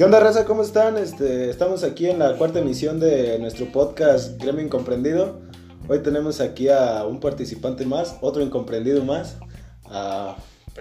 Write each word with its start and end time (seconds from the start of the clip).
¿Qué 0.00 0.04
onda, 0.04 0.18
raza? 0.18 0.46
¿Cómo 0.46 0.62
están? 0.62 0.96
Este, 0.96 1.50
estamos 1.50 1.84
aquí 1.84 2.08
en 2.08 2.18
la 2.18 2.36
cuarta 2.36 2.58
emisión 2.58 2.98
de 2.98 3.38
nuestro 3.38 3.70
podcast 3.70 4.42
Gremio 4.42 4.64
Incomprendido. 4.64 5.40
Hoy 5.88 5.98
tenemos 6.02 6.40
aquí 6.40 6.68
a 6.68 7.04
un 7.04 7.20
participante 7.20 7.84
más, 7.84 8.16
otro 8.20 8.42
incomprendido 8.42 9.04
más, 9.04 9.36
a 9.84 10.36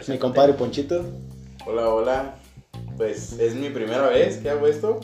mi 0.07 0.17
compadre 0.17 0.54
Ponchito. 0.54 1.03
Hola, 1.67 1.89
hola. 1.89 2.35
Pues 2.97 3.33
es 3.33 3.55
mi 3.55 3.69
primera 3.69 4.07
vez 4.07 4.37
que 4.37 4.49
hago 4.49 4.67
esto 4.67 5.01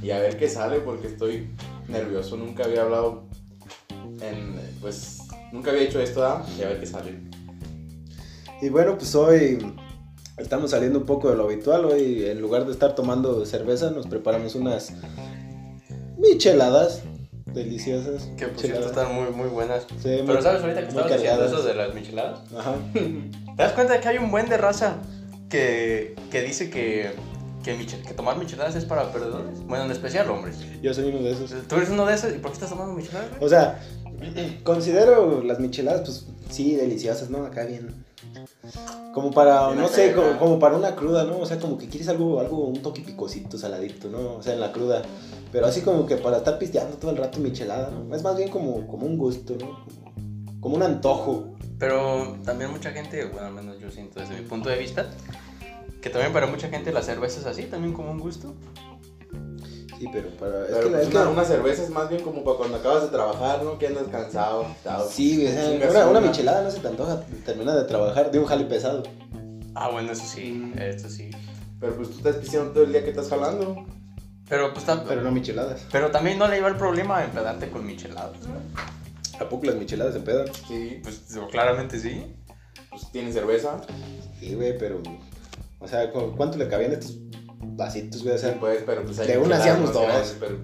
y 0.00 0.12
a 0.12 0.20
ver 0.20 0.38
qué 0.38 0.48
sale 0.48 0.78
porque 0.80 1.08
estoy 1.08 1.50
nervioso. 1.88 2.36
Nunca 2.36 2.64
había 2.64 2.82
hablado 2.82 3.24
en, 4.22 4.58
pues, 4.80 5.18
nunca 5.52 5.72
había 5.72 5.82
hecho 5.82 6.00
esto 6.00 6.24
¿ah? 6.24 6.46
y 6.58 6.62
a 6.62 6.68
ver 6.68 6.80
qué 6.80 6.86
sale. 6.86 7.29
Y 8.62 8.68
bueno, 8.68 8.96
pues 8.96 9.14
hoy 9.14 9.58
estamos 10.36 10.72
saliendo 10.72 10.98
un 10.98 11.06
poco 11.06 11.30
de 11.30 11.36
lo 11.36 11.44
habitual. 11.44 11.86
Hoy 11.86 12.26
en 12.26 12.40
lugar 12.40 12.66
de 12.66 12.72
estar 12.72 12.94
tomando 12.94 13.46
cerveza, 13.46 13.90
nos 13.90 14.06
preparamos 14.06 14.54
unas 14.54 14.92
micheladas 16.18 17.02
deliciosas. 17.46 18.28
Que 18.36 18.48
por 18.48 18.60
cierto 18.60 18.86
están 18.86 19.14
muy, 19.14 19.30
muy 19.30 19.48
buenas. 19.48 19.84
Sí, 19.84 19.96
Pero 20.02 20.24
muy- 20.26 20.42
¿sabes 20.42 20.60
ahorita 20.60 20.82
que 20.82 20.88
estabas 20.88 21.12
diciendo 21.12 21.44
eso 21.44 21.62
de 21.62 21.74
las 21.74 21.94
micheladas? 21.94 22.40
Ajá. 22.56 22.74
¿Te 22.92 23.62
das 23.62 23.72
cuenta 23.72 23.94
de 23.94 24.00
que 24.00 24.08
hay 24.08 24.18
un 24.18 24.30
buen 24.30 24.48
de 24.50 24.58
raza 24.58 24.96
que, 25.48 26.14
que 26.30 26.42
dice 26.42 26.68
que, 26.68 27.12
que, 27.64 28.14
tomar 28.14 28.36
micheladas 28.36 28.76
es 28.76 28.84
para 28.84 29.10
perdedores? 29.10 29.64
Bueno, 29.66 29.86
en 29.86 29.90
especial 29.90 30.28
hombres. 30.28 30.58
Yo 30.82 30.92
soy 30.92 31.08
uno 31.08 31.22
de 31.22 31.32
esos. 31.32 31.50
¿Tú 31.66 31.76
eres 31.76 31.88
uno 31.88 32.04
de 32.04 32.14
esos? 32.14 32.30
¿Y 32.34 32.38
por 32.38 32.50
qué 32.50 32.56
estás 32.56 32.68
tomando 32.68 32.92
micheladas? 32.92 33.30
O 33.40 33.48
sea, 33.48 33.80
considero 34.64 35.42
las 35.42 35.60
micheladas, 35.60 36.02
pues 36.02 36.26
sí, 36.50 36.76
deliciosas, 36.76 37.30
¿no? 37.30 37.46
Acá 37.46 37.64
bien. 37.64 38.04
Como 39.12 39.30
para, 39.30 39.74
no 39.74 39.88
sé, 39.88 40.12
como, 40.14 40.38
como 40.38 40.58
para 40.58 40.76
una 40.76 40.94
cruda, 40.94 41.24
¿no? 41.24 41.38
O 41.38 41.46
sea, 41.46 41.58
como 41.58 41.76
que 41.76 41.88
quieres 41.88 42.08
algo, 42.08 42.40
algo, 42.40 42.66
un 42.66 42.80
toque 42.82 43.02
picosito, 43.02 43.58
saladito, 43.58 44.08
¿no? 44.08 44.36
O 44.36 44.42
sea, 44.42 44.54
en 44.54 44.60
la 44.60 44.72
cruda. 44.72 45.02
Pero 45.50 45.66
así 45.66 45.80
como 45.80 46.06
que 46.06 46.16
para 46.16 46.38
estar 46.38 46.58
pisteando 46.58 46.96
todo 46.96 47.10
el 47.10 47.16
rato 47.16 47.40
michelada, 47.40 47.90
¿no? 47.90 48.14
Es 48.14 48.22
más 48.22 48.36
bien 48.36 48.48
como, 48.50 48.86
como 48.86 49.06
un 49.06 49.18
gusto, 49.18 49.54
¿no? 49.58 49.84
Como, 49.84 50.60
como 50.60 50.76
un 50.76 50.82
antojo. 50.82 51.54
Pero 51.78 52.36
también 52.44 52.70
mucha 52.70 52.92
gente, 52.92 53.24
bueno, 53.24 53.46
al 53.46 53.54
menos 53.54 53.80
yo 53.80 53.90
siento 53.90 54.20
desde 54.20 54.36
mi 54.36 54.46
punto 54.46 54.68
de 54.68 54.76
vista, 54.76 55.06
que 56.02 56.10
también 56.10 56.32
para 56.32 56.46
mucha 56.46 56.68
gente 56.68 56.92
la 56.92 57.02
cerveza 57.02 57.40
es 57.40 57.46
así, 57.46 57.64
también 57.64 57.94
como 57.94 58.10
un 58.10 58.20
gusto. 58.20 58.54
Sí, 60.00 60.06
pero 60.10 60.30
para... 60.30 60.62
Es 60.62 60.68
Pero 60.70 60.80
que, 60.84 60.88
pues, 60.88 61.02
es 61.02 61.08
que- 61.10 61.16
una, 61.18 61.28
una 61.28 61.44
cerveza 61.44 61.82
es 61.82 61.90
más 61.90 62.08
bien 62.08 62.22
como 62.22 62.42
para 62.42 62.56
cuando 62.56 62.78
acabas 62.78 63.02
de 63.02 63.08
trabajar, 63.08 63.62
¿no? 63.62 63.78
Que 63.78 63.88
andas 63.88 64.04
cansado. 64.10 64.62
agitado. 64.64 65.06
Sí, 65.10 65.36
güey, 65.36 65.48
o 65.48 65.52
sea, 65.52 65.70
Chingas 65.70 65.90
una, 65.90 66.06
una 66.08 66.20
michelada 66.22 66.62
no 66.62 66.70
se 66.70 66.80
te 66.80 66.88
antoja 66.88 67.20
terminar 67.44 67.76
de 67.76 67.84
trabajar 67.84 68.30
de 68.30 68.38
un 68.38 68.46
jale 68.46 68.64
pesado. 68.64 69.02
Ah, 69.74 69.90
bueno, 69.90 70.10
eso 70.12 70.24
sí, 70.24 70.72
esto 70.78 71.10
sí. 71.10 71.30
Pero 71.78 71.96
pues 71.96 72.08
tú 72.10 72.16
estás 72.16 72.36
pisteando 72.36 72.72
todo 72.72 72.84
el 72.84 72.92
día 72.92 73.04
que 73.04 73.10
estás 73.10 73.28
jalando. 73.28 73.84
Pero 74.48 74.72
pues 74.72 74.86
tam- 74.86 75.04
Pero 75.06 75.20
no 75.20 75.30
micheladas. 75.32 75.82
pero 75.92 76.10
también 76.10 76.38
no 76.38 76.48
le 76.48 76.56
iba 76.56 76.68
el 76.68 76.76
problema 76.76 77.18
a 77.18 77.24
empedarte 77.24 77.68
con 77.68 77.86
micheladas. 77.86 78.38
¿no? 78.48 79.44
¿A 79.44 79.48
poco 79.50 79.66
las 79.66 79.74
micheladas 79.76 80.14
se 80.14 80.20
pedan? 80.20 80.46
Sí, 80.66 81.00
Pues 81.02 81.22
claramente 81.50 81.98
sí. 82.00 82.24
pues 82.88 83.12
tienes 83.12 83.34
cerveza. 83.34 83.82
Sí, 84.40 84.54
güey, 84.54 84.78
pero... 84.78 85.02
O 85.78 85.86
sea, 85.86 86.10
¿cu- 86.10 86.34
¿cuánto 86.36 86.56
le 86.58 86.68
cabían 86.68 86.92
estos 86.92 87.16
vasitos, 87.80 88.22
güey? 88.22 88.34
O 88.36 88.38
Sí, 88.38 88.44
sea, 88.44 88.60
pues, 88.60 88.82
pero 88.86 89.04
pues 89.04 89.18
hay 89.18 89.26
de 89.28 89.38
una 89.38 89.56
hacíamos 89.56 89.92
dos. 89.92 90.02
grandes, 90.06 90.36
pero 90.38 90.58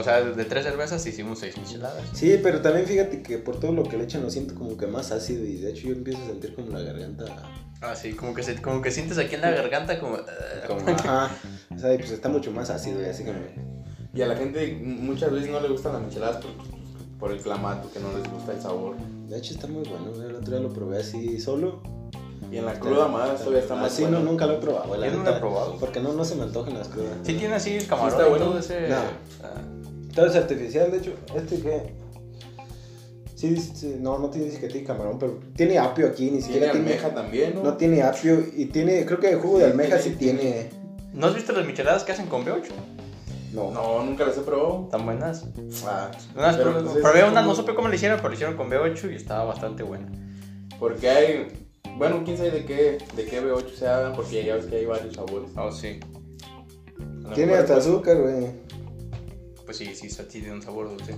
O 0.00 0.02
sea, 0.02 0.22
de 0.22 0.44
tres 0.44 0.64
cervezas 0.64 1.06
hicimos 1.06 1.38
seis 1.38 1.56
micheladas. 1.58 2.02
Sí, 2.14 2.40
pero 2.42 2.60
también 2.60 2.86
fíjate 2.86 3.22
que 3.22 3.38
por 3.38 3.60
todo 3.60 3.72
lo 3.72 3.84
que 3.84 3.96
le 3.98 4.04
echan 4.04 4.22
lo 4.22 4.30
siento 4.30 4.54
como 4.54 4.76
que 4.76 4.86
más 4.86 5.12
ácido 5.12 5.44
y 5.44 5.58
de 5.58 5.70
hecho 5.70 5.88
yo 5.88 5.94
empiezo 5.94 6.22
a 6.22 6.26
sentir 6.26 6.54
como 6.54 6.70
la 6.70 6.80
garganta 6.80 7.24
Ah, 7.82 7.94
sí, 7.96 8.12
como 8.12 8.32
que, 8.32 8.42
se, 8.44 8.62
como 8.62 8.80
que 8.80 8.90
sientes 8.92 9.18
aquí 9.18 9.34
en 9.34 9.40
la 9.40 9.50
garganta 9.50 9.98
como... 9.98 10.16
eh, 10.16 10.20
como 10.68 10.88
ajá, 10.88 11.30
o 11.74 11.78
sea, 11.78 11.96
pues 11.98 12.10
está 12.12 12.28
mucho 12.28 12.52
más 12.52 12.70
ácido 12.70 13.00
y 13.02 13.06
así 13.06 13.24
que. 13.24 13.32
Y 14.14 14.22
a 14.22 14.26
la 14.28 14.36
gente 14.36 14.78
muchas 14.82 15.32
veces 15.32 15.50
no 15.50 15.58
le 15.60 15.68
gustan 15.68 15.94
las 15.94 16.02
micheladas 16.02 16.36
por, 16.44 16.52
por 17.18 17.32
el 17.32 17.42
clamato, 17.42 17.90
que 17.92 17.98
no 17.98 18.16
les 18.16 18.30
gusta 18.30 18.52
el 18.52 18.60
sabor. 18.62 18.96
De 19.28 19.36
hecho 19.36 19.54
está 19.54 19.66
muy 19.66 19.82
bueno, 19.88 20.12
el 20.28 20.36
otro 20.36 20.52
día 20.52 20.60
lo 20.60 20.72
probé 20.72 20.98
así 20.98 21.40
solo. 21.40 21.82
Y 22.52 22.58
en 22.58 22.66
la 22.66 22.74
cruda 22.74 23.08
más 23.08 23.38
todavía 23.38 23.60
está 23.60 23.74
más 23.74 23.90
Así 23.92 24.02
bueno. 24.02 24.18
no, 24.20 24.24
nunca 24.32 24.46
lo 24.46 24.54
he 24.54 24.58
probado, 24.58 24.94
la 24.96 25.06
Yo 25.06 25.12
no 25.12 25.18
lo 25.18 25.24
neta, 25.24 25.36
he 25.36 25.40
probado. 25.40 25.76
Porque 25.80 26.00
no, 26.00 26.12
no 26.12 26.22
se 26.24 26.34
me 26.34 26.42
antojan 26.42 26.74
las 26.74 26.88
crudas. 26.88 27.12
Sí 27.22 27.34
tiene 27.34 27.54
así 27.54 27.76
el 27.76 27.86
camarón 27.86 28.10
está 28.10 28.28
bueno. 28.28 28.58
ese... 28.58 28.88
No. 28.88 28.96
ah, 29.42 29.62
Todo 30.14 30.26
es 30.26 30.36
artificial, 30.36 30.90
de 30.92 30.98
hecho, 30.98 31.14
este 31.34 31.60
que... 31.60 31.94
Sí, 33.34 33.96
no, 34.00 34.18
no 34.18 34.28
tiene 34.30 34.50
que 34.56 34.68
tiene 34.68 34.86
camarón, 34.86 35.18
pero 35.18 35.40
tiene 35.56 35.78
apio 35.78 36.06
aquí, 36.06 36.30
ni 36.30 36.42
siquiera 36.42 36.70
tiene... 36.70 36.90
almeja 36.90 37.12
también, 37.12 37.54
¿no? 37.56 37.62
No 37.64 37.76
tiene 37.76 38.02
apio 38.02 38.38
y 38.54 38.66
tiene, 38.66 39.04
creo 39.06 39.18
que 39.18 39.30
el 39.30 39.38
jugo 39.40 39.58
de 39.58 39.64
almeja 39.64 39.98
sí 39.98 40.10
tiene... 40.10 40.68
¿No 41.12 41.26
has 41.26 41.34
visto 41.34 41.52
las 41.52 41.66
micheladas 41.66 42.04
que 42.04 42.12
hacen 42.12 42.26
con 42.26 42.44
B8? 42.44 42.68
No. 43.52 43.70
No, 43.70 44.02
nunca 44.04 44.24
las 44.26 44.36
he 44.36 44.42
probado. 44.42 44.88
Tan 44.90 45.04
buenas. 45.04 45.44
Ah, 45.86 46.10
Unas 46.36 46.56
probé, 46.56 46.80
pues, 46.82 46.96
es 46.96 47.02
probé 47.02 47.22
una, 47.24 47.40
como- 47.40 47.48
no 47.48 47.54
supe 47.54 47.74
cómo 47.74 47.88
le 47.88 47.96
hicieron, 47.96 48.18
pero 48.18 48.28
le 48.30 48.34
hicieron 48.34 48.56
con 48.56 48.70
B8 48.70 49.10
y 49.12 49.16
estaba 49.16 49.44
bastante 49.44 49.82
buena. 49.82 50.08
Porque 50.78 51.10
hay. 51.10 51.61
Bueno, 51.96 52.22
quién 52.24 52.36
sabe 52.36 52.50
de 52.50 52.64
qué, 52.64 52.98
de 53.16 53.24
qué 53.26 53.42
B8 53.42 53.74
se 53.74 53.86
hagan, 53.86 54.12
porque 54.14 54.44
ya 54.44 54.56
ves 54.56 54.66
que 54.66 54.76
hay 54.76 54.86
varios 54.86 55.14
sabores. 55.14 55.50
Oh, 55.56 55.70
sí. 55.70 56.00
Tiene 57.34 57.54
hasta 57.54 57.74
pues, 57.74 57.86
azúcar, 57.86 58.20
güey. 58.20 58.46
Pues 59.64 59.76
sí, 59.76 59.94
sí, 59.94 60.10
sí, 60.10 60.22
tiene 60.24 60.52
un 60.52 60.62
sabor 60.62 60.88
dulce. 60.90 61.16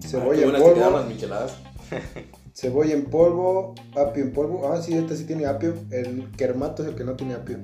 Cebolla 0.00 0.40
Qué 0.40 0.46
en 0.46 0.52
te 0.52 0.60
polvo. 0.60 0.90
las 0.90 1.06
micheladas. 1.08 1.56
Cebolla 2.54 2.94
en 2.94 3.04
polvo, 3.06 3.74
apio 3.96 4.24
en 4.24 4.32
polvo. 4.32 4.70
Ah, 4.70 4.80
sí, 4.82 4.94
este 4.94 5.16
sí 5.16 5.24
tiene 5.24 5.46
apio. 5.46 5.74
El 5.90 6.30
kermato 6.36 6.82
es 6.82 6.90
el 6.90 6.94
que 6.94 7.04
no 7.04 7.14
tiene 7.14 7.34
apio. 7.34 7.58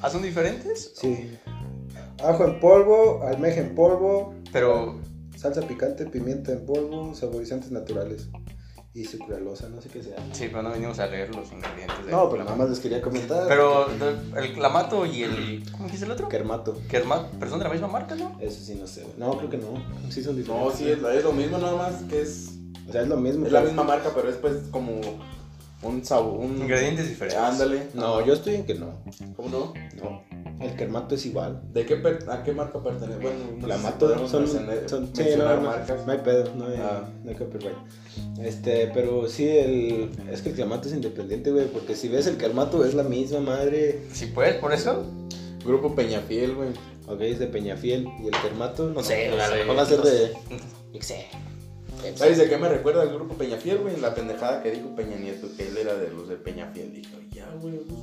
¿Ah, 0.00 0.10
son 0.10 0.22
diferentes? 0.22 0.92
Sí. 0.96 1.36
Ajo 2.22 2.44
en 2.44 2.60
polvo, 2.60 3.22
almeja 3.24 3.60
en 3.60 3.74
polvo, 3.74 4.34
Pero 4.52 5.00
salsa 5.36 5.62
picante, 5.62 6.06
pimienta 6.06 6.52
en 6.52 6.64
polvo, 6.64 7.14
saborizantes 7.14 7.70
naturales. 7.70 8.28
Y 8.96 9.04
sucralosa, 9.06 9.68
no 9.70 9.80
sé 9.82 9.88
qué 9.88 10.02
sea. 10.04 10.16
Sí, 10.32 10.46
pero 10.48 10.62
no 10.62 10.70
venimos 10.70 11.00
a 11.00 11.08
leer 11.08 11.34
los 11.34 11.50
ingredientes. 11.50 11.98
del 12.04 12.10
No, 12.12 12.30
pero 12.30 12.44
nada 12.44 12.54
más 12.56 12.70
les 12.70 12.78
quería 12.78 13.02
comentar. 13.02 13.48
Pero 13.48 13.86
de- 13.88 14.40
el 14.46 14.54
clamato 14.54 15.04
y 15.04 15.24
el. 15.24 15.64
¿Cómo 15.72 15.88
dice 15.88 16.04
el 16.04 16.12
otro? 16.12 16.28
Kermato. 16.28 16.76
Kermat, 16.88 17.26
pero 17.40 17.50
son 17.50 17.58
de 17.58 17.64
la 17.64 17.72
misma 17.72 17.88
marca, 17.88 18.14
¿no? 18.14 18.36
Eso 18.40 18.60
sí, 18.64 18.76
no 18.76 18.86
sé. 18.86 19.02
güey. 19.02 19.14
No, 19.18 19.36
creo 19.36 19.50
que 19.50 19.58
no. 19.58 19.66
Sí 20.10 20.22
son 20.22 20.36
diferentes. 20.36 20.70
No, 20.72 20.76
sí, 20.78 20.88
es, 20.88 20.98
es 21.02 21.24
lo 21.24 21.32
mismo, 21.32 21.58
nada 21.58 21.76
más 21.76 22.02
que 22.04 22.20
es. 22.22 22.52
O 22.88 22.92
sea, 22.92 23.02
es 23.02 23.08
lo 23.08 23.16
mismo. 23.16 23.46
Es 23.46 23.52
la 23.52 23.62
misma 23.62 23.82
marca, 23.82 24.10
pero 24.14 24.28
es 24.30 24.36
pues 24.36 24.54
como 24.70 25.00
un 25.84 26.04
sabor. 26.04 26.40
Un... 26.40 26.58
Ingredientes 26.58 27.08
diferentes. 27.08 27.40
Ándale. 27.42 27.82
No, 27.94 28.24
yo 28.24 28.34
estoy 28.34 28.56
en 28.56 28.64
que 28.66 28.74
no. 28.74 29.00
¿Cómo 29.36 29.48
no? 29.48 29.74
No. 30.02 30.22
El 30.60 30.74
kermato 30.76 31.14
es 31.16 31.26
igual. 31.26 31.60
¿De 31.72 31.84
qué 31.84 31.96
per- 31.96 32.24
¿A 32.30 32.42
qué 32.42 32.52
marca 32.52 32.80
pertenece? 32.82 33.18
Bueno, 33.20 33.38
no 33.40 33.50
sé 33.50 33.54
si 33.56 33.60
Clamato 33.64 34.06
podemos 34.06 34.30
son, 34.30 34.42
mencionar- 34.44 34.88
son 34.88 35.10
sí, 35.14 35.24
no, 35.36 35.56
no, 35.56 35.60
marcas. 35.62 36.06
no 36.06 36.12
hay 36.12 36.18
pedo, 36.18 36.54
no 36.54 36.66
hay, 36.66 36.74
Ah. 36.80 37.08
no 37.24 37.30
hay 37.30 37.36
copyright. 37.36 37.76
Este, 38.40 38.86
pero 38.94 39.28
sí, 39.28 39.48
el, 39.48 40.10
es 40.30 40.42
que 40.42 40.50
el 40.50 40.54
clamato 40.54 40.88
es 40.88 40.94
independiente, 40.94 41.50
güey, 41.50 41.66
porque 41.66 41.96
si 41.96 42.08
ves 42.08 42.26
el 42.28 42.36
clamato 42.36 42.84
es 42.84 42.94
la 42.94 43.02
misma 43.02 43.40
madre, 43.40 44.00
Si 44.12 44.26
puedes, 44.26 44.54
por 44.56 44.72
eso. 44.72 45.04
Grupo 45.64 45.94
Peñafiel, 45.94 46.54
güey. 46.54 46.68
ok, 47.08 47.20
es 47.22 47.38
de 47.40 47.46
Peñafiel, 47.48 48.06
y 48.22 48.26
el 48.26 48.30
clamato, 48.32 48.88
no 48.90 49.02
sé, 49.02 49.26
No 49.28 49.34
güey, 49.34 49.44
a 49.44 49.48
lo 49.48 49.52
sé, 49.54 49.60
mejor 49.60 49.76
va 49.76 49.82
a 49.82 49.86
ser 49.86 49.98
no 49.98 50.04
de, 50.04 50.32
no 50.94 51.02
sé. 51.02 51.26
¿Sabes 52.16 52.38
de 52.38 52.48
qué 52.48 52.56
me 52.58 52.68
recuerda 52.68 53.02
el 53.02 53.10
grupo 53.14 53.34
Peñafiel, 53.34 53.78
güey? 53.78 53.96
La 54.00 54.14
pendejada 54.14 54.62
que 54.62 54.70
dijo 54.70 54.94
Peña 54.94 55.16
Nieto, 55.16 55.48
que 55.56 55.68
él 55.68 55.76
era 55.76 55.94
de 55.94 56.10
los 56.10 56.28
de 56.28 56.36
Peñafiel. 56.36 56.92
Dije, 56.92 57.10
ya, 57.32 57.48
güey. 57.60 57.78
pues, 57.78 58.00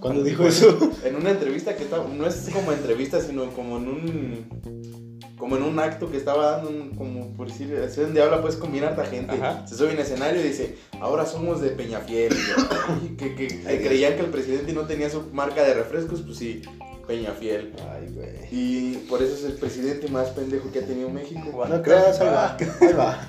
¿Cuándo 0.00 0.22
dijo 0.22 0.46
eso? 0.46 0.78
En 1.04 1.16
una 1.16 1.30
entrevista 1.30 1.74
que 1.76 1.84
estaba, 1.84 2.06
no 2.08 2.26
es 2.26 2.48
como 2.52 2.72
entrevista, 2.72 3.20
sino 3.20 3.50
como 3.52 3.78
en 3.78 3.88
un, 3.88 5.28
como 5.38 5.56
en 5.56 5.62
un 5.62 5.78
acto 5.78 6.10
que 6.10 6.16
estaba 6.18 6.52
dando, 6.52 6.68
un- 6.70 6.90
como 6.94 7.32
por 7.34 7.48
decir, 7.48 7.72
es 7.72 7.96
donde 7.96 8.22
habla 8.22 8.40
pues 8.42 8.56
con 8.56 8.72
bien 8.72 8.84
harta 8.84 9.04
gente. 9.06 9.32
Ajá. 9.34 9.66
Se 9.66 9.74
sube 9.74 9.92
en 9.92 9.98
escenario 9.98 10.40
y 10.40 10.44
dice, 10.48 10.76
ahora 11.00 11.24
somos 11.26 11.60
de 11.60 11.70
Peñafiel. 11.70 12.32
Y 12.32 12.36
yo, 12.36 12.68
"Ay, 12.88 13.16
que, 13.16 13.34
que, 13.34 13.48
que 13.48 13.82
creían 13.82 14.14
que 14.14 14.20
el 14.20 14.30
presidente 14.30 14.72
no 14.72 14.82
tenía 14.82 15.08
su 15.10 15.22
marca 15.32 15.62
de 15.64 15.74
refrescos, 15.74 16.20
pues 16.22 16.36
sí, 16.38 16.62
Peñafiel. 17.06 17.72
Ay, 17.92 18.08
güey. 18.12 18.28
Y 18.50 18.96
por 19.08 19.22
eso 19.22 19.34
es 19.34 19.44
el 19.44 19.52
presidente 19.54 20.08
más 20.08 20.28
pendejo 20.30 20.70
que 20.72 20.80
ha 20.80 20.86
tenido 20.86 21.08
México. 21.08 21.64
No 21.68 21.82
creas, 21.82 22.20
ahí 22.20 22.26
va, 22.28 22.56
ahí 22.80 22.92
va, 22.94 23.28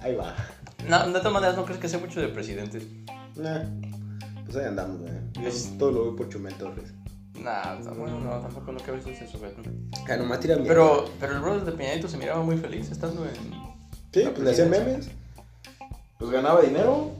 ahí 0.00 0.14
va. 0.14 0.34
No, 0.88 1.06
de 1.06 1.18
todas 1.18 1.32
maneras, 1.32 1.56
no 1.56 1.64
crees 1.64 1.80
que 1.80 1.88
sea 1.88 1.98
mucho 1.98 2.20
de 2.20 2.28
presidentes. 2.28 2.84
Nah, 3.36 3.60
pues 4.44 4.56
ahí 4.56 4.64
andamos, 4.66 5.00
güey. 5.00 5.12
Yo 5.34 5.48
Es- 5.48 5.76
todo 5.78 5.90
lo 5.92 6.02
veo 6.04 6.16
por 6.16 6.28
Chumel 6.28 6.54
Torres. 6.54 6.92
Nah, 7.38 7.76
bueno, 7.96 8.20
no, 8.20 8.30
tampoco 8.40 8.72
no 8.72 8.80
cabe 8.80 8.98
eso 8.98 9.08
ese 9.10 9.26
sujeto. 9.26 9.62
Ah, 10.08 10.16
nomás 10.16 10.40
tira 10.40 10.56
mierda. 10.56 10.68
Pero, 10.68 11.04
pero 11.18 11.34
el 11.36 11.40
brother 11.40 11.64
de 11.64 11.72
Peña 11.72 11.92
Nieto 11.94 12.08
se 12.08 12.18
miraba 12.18 12.42
muy 12.42 12.56
feliz 12.58 12.90
estando 12.90 13.24
en. 13.24 13.34
Sí, 14.12 14.28
pues 14.28 14.38
le 14.40 14.50
hacían 14.50 14.68
presidencia. 14.68 14.80
memes. 14.80 15.08
Pues 16.18 16.30
ganaba 16.32 16.60
dinero. 16.60 17.12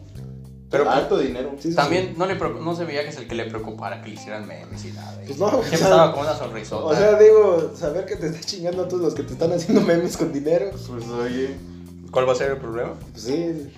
Pero- 0.71 0.89
alto 0.91 1.19
dinero. 1.19 1.55
Sí, 1.59 1.71
sí, 1.71 1.75
También 1.75 2.15
no, 2.17 2.27
le, 2.27 2.37
no 2.37 2.77
se 2.77 2.85
veía 2.85 3.03
que 3.03 3.09
es 3.09 3.17
el 3.17 3.27
que 3.27 3.35
le 3.35 3.47
preocupara 3.47 4.03
que 4.03 4.09
le 4.09 4.15
hicieran 4.15 4.47
memes 4.47 4.85
y 4.85 4.93
nada. 4.93 5.19
Pues 5.27 5.39
no, 5.39 5.49
Siempre 5.51 5.69
o 5.69 5.79
sea, 5.79 5.79
estaba 5.89 6.13
con 6.13 6.23
una 6.23 6.35
sonrisota. 6.35 6.85
O 6.85 6.95
sea, 6.95 7.19
digo, 7.19 7.73
saber 7.75 8.05
que 8.07 8.17
te 8.17 8.27
está 8.29 8.41
chingando 8.41 8.85
a 8.85 8.89
todos 8.89 9.03
los 9.03 9.15
que 9.15 9.23
te 9.25 9.33
están 9.33 9.53
haciendo 9.53 9.81
memes 9.81 10.17
con 10.17 10.33
dinero. 10.33 10.71
Pues 10.71 11.09
oye. 11.09 11.57
¿Cuál 12.11 12.29
va 12.29 12.33
a 12.33 12.37
ser 12.37 12.51
el 12.53 12.59
problema? 12.59 12.95
Pues 13.13 13.23
sí. 13.23 13.71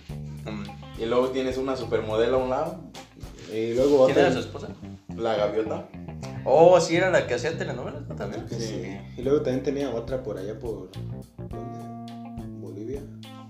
Mm, 0.44 1.02
Y 1.02 1.06
luego 1.06 1.28
tienes 1.28 1.56
una 1.58 1.76
supermodelo 1.76 2.40
a 2.40 2.44
un 2.44 2.50
lado, 2.50 2.80
Y 3.52 3.74
luego 3.74 4.06
¿Quién 4.06 4.12
otra. 4.18 4.22
era 4.22 4.32
su 4.32 4.38
esposa? 4.40 4.68
la 5.16 5.36
gaviota. 5.36 5.86
Oh, 6.44 6.80
sí, 6.80 6.96
era 6.96 7.10
la 7.10 7.26
que 7.26 7.34
hacía 7.34 7.56
telenovelas, 7.56 8.08
¿no? 8.08 8.14
También. 8.16 8.46
sí. 8.48 8.56
Sí. 8.60 8.96
Y 9.18 9.22
luego 9.22 9.42
también 9.42 9.62
tenía 9.62 9.90
otra 9.94 10.22
por 10.22 10.38
allá 10.38 10.58
por. 10.58 10.90
¿Dónde? 11.38 12.48
Bolivia. 12.60 13.00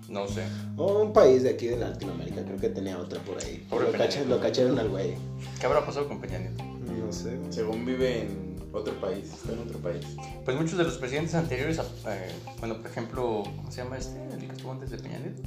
No 0.09 0.27
sé. 0.27 0.43
O 0.77 1.01
un 1.03 1.13
país 1.13 1.43
de 1.45 1.51
aquí 1.51 1.69
de 1.69 1.77
Latinoamérica, 1.77 2.43
creo 2.45 2.59
que 2.59 2.69
tenía 2.69 2.99
otra 2.99 3.21
por 3.21 3.39
ahí. 3.39 3.65
Pobre 3.71 3.87
lo, 3.87 3.93
Peña 3.93 4.05
cacha- 4.05 4.19
Nieto. 4.21 4.35
lo 4.35 4.41
cacharon 4.43 4.79
al 4.79 4.89
güey. 4.91 5.15
¿Qué 5.61 5.67
habrá 5.67 5.87
pasado 5.87 6.09
con 6.09 6.21
Peña 6.21 6.39
Nieto? 6.39 6.65
No 6.65 7.13
sé. 7.13 7.39
Según 7.51 7.87
vive 7.87 8.23
en 8.23 8.52
otro 8.73 8.95
país, 9.01 9.25
está 9.33 9.53
en 9.53 9.61
otro 9.61 9.79
país. 9.79 10.05
Pues 10.45 10.57
muchos 10.57 10.79
de 10.79 10.85
los 10.85 10.97
presidentes 10.99 11.35
anteriores, 11.35 11.79
eh, 11.79 12.31
bueno, 12.61 12.79
por 12.79 12.91
ejemplo, 12.91 13.43
¿cómo 13.57 13.71
se 13.71 13.83
llama 13.83 13.99
este? 13.99 14.19
El 14.35 14.47
que 14.47 14.53
estuvo 14.53 14.73
antes 14.73 14.91
de 14.91 14.99
Peña 14.99 15.19
Nieto. 15.19 15.43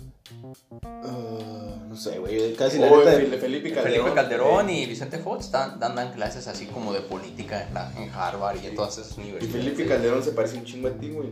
Ah, 0.84 1.76
no 1.88 1.96
sé, 1.96 2.20
güey. 2.20 2.54
Casi 2.56 2.78
la 2.80 2.88
O 2.92 2.98
neta. 3.00 3.12
Fel- 3.14 3.40
Felipe 3.40 3.72
Calderón. 3.74 3.92
Felipe 3.94 4.14
Calderón 4.16 4.70
eh, 4.70 4.82
y 4.82 4.86
Vicente 4.86 5.18
Fox 5.20 5.52
dan, 5.52 5.80
dan, 5.80 5.96
dan 5.96 6.12
clases 6.14 6.48
así 6.48 6.66
como 6.68 6.94
de 6.94 7.02
política 7.02 7.68
en, 7.68 7.74
la- 7.74 7.92
en 7.98 8.10
Harvard 8.10 8.58
y 8.64 8.68
en 8.68 8.76
todas 8.76 8.98
esas 8.98 9.18
Y 9.18 9.22
universidades. 9.22 9.64
Felipe 9.64 9.86
Calderón 9.88 10.24
se 10.24 10.32
parece 10.32 10.58
un 10.58 10.66
chingo 10.66 10.88
a 10.88 10.92
ti, 10.92 11.10
güey. 11.10 11.30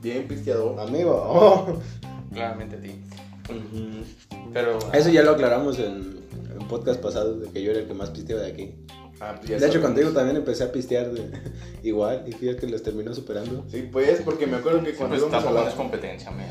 Bien 0.00 0.26
pisteador. 0.26 0.78
Amigo. 0.80 1.12
oh. 1.14 1.78
Claramente 2.32 2.76
a 2.76 2.80
ti. 2.80 3.00
Pero. 4.52 4.78
Eso 4.92 5.08
ya 5.10 5.22
lo 5.22 5.32
aclaramos 5.32 5.78
en, 5.78 6.20
en 6.58 6.68
podcast 6.68 7.00
pasados, 7.00 7.40
de 7.40 7.48
que 7.50 7.62
yo 7.62 7.72
era 7.72 7.80
el 7.80 7.86
que 7.88 7.94
más 7.94 8.10
pisteaba 8.10 8.42
de 8.42 8.52
aquí. 8.52 8.74
Ah, 9.20 9.34
pues 9.36 9.48
ya 9.50 9.56
De 9.58 9.66
hecho, 9.66 9.74
sabemos. 9.74 9.86
contigo 9.90 10.10
también 10.12 10.36
empecé 10.38 10.64
a 10.64 10.72
pistear 10.72 11.10
de- 11.12 11.30
igual 11.82 12.24
y 12.26 12.32
fíjate 12.32 12.60
que 12.60 12.66
los 12.68 12.82
terminó 12.82 13.14
superando. 13.14 13.64
Sí, 13.70 13.88
pues, 13.92 14.22
porque 14.22 14.46
me 14.46 14.56
acuerdo 14.56 14.82
que 14.82 14.92
Sí, 14.92 14.96
cuando 14.96 15.16
pues 15.16 15.20
íbamos 15.28 15.34
a 15.34 15.38
tampoco 15.38 15.58
no 15.58 15.64
la... 15.64 15.70
es 15.70 15.76
competencia, 15.76 16.30
man. 16.30 16.46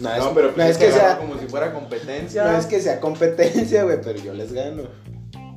No, 0.00 0.16
No, 0.18 0.34
pero 0.34 0.48
no 0.48 0.54
pues 0.54 0.70
es 0.70 0.78
que 0.78 0.90
sea, 0.90 1.18
como 1.18 1.38
si 1.38 1.46
fuera 1.46 1.72
competencia. 1.72 2.44
no 2.44 2.58
es 2.58 2.66
que 2.66 2.80
sea 2.80 2.98
competencia, 3.00 3.84
güey, 3.84 4.00
pero 4.02 4.18
yo 4.20 4.34
les 4.34 4.52
gano. 4.52 4.82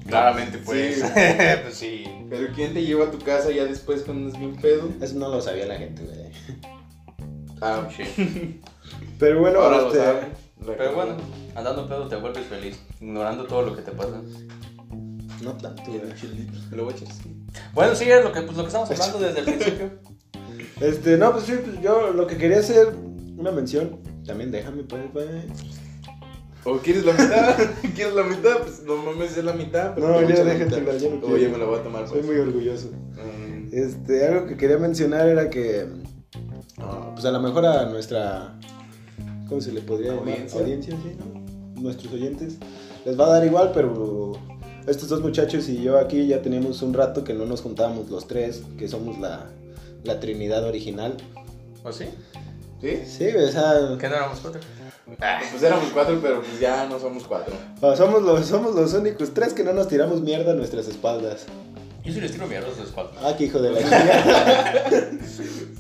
Claramente, 0.08 0.60
pues. 0.60 0.98
Sí. 0.98 1.02
pues 1.64 1.74
sí. 1.74 2.04
Pero 2.30 2.54
¿quién 2.54 2.74
te 2.74 2.84
lleva 2.86 3.06
a 3.06 3.12
tu 3.12 3.18
casa 3.20 3.50
ya 3.52 3.66
después 3.66 4.04
cuando 4.04 4.30
es 4.30 4.38
bien 4.40 4.56
pedo? 4.56 4.90
Eso 5.02 5.16
no 5.16 5.30
lo 5.30 5.42
sabía 5.42 5.66
la 5.66 5.78
gente, 5.78 6.04
güey. 6.04 6.18
Ah, 7.62 7.88
Sí. 7.96 8.62
Pero 9.20 9.40
bueno, 9.40 9.60
ahora 9.60 9.78
lo 9.82 9.88
este, 9.88 10.00
saben. 10.00 10.28
Pero 10.66 10.94
bueno, 10.96 11.18
andando 11.56 11.88
pedo 11.88 12.08
te 12.08 12.16
vuelves 12.16 12.46
feliz, 12.46 12.80
ignorando 13.02 13.46
todo 13.46 13.64
lo 13.64 13.76
que 13.76 13.82
te 13.82 13.92
pasa. 13.92 14.22
No 15.44 15.54
tanto, 15.58 15.84
güey. 15.86 16.02
lo 16.72 16.86
voy 16.86 16.94
a 16.94 16.98
echar. 16.98 17.08
Bueno, 17.74 17.96
sí, 17.96 18.06
es 18.10 18.24
lo 18.24 18.32
que, 18.32 18.42
pues, 18.42 18.58
lo 18.58 18.64
que 18.64 18.68
estamos 18.68 18.90
hablando 18.92 19.20
desde 19.20 19.40
el 19.40 19.46
principio. 19.46 19.92
Este, 20.82 21.18
no, 21.18 21.32
pues 21.32 21.46
sí, 21.46 21.54
pues 21.64 21.82
yo 21.82 22.12
lo 22.14 22.28
que 22.28 22.38
quería 22.38 22.60
hacer, 22.60 22.94
una 23.38 23.52
mención, 23.52 24.00
también 24.26 24.52
déjame, 24.52 24.84
pues. 24.84 25.06
¿O 26.64 26.78
quieres 26.80 27.06
la 27.06 27.14
mitad? 27.14 27.56
¿Quieres 27.96 28.14
la 28.14 28.24
mitad? 28.24 28.58
Pues 28.60 28.84
no 28.84 28.98
mames, 28.98 29.38
es 29.38 29.44
la 29.44 29.54
mitad. 29.54 29.94
pero 29.96 30.08
No, 30.22 30.28
ya 30.28 30.44
déjatela, 30.44 30.98
ya 30.98 31.10
no 31.10 31.26
Oye, 31.28 31.48
me 31.48 31.58
la 31.58 31.66
voy 31.66 31.80
a 31.80 31.84
tomar, 31.84 32.08
Soy 32.08 32.18
pues. 32.22 32.26
muy 32.26 32.36
orgulloso. 32.40 32.90
Mm, 33.14 33.70
Este, 33.74 34.28
algo 34.28 34.48
que 34.48 34.58
quería 34.58 34.78
mencionar 34.78 35.28
era 35.30 35.50
que, 35.50 35.88
ah, 36.80 37.12
pues 37.14 37.26
a 37.26 37.32
lo 37.32 37.40
mejor 37.40 37.66
a 37.66 37.86
nuestra, 37.86 38.60
¿cómo 39.48 39.62
se 39.62 39.72
le 39.72 39.82
podría 39.82 40.10
llamar? 40.16 40.28
Audiencia. 40.30 40.60
Audiencia, 40.60 40.96
sí, 41.04 41.18
¿no? 41.18 41.82
Nuestros 41.82 42.12
oyentes, 42.14 42.58
les 43.06 43.18
va 43.18 43.28
a 43.28 43.30
dar 43.30 43.46
igual, 43.46 43.72
pero 43.74 44.34
estos 44.88 45.10
dos 45.10 45.22
muchachos 45.22 45.68
y 45.70 45.82
yo 45.84 45.98
aquí 46.00 46.28
ya 46.28 46.42
teníamos 46.42 46.82
un 46.82 46.94
rato 46.94 47.24
que 47.24 47.34
no 47.34 47.46
nos 47.46 47.62
juntábamos 47.62 48.10
los 48.10 48.28
tres, 48.28 48.64
que 48.78 48.88
somos 48.88 49.20
la, 49.20 49.46
la 50.04 50.20
Trinidad 50.20 50.64
original. 50.66 51.16
¿O 51.84 51.92
sí? 51.92 52.06
¿Sí? 52.82 53.02
Sí, 53.06 53.28
o 53.36 53.52
sea, 53.52 53.98
¿Qué 54.00 54.08
no 54.08 54.16
éramos 54.16 54.40
cuatro? 54.40 54.62
Ah, 55.20 55.40
Pues 55.52 55.64
éramos 55.64 55.90
cuatro, 55.94 56.20
pero 56.22 56.42
pues 56.42 56.60
ya 56.60 56.86
no 56.88 57.00
somos 57.00 57.24
cuatro. 57.24 57.54
somos 57.96 58.22
los, 58.24 58.46
somos 58.46 58.76
los 58.76 58.94
únicos 58.94 59.34
tres 59.34 59.54
que 59.54 59.64
no 59.64 59.74
nos 59.74 59.88
tiramos 59.88 60.22
mierda 60.22 60.52
a 60.52 60.56
nuestras 60.56 60.88
espaldas. 60.88 61.46
yo 62.04 62.14
sí 62.14 62.22
les 62.22 62.32
tiro 62.32 62.46
mierda 62.48 62.68
a 62.68 62.80
los 62.82 62.92
cuatro. 62.92 63.18
Ah, 63.24 63.36
que 63.38 63.46
hijo 63.46 63.60
de 63.62 63.72
la 63.72 63.80
chingada. 63.84 65.12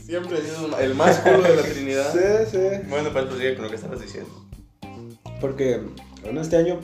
Siempre 0.03 0.37
he 0.39 0.41
sido 0.41 0.79
el 0.79 0.95
más 0.95 1.17
culo 1.19 1.41
de 1.43 1.55
la 1.55 1.61
Trinidad. 1.63 2.11
Sí, 2.13 2.49
sí. 2.51 2.87
Bueno, 2.89 3.09
pues 3.11 3.25
prosigue 3.25 3.55
con 3.55 3.65
lo 3.65 3.69
que 3.69 3.75
estabas 3.75 4.01
diciendo. 4.01 4.29
Porque 5.39 5.81
en 6.23 6.37
este 6.37 6.55
año 6.57 6.79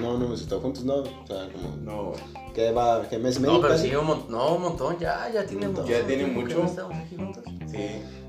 no, 0.00 0.18
no 0.18 0.24
hemos 0.26 0.40
estado 0.40 0.60
juntos, 0.60 0.84
¿no? 0.84 0.96
O 0.96 1.26
sea, 1.26 1.48
como 1.52 1.76
No, 1.82 2.12
que 2.54 2.70
va, 2.72 3.08
que 3.08 3.18
mes 3.18 3.40
No, 3.40 3.60
pero 3.60 3.76
sí, 3.78 3.94
un, 3.94 4.06
mon- 4.06 4.26
no, 4.28 4.54
un 4.54 4.62
montón, 4.62 4.98
ya, 4.98 5.30
ya 5.32 5.44
tiene 5.46 5.66
montón. 5.66 5.86
Ya 5.86 6.06
tiene 6.06 6.26
mucho. 6.26 6.58
no 6.58 6.66
estamos 6.66 6.96
aquí 6.96 7.16
juntos. 7.16 7.44
sí. 7.70 7.78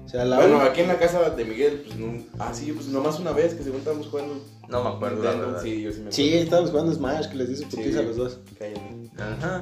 O 0.06 0.10
sea, 0.10 0.26
la 0.26 0.36
Bueno, 0.36 0.60
aquí 0.60 0.82
en 0.82 0.90
la 0.90 1.00
casa 1.00 1.30
de 1.30 1.46
Miguel, 1.46 1.82
pues 1.86 1.96
no. 1.98 2.22
Ah, 2.38 2.54
sí, 2.54 2.72
pues 2.74 2.88
nomás 2.88 3.20
una 3.20 3.32
vez 3.32 3.54
que 3.56 3.64
según 3.64 3.80
estábamos 3.80 4.08
jugando. 4.08 4.36
No 4.68 4.84
me 4.84 4.90
acuerdo, 4.90 5.24
la 5.24 5.32
Nintendo, 5.32 5.48
verdad. 5.48 5.64
Sí, 5.64 5.82
yo 5.82 5.92
sí 5.92 5.96
me 6.02 6.02
acuerdo. 6.10 6.12
Sí, 6.12 6.34
estábamos 6.36 6.72
jugando 6.72 6.94
Smash, 6.94 7.28
que 7.30 7.36
les 7.36 7.50
di 7.50 7.56
su 7.56 7.62
Sí. 7.64 7.78
putiza 7.78 8.00
a 8.00 8.04
los 8.04 8.18
dos. 8.18 8.40
Cállate. 8.60 8.82
Ajá. 9.18 9.62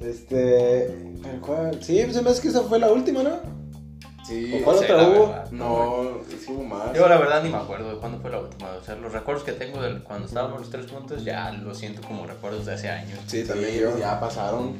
Este. 0.00 0.96
¿Pero 1.22 1.40
cuál? 1.40 1.82
Sí, 1.82 2.00
pues 2.04 2.14
se 2.16 2.22
me 2.22 2.30
hace 2.30 2.42
que 2.42 2.48
esa 2.48 2.62
fue 2.62 2.78
la 2.78 2.90
última, 2.92 3.22
¿no? 3.22 3.30
Sí. 4.28 4.52
¿O 4.60 4.64
cuál 4.64 4.76
otra 4.76 5.08
hubo? 5.08 5.26
verdad. 5.28 5.50
No, 5.52 6.18
sí 6.28 6.52
hubo 6.52 6.62
más. 6.64 6.94
Yo 6.94 7.08
la 7.08 7.16
verdad 7.18 7.42
ni 7.42 7.48
me 7.50 7.56
acuerdo 7.56 7.90
de 7.94 7.96
cuándo 7.98 8.18
fue 8.20 8.30
la 8.30 8.40
última. 8.40 8.68
O 8.80 8.84
sea, 8.84 8.94
los 8.96 9.12
recuerdos 9.12 9.42
que 9.44 9.52
tengo 9.52 9.80
de 9.82 10.00
cuando 10.02 10.26
estábamos 10.26 10.60
los 10.60 10.70
tres 10.70 10.90
juntos 10.90 11.24
ya 11.24 11.50
los 11.52 11.78
siento 11.78 12.02
como 12.06 12.26
recuerdos 12.26 12.66
de 12.66 12.74
hace 12.74 12.88
años. 12.90 13.18
Sí, 13.26 13.42
Sí, 13.42 13.48
también 13.48 13.74
yo. 13.74 13.98
ya 13.98 14.20
pasaron. 14.20 14.74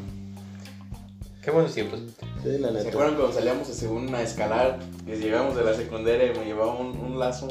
Qué 1.43 1.51
buenos 1.51 1.73
tiempos. 1.73 2.01
Sí, 2.43 2.59
la 2.59 2.69
¿Se 2.69 2.75
neta. 2.75 2.89
acuerdan 2.91 3.15
cuando 3.17 3.33
salíamos 3.33 3.71
a 3.71 3.73
según 3.73 4.15
a 4.15 4.21
escalar? 4.23 4.79
Y 5.07 5.13
llegamos 5.13 5.57
de 5.57 5.65
la 5.65 5.73
secundaria 5.75 6.33
y 6.33 6.39
me 6.39 6.45
llevaba 6.45 6.75
un, 6.79 6.89
un 6.99 7.19
lazo. 7.19 7.49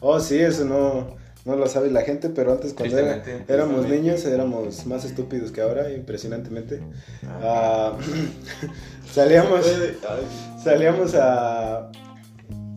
Oh, 0.00 0.20
sí, 0.20 0.38
eso 0.38 0.64
no, 0.64 1.16
no 1.44 1.56
lo 1.56 1.66
sabe 1.66 1.90
la 1.90 2.02
gente, 2.02 2.28
pero 2.28 2.52
antes 2.52 2.74
cuando 2.74 2.96
era- 2.98 3.22
éramos 3.48 3.88
niños 3.88 4.24
éramos 4.26 4.86
más 4.86 5.04
estúpidos 5.04 5.50
que 5.50 5.62
ahora, 5.62 5.90
impresionantemente. 5.90 6.80
Ah, 7.42 7.96
salíamos, 9.14 9.66
salíamos 10.62 11.14
a... 11.14 11.90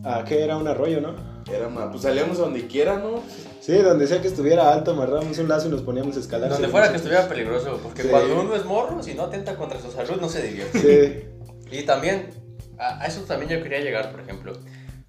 ¿A 0.04 0.24
qué 0.24 0.44
era? 0.44 0.56
Un 0.56 0.68
arroyo, 0.68 1.00
¿no? 1.00 1.14
Era 1.52 1.66
una, 1.68 1.90
pues 1.90 2.02
salíamos 2.02 2.38
a 2.38 2.42
donde 2.42 2.66
quiera, 2.66 2.96
¿no? 2.98 3.22
Sí, 3.60 3.74
donde 3.76 4.06
sea 4.06 4.22
que 4.22 4.28
estuviera 4.28 4.72
alto, 4.72 4.92
amarramos 4.92 5.36
un 5.38 5.48
lazo 5.48 5.68
y 5.68 5.70
nos 5.70 5.82
poníamos 5.82 6.16
a 6.16 6.20
escalar. 6.20 6.48
Donde 6.50 6.68
fuera 6.68 6.90
que 6.90 6.96
estuviera 6.96 7.28
peligroso, 7.28 7.78
porque 7.82 8.02
Sí. 8.02 8.08
cuando 8.08 8.40
uno 8.40 8.54
es 8.54 8.64
morro, 8.64 9.02
si 9.02 9.14
no 9.14 9.24
atenta 9.24 9.56
contra 9.56 9.80
su 9.80 9.90
salud, 9.90 10.18
no 10.20 10.28
se 10.28 10.42
divierte. 10.42 10.78
Sí, 10.80 11.28
Y 11.80 11.82
también, 11.82 12.30
a, 12.78 13.02
a 13.02 13.06
eso 13.06 13.20
también 13.22 13.50
yo 13.50 13.62
quería 13.62 13.80
llegar, 13.80 14.10
por 14.10 14.20
ejemplo. 14.20 14.52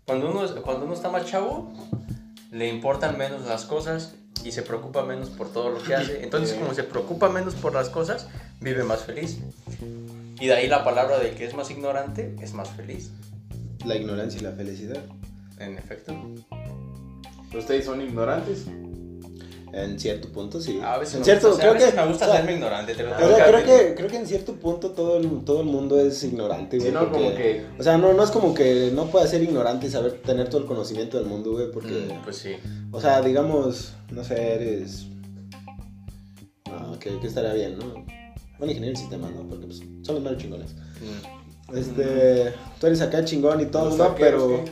Cuando 0.06 0.30
uno, 0.30 0.44
es- 0.44 0.52
cuando 0.52 0.86
uno 0.86 0.94
está 0.94 1.10
más 1.10 1.26
chavo, 1.26 1.72
le 2.52 2.68
importan 2.68 3.18
menos 3.18 3.46
las 3.46 3.64
cosas 3.66 4.16
y 4.44 4.52
se 4.52 4.62
preocupa 4.64 5.04
menos 5.04 5.30
por 5.30 5.54
todo 5.54 5.70
lo 5.70 5.82
que 5.82 5.96
hace. 5.96 6.24
Entonces, 6.24 6.58
como 6.58 6.74
se 6.74 6.84
preocupa 6.84 7.30
menos 7.30 7.56
por 7.56 7.74
las 7.74 7.88
cosas, 7.90 8.28
vive 8.60 8.84
más 8.84 9.04
feliz. 9.04 9.40
Y 10.40 10.48
de 10.48 10.54
ahí 10.54 10.68
la 10.68 10.84
palabra 10.84 11.20
de 11.20 11.32
que 11.32 11.46
es 11.46 11.54
más 11.54 11.70
ignorante, 11.72 12.36
es 12.42 12.54
más 12.54 12.70
feliz. 12.70 13.12
la 13.86 13.96
ignorancia 13.96 14.40
y 14.40 14.44
la 14.44 14.52
felicidad. 14.52 15.02
En 15.60 15.78
efecto. 15.78 16.14
Ustedes 17.58 17.86
son 17.86 18.02
ignorantes. 18.02 18.66
En 19.72 20.00
cierto 20.00 20.30
punto, 20.32 20.60
sí. 20.60 20.80
A 20.84 20.98
veces, 20.98 21.16
en 21.16 21.20
me 21.20 21.26
cierto, 21.26 21.50
gusta, 21.50 21.58
o 21.58 21.62
creo 21.62 21.72
a 21.72 21.74
veces 21.76 21.94
que, 21.94 22.02
me 22.02 22.08
gusta 22.08 22.26
o 22.26 22.28
sea, 22.30 22.38
serme 22.38 22.54
ignorante. 22.54 22.96
te 22.96 23.04
lo 23.04 23.12
o 23.12 23.16
tengo 23.18 23.36
sea, 23.36 23.46
creo 23.46 23.58
admitir. 23.60 23.78
que, 23.90 23.96
creo 23.96 24.08
que 24.10 24.18
en 24.18 24.28
cierto 24.28 24.54
punto 24.56 24.92
todo 24.92 25.18
el, 25.18 25.44
todo 25.46 25.60
el 25.62 25.68
mundo 25.68 26.00
es 26.00 26.24
ignorante, 26.24 26.78
güey. 26.78 26.90
Si 26.90 26.94
no, 26.96 27.12
como 27.12 27.24
porque- 27.26 27.36
que. 27.38 27.66
O 27.80 27.84
sea, 27.84 27.98
no, 28.00 28.14
no 28.14 28.24
es 28.24 28.32
como 28.32 28.54
que 28.56 28.90
no 28.94 29.06
puedas 29.12 29.30
ser 29.30 29.44
ignorante 29.44 29.86
y 29.86 29.90
saber 29.92 30.22
tener 30.24 30.50
todo 30.50 30.62
el 30.62 30.68
conocimiento 30.68 31.18
del 31.18 31.28
mundo, 31.28 31.52
güey, 31.52 31.72
porque... 31.72 31.92
Mm, 31.92 32.24
Pues 32.24 32.38
sí. 32.38 32.56
O 32.92 33.00
sea, 33.00 33.22
digamos, 33.22 33.94
no 34.12 34.24
sé, 34.24 34.54
eres... 34.56 35.06
No, 36.68 36.98
que, 36.98 37.20
que 37.20 37.28
estaría 37.28 37.54
bien, 37.54 37.78
¿no? 37.78 38.06
Bueno, 38.60 38.72
ingeniero 38.72 38.96
en 38.96 38.98
sistemas, 38.98 39.32
¿no? 39.32 39.44
Porque 39.48 39.66
pues, 39.66 39.80
son 40.04 40.16
los 40.16 40.24
más 40.24 40.38
chingones. 40.38 40.74
Mm. 40.74 41.76
Este, 41.78 42.54
tú 42.80 42.88
eres 42.88 43.02
acá 43.02 43.24
chingón 43.26 43.62
y 43.62 43.66
todo, 43.66 43.96
¿no? 43.96 44.16
Pero, 44.16 44.64
¿qué? 44.66 44.72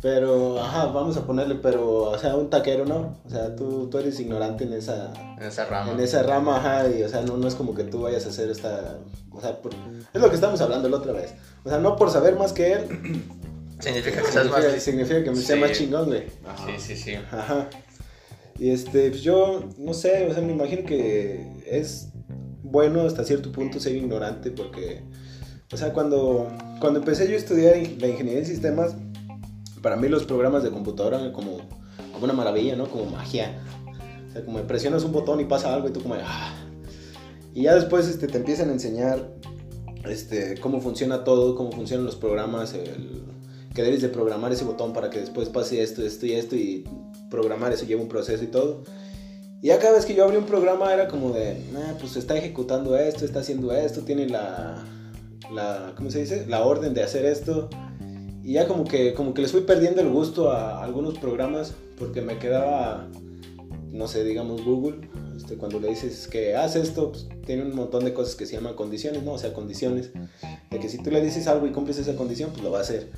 pero, 0.00 0.60
ajá, 0.62 0.86
vamos 0.86 1.16
a 1.16 1.26
ponerle, 1.26 1.56
pero, 1.56 2.04
o 2.10 2.18
sea, 2.18 2.36
un 2.36 2.48
taquero, 2.50 2.84
¿no? 2.86 3.16
O 3.26 3.30
sea, 3.30 3.54
tú, 3.56 3.88
tú 3.90 3.98
eres 3.98 4.18
ignorante 4.20 4.64
en 4.64 4.72
esa, 4.72 5.12
En 5.38 5.42
esa 5.46 5.64
rama. 5.66 5.92
en 5.92 6.00
esa 6.00 6.22
rama, 6.22 6.56
ajá, 6.58 6.88
y, 6.88 7.02
o 7.02 7.08
sea, 7.08 7.22
no, 7.22 7.36
no 7.36 7.48
es 7.48 7.54
como 7.56 7.74
que 7.74 7.84
tú 7.84 8.02
vayas 8.02 8.26
a 8.26 8.28
hacer 8.28 8.48
esta, 8.50 8.98
o 9.32 9.40
sea, 9.40 9.60
por- 9.60 9.72
es 9.74 10.20
lo 10.20 10.28
que 10.28 10.34
estábamos 10.36 10.60
hablando 10.60 10.88
la 10.88 10.96
otra 10.98 11.12
vez. 11.12 11.34
O 11.64 11.68
sea, 11.68 11.78
no 11.78 11.96
por 11.96 12.10
saber 12.10 12.36
más 12.36 12.52
que 12.52 12.72
él, 12.74 12.82
Significa 13.80 14.22
que 14.22 14.32
seas 14.32 14.48
más 14.50 14.64
significa, 14.82 15.22
que 15.22 15.30
me 15.30 15.36
sea 15.36 15.56
Sí. 15.56 15.60
más 15.60 15.72
chingón, 15.72 16.06
güey. 16.06 16.22
Ajá. 16.46 16.66
Sí, 16.66 16.72
sí, 16.78 16.96
sí. 16.96 17.14
Ajá. 17.30 17.68
Y 18.58 18.70
este, 18.70 19.10
pues 19.10 19.20
yo, 19.20 19.64
no 19.76 19.92
sé, 19.92 20.26
o 20.30 20.32
sea, 20.32 20.42
me 20.42 20.52
imagino 20.52 20.86
que 20.86 21.46
es 21.66 22.08
bueno 22.76 23.00
hasta 23.06 23.24
cierto 23.24 23.52
punto 23.52 23.80
ser 23.80 23.96
ignorante 23.96 24.50
porque, 24.50 25.02
o 25.72 25.78
sea, 25.78 25.94
cuando, 25.94 26.46
cuando 26.78 26.98
empecé 26.98 27.26
yo 27.26 27.32
a 27.32 27.38
estudiar 27.38 27.74
la 27.98 28.06
ingeniería 28.06 28.40
en 28.40 28.44
sistemas, 28.44 28.94
para 29.80 29.96
mí 29.96 30.08
los 30.10 30.24
programas 30.24 30.62
de 30.62 30.70
computadora 30.70 31.18
eran 31.18 31.32
como, 31.32 31.56
como 32.12 32.24
una 32.24 32.34
maravilla, 32.34 32.76
¿no? 32.76 32.86
Como 32.90 33.06
magia. 33.06 33.62
O 34.28 34.32
sea, 34.32 34.44
como 34.44 34.60
presionas 34.66 35.04
un 35.04 35.12
botón 35.12 35.40
y 35.40 35.46
pasa 35.46 35.72
algo 35.72 35.88
y 35.88 35.92
tú 35.92 36.02
como, 36.02 36.16
ah. 36.16 36.54
Y 37.54 37.62
ya 37.62 37.74
después 37.74 38.06
este, 38.08 38.26
te 38.26 38.36
empiezan 38.36 38.68
a 38.68 38.72
enseñar 38.72 39.26
este, 40.04 40.56
cómo 40.60 40.82
funciona 40.82 41.24
todo, 41.24 41.54
cómo 41.54 41.72
funcionan 41.72 42.04
los 42.04 42.16
programas, 42.16 42.74
el, 42.74 43.22
que 43.74 43.82
debes 43.84 44.02
de 44.02 44.10
programar 44.10 44.52
ese 44.52 44.64
botón 44.64 44.92
para 44.92 45.08
que 45.08 45.20
después 45.20 45.48
pase 45.48 45.82
esto, 45.82 46.02
esto 46.02 46.26
y 46.26 46.32
esto 46.32 46.56
y 46.56 46.84
programar 47.30 47.72
eso 47.72 47.86
lleva 47.86 48.02
un 48.02 48.08
proceso 48.08 48.44
y 48.44 48.48
todo. 48.48 48.84
Y 49.62 49.68
ya 49.68 49.78
cada 49.78 49.94
vez 49.94 50.04
que 50.04 50.14
yo 50.14 50.24
abrí 50.24 50.36
un 50.36 50.44
programa 50.44 50.92
era 50.92 51.08
como 51.08 51.30
de, 51.30 51.56
ah, 51.76 51.94
pues 51.98 52.16
está 52.16 52.36
ejecutando 52.36 52.96
esto, 52.96 53.24
está 53.24 53.40
haciendo 53.40 53.72
esto, 53.72 54.02
tiene 54.02 54.28
la, 54.28 54.84
la, 55.52 55.92
¿cómo 55.96 56.10
se 56.10 56.20
dice? 56.20 56.46
La 56.46 56.64
orden 56.64 56.94
de 56.94 57.02
hacer 57.02 57.24
esto. 57.24 57.68
Y 58.42 58.52
ya 58.52 58.68
como 58.68 58.84
que, 58.84 59.14
como 59.14 59.34
que 59.34 59.42
les 59.42 59.52
fui 59.52 59.62
perdiendo 59.62 60.00
el 60.00 60.10
gusto 60.10 60.52
a 60.52 60.82
algunos 60.84 61.18
programas 61.18 61.74
porque 61.98 62.20
me 62.20 62.38
quedaba, 62.38 63.08
no 63.90 64.06
sé, 64.06 64.24
digamos 64.24 64.64
Google, 64.64 65.08
este, 65.36 65.56
cuando 65.56 65.80
le 65.80 65.88
dices 65.88 66.28
que 66.28 66.54
haz 66.54 66.76
esto, 66.76 67.12
pues, 67.12 67.26
tiene 67.44 67.62
un 67.62 67.74
montón 67.74 68.04
de 68.04 68.12
cosas 68.12 68.34
que 68.34 68.46
se 68.46 68.54
llaman 68.54 68.74
condiciones, 68.74 69.22
¿no? 69.22 69.32
O 69.32 69.38
sea, 69.38 69.52
condiciones. 69.52 70.10
De 70.70 70.78
que 70.78 70.88
si 70.88 70.98
tú 71.02 71.10
le 71.10 71.20
dices 71.24 71.46
algo 71.46 71.66
y 71.66 71.72
cumples 71.72 71.98
esa 71.98 72.14
condición, 72.14 72.50
pues 72.50 72.62
lo 72.62 72.70
va 72.70 72.78
a 72.78 72.82
hacer. 72.82 73.10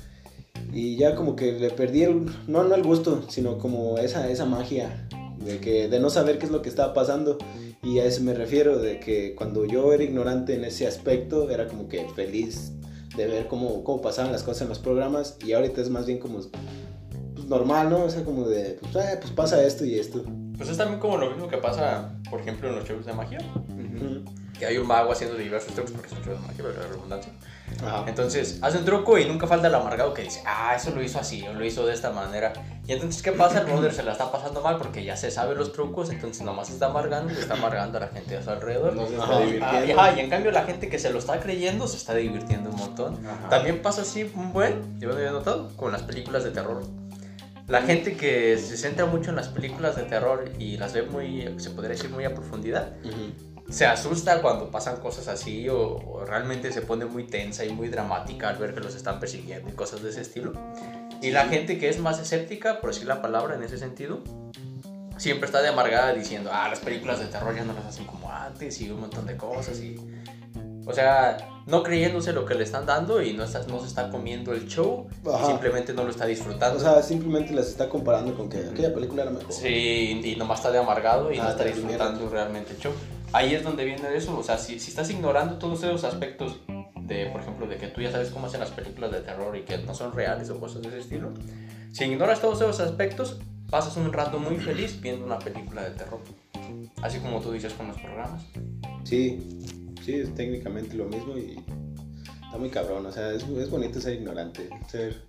Y 0.71 0.97
ya 0.97 1.15
como 1.15 1.35
que 1.35 1.53
le 1.53 1.69
perdí 1.71 2.05
no, 2.47 2.63
no 2.63 2.75
el 2.75 2.83
gusto, 2.83 3.23
sino 3.27 3.57
como 3.57 3.97
esa, 3.97 4.29
esa 4.29 4.45
magia 4.45 5.08
de, 5.43 5.59
que, 5.59 5.87
de 5.87 5.99
no 5.99 6.09
saber 6.09 6.37
qué 6.37 6.45
es 6.45 6.51
lo 6.51 6.61
que 6.61 6.69
estaba 6.69 6.93
pasando. 6.93 7.37
Y 7.83 7.99
a 7.99 8.05
eso 8.05 8.21
me 8.23 8.33
refiero, 8.33 8.79
de 8.79 8.99
que 8.99 9.35
cuando 9.35 9.65
yo 9.65 9.93
era 9.93 10.03
ignorante 10.03 10.55
en 10.55 10.65
ese 10.65 10.87
aspecto, 10.87 11.49
era 11.49 11.67
como 11.67 11.87
que 11.87 12.07
feliz 12.15 12.73
de 13.15 13.27
ver 13.27 13.47
cómo, 13.47 13.83
cómo 13.83 14.01
pasaban 14.01 14.31
las 14.31 14.43
cosas 14.43 14.63
en 14.63 14.69
los 14.69 14.79
programas 14.79 15.37
y 15.43 15.53
ahorita 15.53 15.81
es 15.81 15.89
más 15.89 16.05
bien 16.05 16.19
como 16.19 16.39
pues, 17.33 17.45
normal, 17.47 17.89
¿no? 17.89 18.03
O 18.03 18.09
sea, 18.09 18.23
como 18.23 18.47
de, 18.47 18.77
pues, 18.81 18.95
eh, 18.95 19.17
pues 19.19 19.31
pasa 19.31 19.63
esto 19.63 19.85
y 19.85 19.97
esto. 19.97 20.23
Pues 20.57 20.69
es 20.69 20.77
también 20.77 20.99
como 20.99 21.17
lo 21.17 21.29
mismo 21.29 21.47
que 21.47 21.57
pasa, 21.57 22.13
por 22.29 22.41
ejemplo, 22.41 22.69
en 22.69 22.75
los 22.75 22.87
shows 22.87 23.05
de 23.05 23.13
magia. 23.13 23.39
Que 24.57 24.65
hay 24.65 24.77
un 24.77 24.87
mago 24.87 25.11
haciendo 25.11 25.37
diversos 25.37 25.73
trucos, 25.73 25.91
porque 25.93 26.07
es 26.07 26.13
un 26.13 26.23
show 26.23 26.33
de 26.33 26.39
magia, 26.39 26.57
pero 26.57 26.73
la 26.73 26.87
redundancia. 26.87 27.33
Entonces, 28.07 28.59
hace 28.61 28.77
un 28.77 28.85
truco 28.85 29.17
y 29.17 29.25
nunca 29.25 29.47
falta 29.47 29.67
el 29.67 29.75
amargado 29.75 30.13
que 30.13 30.23
dice, 30.23 30.41
ah, 30.45 30.73
eso 30.75 30.91
lo 30.91 31.01
hizo 31.01 31.19
así, 31.19 31.45
o 31.47 31.53
lo 31.53 31.63
hizo 31.63 31.85
de 31.85 31.93
esta 31.93 32.11
manera. 32.11 32.53
Y 32.87 32.93
entonces, 32.93 33.21
¿qué 33.21 33.31
pasa? 33.31 33.59
El 33.59 33.65
brother 33.67 33.93
se 33.93 34.03
la 34.03 34.13
está 34.13 34.31
pasando 34.31 34.61
mal 34.61 34.77
porque 34.77 35.03
ya 35.03 35.15
se 35.15 35.31
sabe 35.31 35.55
los 35.55 35.71
trucos, 35.73 36.09
entonces 36.09 36.43
nomás 36.43 36.67
se 36.67 36.73
está 36.73 36.87
amargando 36.87 37.33
y 37.33 37.37
está 37.37 37.53
amargando 37.53 37.97
a 37.97 38.01
la 38.01 38.07
gente 38.07 38.37
a 38.37 38.43
su 38.43 38.49
alrededor. 38.49 38.95
No 38.95 39.07
se 39.07 39.15
está 39.15 39.39
divirtiendo. 39.39 40.15
y 40.15 40.19
en 40.19 40.29
cambio, 40.29 40.51
la 40.51 40.63
gente 40.63 40.89
que 40.89 40.99
se 40.99 41.09
lo 41.11 41.19
está 41.19 41.39
creyendo 41.39 41.87
se 41.87 41.97
está 41.97 42.15
divirtiendo 42.15 42.69
un 42.69 42.77
montón. 42.77 43.19
También 43.49 43.81
pasa 43.81 44.01
así, 44.01 44.29
un 44.35 44.51
buen, 44.53 44.99
yo 44.99 45.09
lo 45.09 45.19
he 45.19 45.29
notado, 45.29 45.69
con 45.75 45.91
las 45.91 46.03
películas 46.03 46.43
de 46.43 46.51
terror. 46.51 46.83
La 47.69 47.83
gente 47.83 48.17
que 48.17 48.57
se 48.57 48.77
centra 48.77 49.05
mucho 49.05 49.29
en 49.29 49.35
las 49.35 49.47
películas 49.49 49.95
de 49.95 50.01
terror 50.01 50.51
y 50.57 50.77
las 50.77 50.93
ve 50.93 51.03
muy, 51.03 51.53
se 51.59 51.69
podría 51.69 51.91
decir, 51.91 52.09
muy 52.09 52.25
a 52.25 52.33
profundidad, 52.33 52.93
se 53.69 53.85
asusta 53.85 54.41
cuando 54.41 54.71
pasan 54.71 54.97
cosas 54.97 55.27
así 55.27 55.67
o, 55.69 56.23
realmente 56.25 56.71
se 56.71 56.81
pone 56.81 57.05
muy 57.05 57.25
tensa 57.25 57.63
y 57.65 57.69
muy 57.69 57.87
dramática 57.87 58.49
al 58.49 58.57
ver 58.57 58.73
que 58.73 58.81
los 58.81 58.95
están 58.95 59.19
persiguiendo 59.19 59.69
y 59.69 59.73
cosas 59.73 60.01
de 60.01 60.09
ese 60.09 60.21
estilo. 60.21 60.53
Y 61.21 61.31
la 61.31 61.47
gente 61.47 61.77
que 61.77 61.89
es 61.89 61.99
más 61.99 62.19
escéptica, 62.19 62.81
por 62.81 62.91
decir 62.91 63.07
la 63.07 63.21
palabra 63.21 63.55
en 63.55 63.63
ese 63.63 63.77
sentido, 63.77 64.21
siempre 65.17 65.45
está 65.45 65.61
de 65.61 65.69
amargada 65.69 66.13
diciendo, 66.13 66.49
ah, 66.51 66.67
las 66.69 66.79
películas 66.79 67.19
de 67.19 67.25
terror 67.25 67.55
ya 67.55 67.63
no 67.63 67.73
las 67.73 67.85
hacen 67.85 68.05
como 68.05 68.31
antes 68.31 68.79
y 68.81 68.89
un 68.89 69.01
montón 69.01 69.25
de 69.25 69.37
cosas 69.37 69.79
y... 69.79 69.97
O 70.85 70.93
sea, 70.93 71.37
no 71.67 71.83
creyéndose 71.83 72.33
lo 72.33 72.47
que 72.47 72.55
le 72.55 72.63
están 72.63 72.87
dando 72.87 73.21
y 73.21 73.33
no, 73.33 73.43
está, 73.43 73.61
no 73.67 73.79
se 73.79 73.85
está 73.85 74.09
comiendo 74.09 74.53
el 74.53 74.67
show, 74.67 75.07
simplemente 75.45 75.93
no 75.93 76.03
lo 76.03 76.09
está 76.09 76.25
disfrutando. 76.25 76.77
O 76.77 76.81
sea, 76.81 77.03
simplemente 77.03 77.53
las 77.53 77.67
está 77.67 77.87
comparando 77.87 78.33
con 78.33 78.49
que 78.49 78.57
aquella 78.57 78.91
película 78.91 79.21
era 79.21 79.31
mejor. 79.31 79.53
Sí, 79.53 80.19
y 80.23 80.35
nomás 80.35 80.59
está 80.59 80.71
de 80.71 80.79
amargado 80.79 81.31
y 81.31 81.37
no 81.37 81.43
ah, 81.43 81.51
está 81.51 81.65
disfrutando 81.65 82.27
realmente 82.29 82.71
el 82.71 82.79
show 82.79 82.93
ahí 83.33 83.53
es 83.53 83.63
donde 83.63 83.85
viene 83.85 84.15
eso. 84.15 84.37
O 84.37 84.43
sea, 84.43 84.57
si, 84.57 84.79
si 84.79 84.89
estás 84.89 85.09
ignorando 85.09 85.57
todos 85.57 85.83
esos 85.83 86.03
aspectos 86.03 86.59
de, 87.01 87.27
por 87.27 87.41
ejemplo, 87.41 87.67
de 87.67 87.77
que 87.77 87.87
tú 87.87 88.01
ya 88.01 88.11
sabes 88.11 88.29
cómo 88.29 88.47
hacen 88.47 88.59
las 88.59 88.71
películas 88.71 89.11
de 89.11 89.21
terror 89.21 89.55
y 89.55 89.61
que 89.61 89.77
no 89.79 89.93
son 89.93 90.13
reales 90.13 90.49
o 90.49 90.59
cosas 90.59 90.81
de 90.81 90.89
ese 90.89 90.99
estilo, 90.99 91.31
si 91.91 92.05
ignoras 92.05 92.41
todos 92.41 92.61
esos 92.61 92.79
aspectos, 92.79 93.39
pasas 93.69 93.97
un 93.97 94.13
rato 94.13 94.39
muy 94.39 94.57
feliz 94.57 94.99
viendo 95.01 95.25
una 95.25 95.39
película 95.39 95.83
de 95.83 95.91
terror. 95.91 96.19
Así 97.01 97.19
como 97.19 97.39
tú 97.39 97.51
dices 97.51 97.73
con 97.73 97.87
los 97.87 97.97
programas. 97.99 98.43
Sí, 99.03 99.39
sí, 100.03 100.13
es 100.15 100.33
técnicamente 100.35 100.95
lo 100.95 101.05
mismo 101.05 101.37
y 101.37 101.59
está 102.43 102.57
muy 102.57 102.69
cabrón. 102.69 103.05
O 103.05 103.11
sea, 103.11 103.31
es, 103.31 103.43
es 103.43 103.69
bonito 103.69 103.99
ser 103.99 104.13
ignorante, 104.13 104.69
ser, 104.87 105.21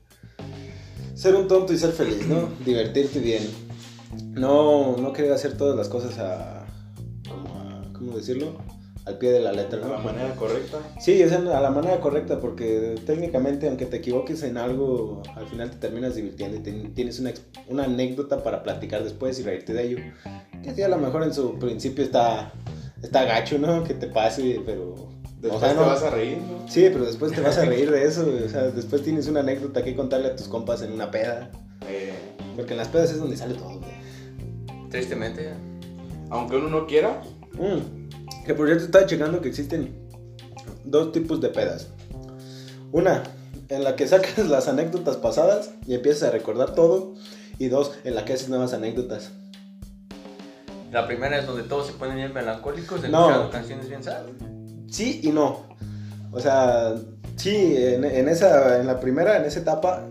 ser 1.15 1.35
un 1.35 1.49
tonto 1.49 1.73
y 1.73 1.79
ser 1.79 1.93
feliz, 1.93 2.27
¿no? 2.27 2.49
Divertirte 2.65 3.21
bien. 3.21 3.49
No, 4.33 4.97
no 4.97 5.13
querer 5.13 5.33
hacer 5.33 5.57
todas 5.57 5.77
las 5.77 5.89
cosas 5.89 6.19
a 6.19 6.60
¿cómo 8.01 8.17
decirlo? 8.17 8.55
Al 9.05 9.19
pie 9.19 9.31
de 9.31 9.41
la 9.41 9.53
letra. 9.53 9.79
¿no? 9.79 9.87
A 9.87 9.99
la 9.99 9.99
manera 9.99 10.35
correcta. 10.35 10.79
Sí, 10.99 11.21
es 11.21 11.33
a 11.33 11.39
la 11.39 11.71
manera 11.71 12.01
correcta 12.01 12.41
porque 12.41 12.97
técnicamente 13.07 13.69
aunque 13.69 13.87
te 13.87 13.99
equivoques 13.99 14.43
en 14.43 14.57
algo, 14.57 15.23
al 15.37 15.47
final 15.47 15.71
te 15.71 15.77
terminas 15.77 16.15
divirtiendo 16.15 16.57
y 16.57 16.89
tienes 16.89 17.21
una, 17.21 17.33
una, 17.69 17.85
anécdota 17.85 18.43
para 18.43 18.63
platicar 18.63 19.05
después 19.05 19.39
y 19.39 19.43
reírte 19.43 19.73
de 19.73 19.83
ello. 19.85 19.99
Que 20.63 20.75
sí, 20.75 20.83
a 20.83 20.89
lo 20.89 20.99
mejor 20.99 21.23
en 21.23 21.33
su 21.33 21.59
principio 21.59 22.05
está, 22.05 22.53
está 23.03 23.25
gacho, 23.25 23.59
¿no? 23.59 23.85
Que 23.85 23.95
te 23.95 24.07
pase, 24.07 24.61
pero... 24.65 24.95
Después 25.41 25.73
te 25.73 25.79
vas 25.79 26.03
a 26.03 26.11
reír, 26.11 26.37
¿no? 26.37 26.69
Sí, 26.69 26.87
pero 26.93 27.07
después 27.07 27.33
te 27.33 27.41
vas 27.41 27.57
a 27.57 27.65
reír 27.65 27.91
de 27.91 28.05
eso. 28.05 28.31
O 28.45 28.49
sea, 28.49 28.65
después 28.65 29.03
tienes 29.03 29.27
una 29.27 29.41
anécdota 29.41 29.83
que 29.83 29.97
contarle 29.97 30.29
a 30.29 30.37
tus 30.37 30.49
compas 30.49 30.83
en 30.83 30.93
una 30.93 31.11
peda. 31.11 31.51
Eh. 31.89 32.13
Porque 32.57 32.73
en 32.73 32.77
las 32.77 32.89
pedas 32.89 33.11
es 33.11 33.19
donde 33.19 33.39
sale 33.39 33.55
todo, 33.55 33.81
Tristemente. 34.91 35.55
Aunque 36.29 36.57
uno 36.57 36.69
no 36.69 36.87
quiera, 36.87 37.23
Mm. 37.55 38.45
Que 38.45 38.55
por 38.55 38.67
cierto 38.67 38.85
estaba 38.85 39.07
checando 39.07 39.41
que 39.41 39.49
existen 39.49 40.09
dos 40.85 41.13
tipos 41.13 41.41
de 41.41 41.49
pedas. 41.49 41.89
Una, 42.93 43.23
en 43.69 43.85
la 43.85 43.97
que 43.97 44.07
sacas 44.07 44.49
las 44.49 44.69
anécdotas 44.69 45.17
pasadas 45.17 45.73
y 45.87 45.95
empiezas 45.95 46.29
a 46.29 46.33
recordar 46.33 46.75
todo. 46.75 47.15
Y 47.59 47.69
dos, 47.69 47.93
en 48.05 48.15
la 48.15 48.25
que 48.25 48.33
haces 48.33 48.49
nuevas 48.49 48.73
anécdotas. 48.73 49.33
La 50.91 51.07
primera 51.07 51.39
es 51.39 51.47
donde 51.47 51.63
todos 51.63 51.87
se 51.87 51.93
ponen 51.93 52.17
bien 52.17 52.33
melancólicos, 52.33 53.03
de 53.03 53.11
no. 53.11 53.51
canciones 53.51 53.89
bien 53.89 54.03
sad. 54.03 54.23
Sí 54.89 55.21
y 55.23 55.29
no. 55.29 55.67
O 56.33 56.41
sea, 56.41 56.95
sí, 57.37 57.77
en, 57.77 58.05
en, 58.05 58.29
esa, 58.29 58.81
en 58.81 58.87
la 58.87 58.99
primera, 58.99 59.37
en 59.37 59.45
esa 59.45 59.61
etapa, 59.61 60.09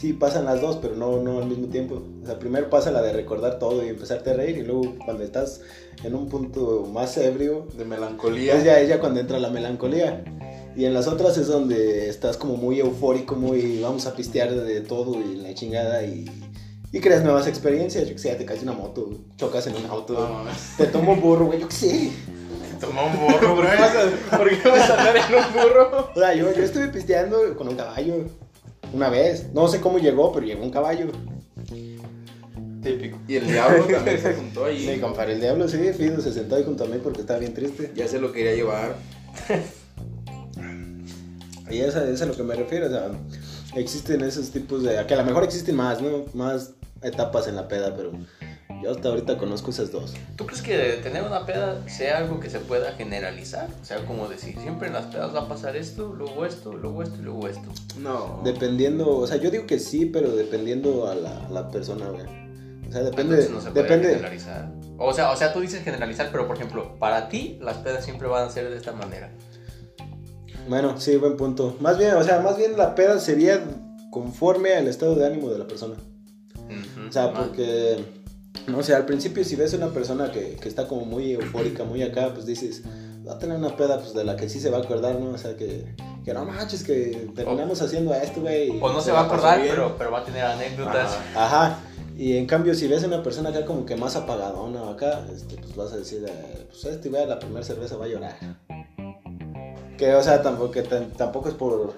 sí 0.00 0.14
pasan 0.14 0.46
las 0.46 0.62
dos, 0.62 0.78
pero 0.80 0.96
no, 0.96 1.18
no 1.18 1.38
al 1.38 1.46
mismo 1.46 1.66
tiempo. 1.66 2.02
O 2.22 2.26
sea, 2.26 2.38
primero 2.38 2.70
pasa 2.70 2.90
la 2.90 3.02
de 3.02 3.12
recordar 3.12 3.58
todo 3.58 3.84
y 3.84 3.88
empezarte 3.88 4.30
a 4.30 4.34
reír, 4.34 4.56
y 4.56 4.62
luego 4.62 4.96
cuando 5.04 5.22
estás 5.22 5.60
en 6.02 6.14
un 6.14 6.28
punto 6.28 6.88
más 6.90 7.16
ebrio. 7.18 7.66
De 7.76 7.84
melancolía. 7.84 8.54
Es 8.54 8.64
ya 8.64 8.80
ella 8.80 8.98
cuando 8.98 9.20
entra 9.20 9.38
la 9.38 9.50
melancolía. 9.50 10.24
Y 10.74 10.86
en 10.86 10.94
las 10.94 11.06
otras 11.06 11.36
es 11.36 11.48
donde 11.48 12.08
estás 12.08 12.36
como 12.36 12.56
muy 12.56 12.80
eufórico, 12.80 13.34
muy 13.34 13.80
vamos 13.80 14.06
a 14.06 14.14
pistear 14.14 14.54
de 14.54 14.80
todo 14.80 15.20
y 15.20 15.36
la 15.36 15.52
chingada 15.52 16.04
y, 16.04 16.24
y 16.92 17.00
creas 17.00 17.22
nuevas 17.22 17.46
experiencias. 17.46 18.08
Yo 18.08 18.14
que 18.14 18.20
sé, 18.20 18.34
te 18.36 18.46
caes 18.46 18.62
una 18.62 18.72
moto, 18.72 19.10
chocas 19.36 19.66
en 19.66 19.76
un 19.76 19.84
auto, 19.86 20.44
te 20.78 20.86
toma 20.86 21.12
un 21.12 21.20
burro, 21.20 21.46
güey, 21.46 21.60
yo 21.60 21.68
que 21.68 21.74
sé. 21.74 22.12
Te 22.70 22.86
toma 22.86 23.02
un 23.02 23.20
burro, 23.20 23.56
güey. 23.56 23.68
¿Por 24.30 24.48
qué 24.48 24.68
vas 24.68 24.88
a 24.88 24.98
andar 24.98 25.16
en 25.16 25.34
un 25.34 25.52
burro? 25.52 26.08
O 26.14 26.18
sea, 26.18 26.34
yo, 26.34 26.54
yo 26.54 26.62
estuve 26.62 26.88
pisteando 26.88 27.54
con 27.56 27.68
un 27.68 27.74
caballo 27.74 28.24
una 28.92 29.08
vez. 29.08 29.46
No 29.52 29.68
sé 29.68 29.80
cómo 29.80 29.98
llegó, 29.98 30.32
pero 30.32 30.46
llegó 30.46 30.62
un 30.62 30.70
caballo. 30.70 31.06
Típico. 32.82 33.18
Y 33.28 33.36
el 33.36 33.46
diablo 33.46 33.84
también 33.84 34.20
se 34.20 34.34
juntó 34.34 34.64
ahí. 34.64 34.86
Sí, 34.86 35.00
compadre, 35.00 35.34
el 35.34 35.40
diablo 35.40 35.68
sí, 35.68 35.78
Fido 35.92 36.20
se 36.20 36.32
sentó 36.32 36.56
ahí 36.56 36.64
junto 36.64 36.84
a 36.84 36.86
mí 36.86 36.98
porque 37.02 37.20
estaba 37.20 37.38
bien 37.38 37.52
triste. 37.52 37.92
Ya 37.94 38.08
se 38.08 38.18
lo 38.18 38.32
quería 38.32 38.54
llevar. 38.54 38.96
y 41.70 41.78
eso, 41.78 42.02
es 42.04 42.22
a 42.22 42.26
lo 42.26 42.34
que 42.34 42.42
me 42.42 42.54
refiero, 42.54 42.86
o 42.86 42.90
sea, 42.90 43.10
existen 43.76 44.22
esos 44.22 44.50
tipos 44.50 44.82
de... 44.82 45.04
Que 45.06 45.14
a 45.14 45.18
lo 45.18 45.24
mejor 45.24 45.44
existen 45.44 45.76
más, 45.76 46.00
¿no? 46.00 46.24
Más 46.32 46.72
etapas 47.02 47.46
en 47.48 47.56
la 47.56 47.68
peda, 47.68 47.94
pero 47.96 48.12
yo 48.82 48.90
hasta 48.90 49.08
ahorita 49.08 49.38
conozco 49.38 49.70
esas 49.70 49.92
dos. 49.92 50.14
¿Tú 50.36 50.46
crees 50.46 50.62
que 50.62 51.00
tener 51.02 51.22
una 51.22 51.46
peda 51.46 51.86
sea 51.88 52.18
algo 52.18 52.40
que 52.40 52.50
se 52.50 52.60
pueda 52.60 52.92
generalizar? 52.92 53.68
O 53.80 53.84
sea, 53.84 54.04
como 54.06 54.28
decir, 54.28 54.56
siempre 54.60 54.88
en 54.88 54.94
las 54.94 55.06
pedas 55.06 55.34
va 55.34 55.40
a 55.40 55.48
pasar 55.48 55.76
esto, 55.76 56.14
luego 56.16 56.46
esto, 56.46 56.72
luego 56.72 57.02
esto 57.02 57.16
y 57.18 57.22
luego 57.22 57.48
esto. 57.48 57.68
No. 57.98 58.40
Dependiendo, 58.44 59.18
o 59.18 59.26
sea, 59.26 59.36
yo 59.36 59.50
digo 59.50 59.66
que 59.66 59.78
sí, 59.78 60.06
pero 60.06 60.30
dependiendo 60.30 61.08
a 61.08 61.14
la, 61.14 61.48
la 61.50 61.68
persona, 61.70 62.08
güey. 62.08 62.26
O 62.88 62.92
sea, 62.92 63.02
depende. 63.02 63.48
No 63.48 63.60
se 63.60 63.70
depende. 63.70 64.08
generalizar. 64.08 64.72
O 64.98 65.12
sea, 65.14 65.30
o 65.30 65.36
sea, 65.36 65.52
tú 65.52 65.60
dices 65.60 65.82
generalizar, 65.82 66.28
pero 66.32 66.46
por 66.46 66.56
ejemplo, 66.56 66.96
para 66.98 67.28
ti 67.28 67.58
las 67.60 67.78
pedas 67.78 68.04
siempre 68.04 68.28
van 68.28 68.48
a 68.48 68.50
ser 68.50 68.68
de 68.68 68.76
esta 68.76 68.92
manera. 68.92 69.30
Bueno, 70.68 71.00
sí, 71.00 71.16
buen 71.16 71.36
punto. 71.36 71.76
Más 71.80 71.98
bien, 71.98 72.14
o 72.14 72.22
sea, 72.22 72.40
más 72.40 72.56
bien 72.56 72.76
la 72.76 72.94
peda 72.94 73.18
sería 73.18 73.60
conforme 74.10 74.74
al 74.74 74.88
estado 74.88 75.14
de 75.14 75.26
ánimo 75.26 75.48
de 75.50 75.58
la 75.58 75.66
persona. 75.66 75.94
o 77.08 77.12
sea, 77.12 77.32
porque, 77.32 78.04
no 78.66 78.82
sé, 78.82 78.94
al 78.94 79.06
principio 79.06 79.44
si 79.44 79.56
ves 79.56 79.74
una 79.74 79.88
persona 79.88 80.30
que, 80.30 80.56
que, 80.56 80.68
está 80.68 80.86
como 80.86 81.04
muy 81.04 81.32
eufórica, 81.32 81.84
muy 81.84 82.02
acá, 82.02 82.32
pues 82.34 82.46
dices, 82.46 82.82
va 83.26 83.34
a 83.34 83.38
tener 83.38 83.56
una 83.56 83.76
peda 83.76 83.98
pues 83.98 84.14
de 84.14 84.24
la 84.24 84.36
que 84.36 84.48
sí 84.48 84.60
se 84.60 84.70
va 84.70 84.78
a 84.78 84.80
acordar, 84.82 85.14
¿no? 85.16 85.30
O 85.30 85.38
sea, 85.38 85.56
que, 85.56 85.94
que 86.24 86.34
no 86.34 86.44
manches, 86.44 86.82
que 86.82 87.30
terminamos 87.34 87.80
haciendo 87.80 88.14
esto, 88.14 88.40
güey. 88.40 88.70
O 88.80 88.92
no 88.92 89.00
se, 89.00 89.12
va 89.12 89.20
a 89.20 89.24
acordar, 89.24 89.60
pero, 89.62 89.96
pero 89.96 90.10
va 90.10 90.20
a 90.20 90.24
tener 90.24 90.44
anécdotas. 90.44 91.16
Ajá. 91.34 91.78
Y 92.16 92.36
en 92.36 92.46
cambio, 92.46 92.74
si 92.74 92.86
ves 92.86 93.02
a 93.04 93.06
una 93.06 93.22
persona 93.22 93.50
acá 93.50 93.64
como 93.64 93.86
que 93.86 93.96
más 93.96 94.14
apagadona 94.16 94.90
acá, 94.90 95.24
este, 95.34 95.56
pues 95.56 95.74
vas 95.74 95.92
a 95.92 95.96
decir, 95.96 96.24
eh, 96.28 96.66
pues 96.68 96.84
este 96.84 97.08
güey 97.08 97.22
a 97.22 97.26
la 97.26 97.38
primera 97.38 97.64
cerveza 97.64 97.96
va 97.96 98.04
a 98.04 98.08
llorar. 98.08 98.36
Que, 99.96 100.14
o 100.14 100.22
sea, 100.22 100.42
tampoco, 100.42 100.82
tampoco 101.16 101.48
es 101.48 101.54
por... 101.54 101.94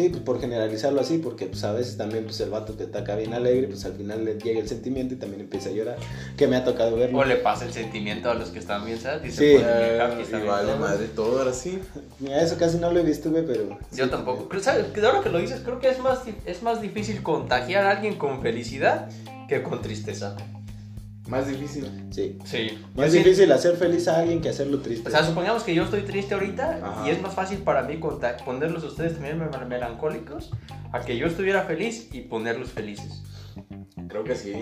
Sí, 0.00 0.08
pues 0.08 0.22
por 0.22 0.40
generalizarlo 0.40 0.98
así, 1.02 1.18
porque 1.18 1.44
pues 1.44 1.62
a 1.62 1.72
veces 1.72 1.98
también 1.98 2.24
pues 2.24 2.40
el 2.40 2.48
vato 2.48 2.72
te 2.72 2.84
ataca 2.84 3.16
bien 3.16 3.34
alegre, 3.34 3.66
pues 3.68 3.84
al 3.84 3.92
final 3.92 4.24
le 4.24 4.38
llega 4.38 4.58
el 4.60 4.66
sentimiento 4.66 5.12
y 5.12 5.18
también 5.18 5.42
empieza 5.42 5.68
a 5.68 5.72
llorar, 5.72 5.96
que 6.38 6.46
me 6.48 6.56
ha 6.56 6.64
tocado 6.64 6.96
verlo. 6.96 7.18
O 7.18 7.24
le 7.24 7.36
pasa 7.36 7.66
el 7.66 7.72
sentimiento 7.74 8.30
a 8.30 8.34
los 8.34 8.48
que 8.48 8.60
están 8.60 8.86
bien 8.86 8.98
sad 8.98 9.22
y 9.22 9.30
Sí. 9.30 9.36
se 9.36 9.58
ponen 9.58 10.22
bien 10.26 10.42
y 10.42 10.46
vale 10.46 10.74
madre 10.76 11.06
todo 11.14 11.38
ahora 11.40 11.52
sí. 11.52 11.78
Mira, 12.18 12.40
eso 12.40 12.56
casi 12.56 12.78
no 12.78 12.90
lo 12.90 13.00
he 13.00 13.02
visto, 13.02 13.30
güey, 13.30 13.44
pero... 13.44 13.78
Yo 13.92 14.04
sí, 14.06 14.10
tampoco. 14.10 14.48
Creo- 14.48 14.62
¿Sabes? 14.62 14.86
Que 14.86 15.00
Ahora 15.04 15.20
que 15.20 15.28
lo 15.28 15.38
dices, 15.38 15.60
creo 15.62 15.78
que 15.80 15.90
es 15.90 15.98
más, 15.98 16.20
es 16.46 16.62
más 16.62 16.80
difícil 16.80 17.22
contagiar 17.22 17.84
a 17.84 17.90
alguien 17.90 18.16
con 18.16 18.40
felicidad 18.40 19.10
que 19.48 19.62
con 19.62 19.82
tristeza. 19.82 20.34
Más 21.28 21.46
difícil. 21.46 21.86
Sí. 22.10 22.38
Sí. 22.44 22.70
Más 22.96 23.12
difícil 23.12 23.52
hacer 23.52 23.76
feliz 23.76 24.08
a 24.08 24.18
alguien 24.20 24.40
que 24.40 24.48
hacerlo 24.48 24.80
triste. 24.80 25.08
O 25.08 25.10
sea, 25.12 25.24
supongamos 25.24 25.62
que 25.62 25.74
yo 25.74 25.84
estoy 25.84 26.02
triste 26.02 26.34
ahorita 26.34 26.80
Ajá. 26.82 27.06
y 27.06 27.10
es 27.10 27.22
más 27.22 27.34
fácil 27.34 27.58
para 27.58 27.82
mí 27.82 28.00
ponerlos 28.44 28.82
a 28.82 28.86
ustedes 28.86 29.12
también 29.14 29.38
mel- 29.38 29.66
melancólicos 29.68 30.50
a 30.92 31.00
que 31.00 31.16
yo 31.16 31.26
estuviera 31.26 31.62
feliz 31.64 32.08
y 32.12 32.22
ponerlos 32.22 32.70
felices. 32.70 33.22
Creo 34.08 34.24
que 34.24 34.34
sí. 34.34 34.54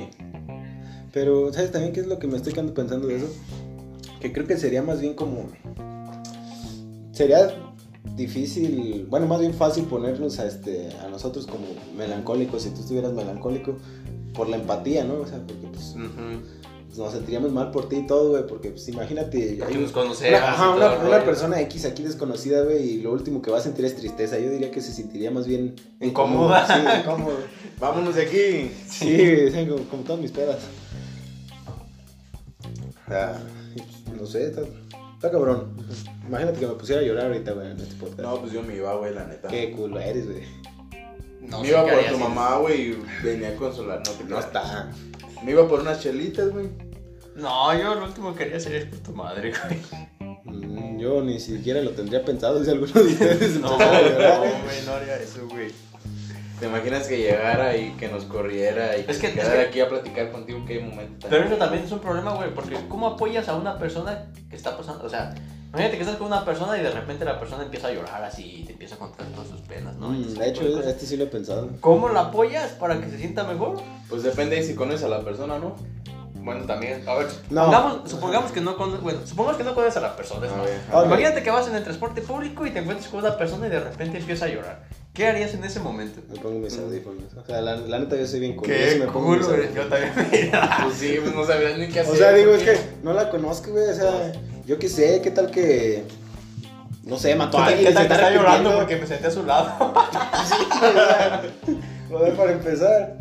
Pero, 1.12 1.52
¿sabes 1.54 1.72
también 1.72 1.92
qué 1.94 2.00
es 2.00 2.06
lo 2.06 2.18
que 2.18 2.26
me 2.26 2.36
estoy 2.36 2.52
quedando 2.52 2.74
pensando 2.74 3.06
de 3.06 3.16
eso? 3.16 3.34
Que 4.20 4.32
creo 4.32 4.46
que 4.46 4.56
sería 4.58 4.82
más 4.82 5.00
bien 5.00 5.14
como... 5.14 5.46
Sería 7.12 7.48
difícil, 8.14 9.06
bueno, 9.08 9.26
más 9.26 9.40
bien 9.40 9.54
fácil 9.54 9.84
ponernos 9.84 10.38
a, 10.38 10.46
este, 10.46 10.88
a 11.02 11.08
nosotros 11.08 11.46
como 11.46 11.66
melancólicos, 11.96 12.62
si 12.62 12.70
tú 12.70 12.80
estuvieras 12.80 13.12
melancólico, 13.12 13.76
por 14.38 14.48
la 14.48 14.56
empatía, 14.56 15.04
¿no? 15.04 15.14
O 15.20 15.26
sea, 15.26 15.38
porque 15.46 15.66
pues, 15.66 15.94
pues, 16.86 16.96
nos 16.96 17.12
sentiríamos 17.12 17.52
mal 17.52 17.70
por 17.72 17.88
ti 17.88 17.96
y 17.96 18.06
todo, 18.06 18.30
güey, 18.30 18.46
porque 18.46 18.70
pues 18.70 18.88
imagínate... 18.88 19.58
Hay 19.66 19.74
nos 19.76 19.92
conocemos. 19.92 20.40
una, 20.40 20.48
ajá, 20.48 20.70
una- 20.70 21.24
persona 21.24 21.60
X 21.62 21.84
aquí 21.84 22.02
desconocida, 22.04 22.62
güey, 22.62 22.82
y 22.92 23.02
lo 23.02 23.12
último 23.12 23.42
que 23.42 23.50
va 23.50 23.58
a 23.58 23.60
sentir 23.60 23.84
es 23.84 23.96
tristeza. 23.96 24.38
Yo 24.38 24.48
diría 24.50 24.70
que 24.70 24.80
se 24.80 24.92
sentiría 24.92 25.30
más 25.30 25.46
bien 25.46 25.74
Incómoda. 26.00 26.66
Sí, 26.66 26.80
incómodo. 27.02 27.36
Vámonos 27.78 28.14
de 28.14 28.22
aquí. 28.22 28.70
Sí, 28.88 29.50
sí, 29.52 29.66
como, 29.68 29.84
como 29.90 30.02
todas 30.04 30.22
mis 30.22 30.30
pedas. 30.30 30.58
Ah, 33.08 33.38
no 34.18 34.26
sé, 34.26 34.46
está, 34.46 34.62
está 35.14 35.30
cabrón. 35.30 35.74
Imagínate 36.26 36.60
que 36.60 36.66
me 36.66 36.74
pusiera 36.74 37.00
a 37.00 37.04
llorar 37.04 37.26
ahorita, 37.26 37.52
güey, 37.52 37.70
en 37.70 37.78
este 37.80 37.94
podcast. 37.96 38.20
No, 38.20 38.40
pues 38.40 38.52
yo 38.52 38.62
me 38.62 38.76
iba, 38.76 38.94
güey, 38.96 39.14
la 39.14 39.26
neta. 39.26 39.48
Qué 39.48 39.72
culo 39.72 39.98
eres, 39.98 40.26
güey. 40.26 40.42
No 41.48 41.60
me 41.62 41.68
iba 41.68 41.82
por 41.84 42.04
tu 42.04 42.18
mamá, 42.18 42.56
güey, 42.58 42.90
y 42.92 43.02
venía 43.22 43.48
a 43.50 43.54
consolar. 43.56 44.02
No, 44.06 44.28
No 44.28 44.38
está. 44.38 44.90
Me 45.44 45.52
iba 45.52 45.66
por 45.68 45.80
unas 45.80 46.00
chelitas, 46.02 46.50
güey. 46.50 46.68
No, 47.36 47.72
yo 47.78 47.94
lo 47.94 48.04
último 48.06 48.34
que 48.34 48.44
quería 48.44 48.60
sería 48.60 48.88
por 48.90 48.98
tu 48.98 49.12
madre, 49.12 49.52
güey. 49.52 50.34
Mm, 50.44 50.98
Yo 50.98 51.22
ni 51.22 51.38
siquiera 51.38 51.80
lo 51.80 51.90
tendría 51.90 52.24
pensado 52.24 52.62
si 52.64 52.70
alguno 52.70 52.92
de 52.92 53.02
ustedes 53.02 53.56
No, 53.60 53.70
no, 53.70 53.76
güey, 53.78 54.82
no 54.86 54.92
haría 54.94 55.16
eso, 55.16 55.46
güey. 55.48 55.70
¿Te 56.58 56.66
imaginas 56.66 57.06
que 57.06 57.18
llegara 57.18 57.76
y 57.76 57.92
que 57.92 58.08
nos 58.08 58.24
corriera 58.24 58.98
y 58.98 59.04
que, 59.04 59.12
Es 59.12 59.18
que- 59.18 59.28
se 59.28 59.34
es 59.34 59.38
quedara 59.38 59.62
que- 59.62 59.68
aquí 59.68 59.80
a 59.80 59.88
platicar 59.88 60.32
contigo? 60.32 60.64
Qué 60.66 60.80
momento. 60.80 61.28
Pero 61.30 61.44
eso 61.44 61.54
también 61.54 61.84
es 61.84 61.92
un 61.92 62.00
problema, 62.00 62.32
güey, 62.34 62.52
porque 62.52 62.76
¿cómo 62.88 63.06
apoyas 63.06 63.48
a 63.48 63.54
una 63.54 63.78
persona 63.78 64.26
que 64.50 64.56
está 64.56 64.76
pasando? 64.76 65.04
O 65.04 65.08
sea, 65.08 65.32
imagínate 65.68 65.96
que 65.96 66.02
estás 66.02 66.16
con 66.16 66.26
una 66.28 66.44
persona 66.44 66.76
y 66.78 66.82
de 66.82 66.90
repente 66.90 67.24
la 67.24 67.38
persona 67.38 67.62
empieza 67.64 67.88
a 67.88 67.92
llorar 67.92 68.22
así 68.24 68.60
y 68.60 68.64
te 68.64 68.72
empieza 68.72 68.94
a 68.96 68.98
contar 68.98 69.26
todas 69.28 69.48
sus 69.48 69.60
penas, 69.62 69.96
¿no? 69.96 70.08
Mm, 70.10 70.34
De 70.34 70.48
hecho, 70.48 70.66
cosas. 70.66 70.86
este 70.86 71.06
sí 71.06 71.16
lo 71.16 71.24
he 71.24 71.28
pensado. 71.28 71.68
¿Cómo 71.80 72.08
la 72.08 72.20
apoyas 72.20 72.72
para 72.72 73.00
que 73.00 73.08
se 73.10 73.18
sienta 73.18 73.44
mejor? 73.44 73.80
Pues 74.08 74.22
depende 74.22 74.56
de 74.56 74.62
si 74.62 74.74
conoces 74.74 75.04
a 75.04 75.08
la 75.08 75.20
persona, 75.22 75.58
¿no? 75.58 75.76
Bueno, 76.40 76.64
también, 76.64 77.06
a 77.06 77.14
ver, 77.14 77.26
No. 77.50 77.64
supongamos, 77.64 78.10
supongamos 78.10 78.52
que 78.52 78.60
no 78.62 78.76
conoces, 78.76 79.02
bueno, 79.02 79.18
supongamos 79.26 79.58
que 79.58 79.64
no 79.64 79.74
conoces 79.74 79.96
a 79.98 80.00
la 80.00 80.16
persona, 80.16 80.46
es 80.46 80.52
más. 80.52 80.64
ver. 80.64 81.06
Imagínate 81.06 81.42
que 81.42 81.50
vas 81.50 81.68
en 81.68 81.74
el 81.76 81.82
transporte 81.84 82.22
público 82.22 82.64
y 82.64 82.70
te 82.70 82.78
encuentras 82.78 83.08
con 83.10 83.20
una 83.20 83.36
persona 83.36 83.66
y 83.66 83.70
de 83.70 83.80
repente 83.80 84.18
empieza 84.18 84.46
a 84.46 84.48
llorar. 84.48 84.84
¿Qué 85.12 85.26
harías 85.26 85.52
en 85.54 85.64
ese 85.64 85.80
momento? 85.80 86.20
Me 86.32 86.38
pongo 86.38 86.60
mis 86.60 86.78
audífonos. 86.78 87.24
O 87.36 87.44
sea, 87.44 87.60
la, 87.60 87.76
la 87.76 87.98
neta 87.98 88.16
yo 88.16 88.24
soy 88.26 88.38
bien 88.40 88.52
sí 88.54 88.60
Qué 88.62 88.96
me 89.00 89.06
pongo 89.06 89.36
güey, 89.36 89.74
yo 89.74 89.86
también. 89.88 90.12
Pues 90.84 90.96
sí, 90.96 91.16
pues 91.20 91.34
no 91.34 91.44
sabías 91.44 91.76
ni 91.76 91.88
qué 91.88 92.00
hacer. 92.00 92.14
O 92.14 92.16
sea, 92.16 92.32
digo, 92.32 92.52
es 92.54 92.62
porque- 92.62 92.72
que 92.78 92.86
no 93.02 93.12
la 93.12 93.28
conozco, 93.28 93.72
güey. 93.72 93.88
O 93.90 93.94
sea, 93.94 94.32
yo 94.68 94.78
qué 94.78 94.88
sé, 94.88 95.20
qué 95.22 95.30
tal 95.30 95.50
que. 95.50 96.04
No 97.02 97.16
sé, 97.18 97.34
mató 97.34 97.58
a 97.58 97.68
¿Qué 97.68 97.72
alguien. 97.74 97.94
tal 97.94 98.06
que 98.06 98.12
está 98.14 98.30
llorando 98.30 98.76
porque 98.76 98.96
me 98.96 99.06
senté 99.06 99.28
a 99.28 99.30
su 99.30 99.42
lado? 99.44 99.94
Joder, 102.10 102.34
para 102.34 102.52
empezar. 102.52 103.16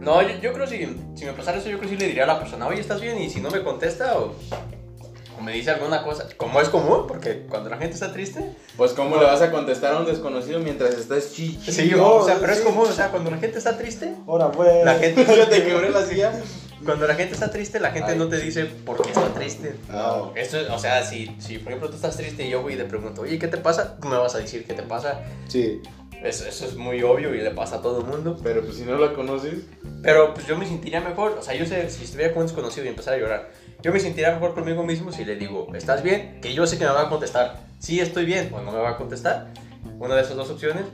No, 0.00 0.20
yo, 0.20 0.36
yo 0.42 0.52
creo 0.52 0.66
que 0.68 0.76
si, 0.86 0.96
si 1.18 1.24
me 1.24 1.32
pasara 1.32 1.58
eso, 1.58 1.68
yo 1.68 1.78
creo 1.78 1.88
que 1.88 1.94
sí 1.96 2.00
le 2.00 2.08
diría 2.08 2.24
a 2.24 2.26
la 2.26 2.38
persona, 2.40 2.66
oye, 2.66 2.80
¿estás 2.80 3.00
bien? 3.00 3.16
Y 3.22 3.30
si 3.30 3.40
no 3.40 3.50
me 3.50 3.62
contesta 3.62 4.18
o, 4.18 4.34
o 5.38 5.42
me 5.42 5.52
dice 5.52 5.70
alguna 5.70 6.02
cosa, 6.02 6.26
como 6.36 6.60
es 6.60 6.68
común, 6.68 7.06
porque 7.08 7.46
cuando 7.48 7.70
la 7.70 7.78
gente 7.78 7.94
está 7.94 8.12
triste, 8.12 8.44
Pues 8.76 8.92
cómo 8.92 9.16
le 9.16 9.24
vas 9.24 9.40
a 9.40 9.50
contestar 9.50 9.94
a 9.94 10.00
un 10.00 10.06
desconocido 10.06 10.58
mientras 10.60 10.94
estás 10.94 11.32
chichi. 11.32 11.72
sí, 11.72 11.92
no, 11.96 12.16
o 12.16 12.26
sea, 12.26 12.36
pero 12.40 12.52
es 12.52 12.58
sí. 12.58 12.64
común, 12.64 12.86
o 12.88 12.92
sea, 12.92 13.10
cuando 13.10 13.30
la 13.30 13.38
gente 13.38 13.58
está 13.58 13.78
triste, 13.78 14.12
Ahora, 14.26 14.50
pues. 14.50 14.84
la 14.84 14.94
gente... 14.96 15.24
Yo 15.36 15.48
te 15.48 15.64
quebré 15.64 15.90
la 15.90 16.02
silla. 16.04 16.32
Cuando 16.84 17.06
la 17.06 17.14
gente 17.14 17.34
está 17.34 17.50
triste, 17.50 17.80
la 17.80 17.90
gente 17.90 18.12
Ay. 18.12 18.18
no 18.18 18.28
te 18.28 18.38
dice 18.38 18.64
por 18.64 19.00
qué 19.00 19.10
está 19.10 19.32
triste. 19.32 19.74
No. 19.88 20.32
Eso, 20.34 20.58
o 20.72 20.78
sea, 20.78 21.02
si, 21.04 21.34
si 21.38 21.58
por 21.58 21.68
ejemplo 21.68 21.88
tú 21.88 21.96
estás 21.96 22.16
triste 22.16 22.46
y 22.46 22.50
yo 22.50 22.62
voy 22.62 22.74
y 22.74 22.76
te 22.76 22.84
pregunto, 22.84 23.22
oye, 23.22 23.38
¿qué 23.38 23.48
te 23.48 23.56
pasa? 23.56 23.96
Tú 24.00 24.08
me 24.08 24.16
vas 24.16 24.34
a 24.34 24.38
decir 24.38 24.64
qué 24.64 24.74
te 24.74 24.82
pasa. 24.82 25.20
Sí. 25.48 25.80
Eso, 26.22 26.46
eso 26.46 26.64
es 26.64 26.76
muy 26.76 27.02
obvio 27.02 27.34
y 27.34 27.38
le 27.42 27.50
pasa 27.50 27.76
a 27.76 27.82
todo 27.82 28.00
el 28.00 28.06
mundo. 28.06 28.38
Pero 28.42 28.62
pues 28.62 28.76
si 28.76 28.82
no 28.84 28.96
la 28.96 29.12
conoces, 29.12 29.64
Pero 30.02 30.32
pues 30.32 30.46
yo 30.46 30.56
me 30.56 30.66
sentiría 30.66 31.00
mejor, 31.00 31.36
o 31.38 31.42
sea, 31.42 31.54
yo 31.54 31.66
sé, 31.66 31.90
si 31.90 32.04
estuviera 32.04 32.32
con 32.32 32.42
un 32.42 32.46
desconocido 32.46 32.86
y 32.86 32.88
empezara 32.88 33.16
a 33.16 33.20
llorar, 33.20 33.50
yo 33.82 33.92
me 33.92 34.00
sentiría 34.00 34.32
mejor 34.32 34.54
conmigo 34.54 34.82
mismo 34.82 35.12
si 35.12 35.24
le 35.24 35.36
digo, 35.36 35.68
¿estás 35.74 36.02
bien? 36.02 36.40
Que 36.40 36.54
yo 36.54 36.66
sé 36.66 36.78
que 36.78 36.84
me 36.84 36.90
va 36.90 37.02
a 37.02 37.08
contestar, 37.10 37.60
sí 37.78 38.00
estoy 38.00 38.24
bien, 38.24 38.50
o 38.52 38.60
no 38.62 38.72
me 38.72 38.78
va 38.78 38.90
a 38.90 38.96
contestar, 38.96 39.48
una 39.98 40.14
de 40.16 40.22
esas 40.22 40.36
dos 40.36 40.48
opciones, 40.50 40.84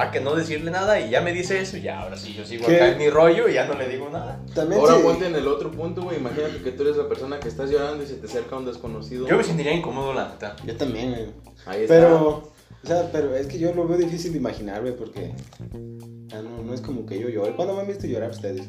a 0.00 0.10
que 0.10 0.20
no 0.20 0.34
decirle 0.34 0.70
nada 0.70 0.98
y 0.98 1.10
ya 1.10 1.20
me 1.20 1.32
dice 1.32 1.60
eso, 1.60 1.76
y 1.76 1.82
ya 1.82 2.00
ahora 2.00 2.16
sí, 2.16 2.32
yo 2.32 2.44
sigo 2.46 2.66
¿Qué? 2.66 2.76
acá 2.76 2.92
en 2.92 2.98
mi 2.98 3.10
rollo 3.10 3.48
y 3.48 3.54
ya 3.54 3.66
no 3.66 3.74
le 3.74 3.86
digo 3.86 4.08
nada. 4.08 4.40
También 4.54 4.80
ahora 4.80 4.96
sí. 4.96 5.02
ponte 5.02 5.26
en 5.26 5.36
el 5.36 5.46
otro 5.46 5.70
punto, 5.70 6.02
güey. 6.02 6.16
Imagínate 6.16 6.62
que 6.62 6.72
tú 6.72 6.82
eres 6.82 6.96
la 6.96 7.06
persona 7.06 7.38
que 7.38 7.48
estás 7.48 7.70
llorando 7.70 8.02
y 8.02 8.06
se 8.06 8.14
te 8.14 8.26
acerca 8.26 8.56
un 8.56 8.64
desconocido. 8.64 9.28
Yo 9.28 9.36
me 9.36 9.44
sentiría 9.44 9.74
incómodo, 9.74 10.14
la 10.14 10.28
neta. 10.28 10.56
Yo 10.64 10.74
también, 10.76 11.10
güey. 11.10 11.26
Ahí 11.66 11.82
está. 11.82 11.94
Pero. 11.94 12.50
O 12.82 12.86
sea, 12.86 13.10
pero 13.12 13.34
es 13.36 13.46
que 13.46 13.58
yo 13.58 13.74
lo 13.74 13.86
veo 13.86 13.98
difícil 13.98 14.32
de 14.32 14.38
imaginar, 14.38 14.80
güey, 14.80 14.96
porque. 14.96 15.34
no, 15.70 16.62
no 16.64 16.72
es 16.72 16.80
como 16.80 17.04
que 17.04 17.18
yo 17.18 17.28
llore. 17.28 17.54
¿Cuándo 17.54 17.74
me 17.74 17.82
han 17.82 17.86
visto 17.86 18.06
llorar 18.06 18.30
ustedes? 18.30 18.62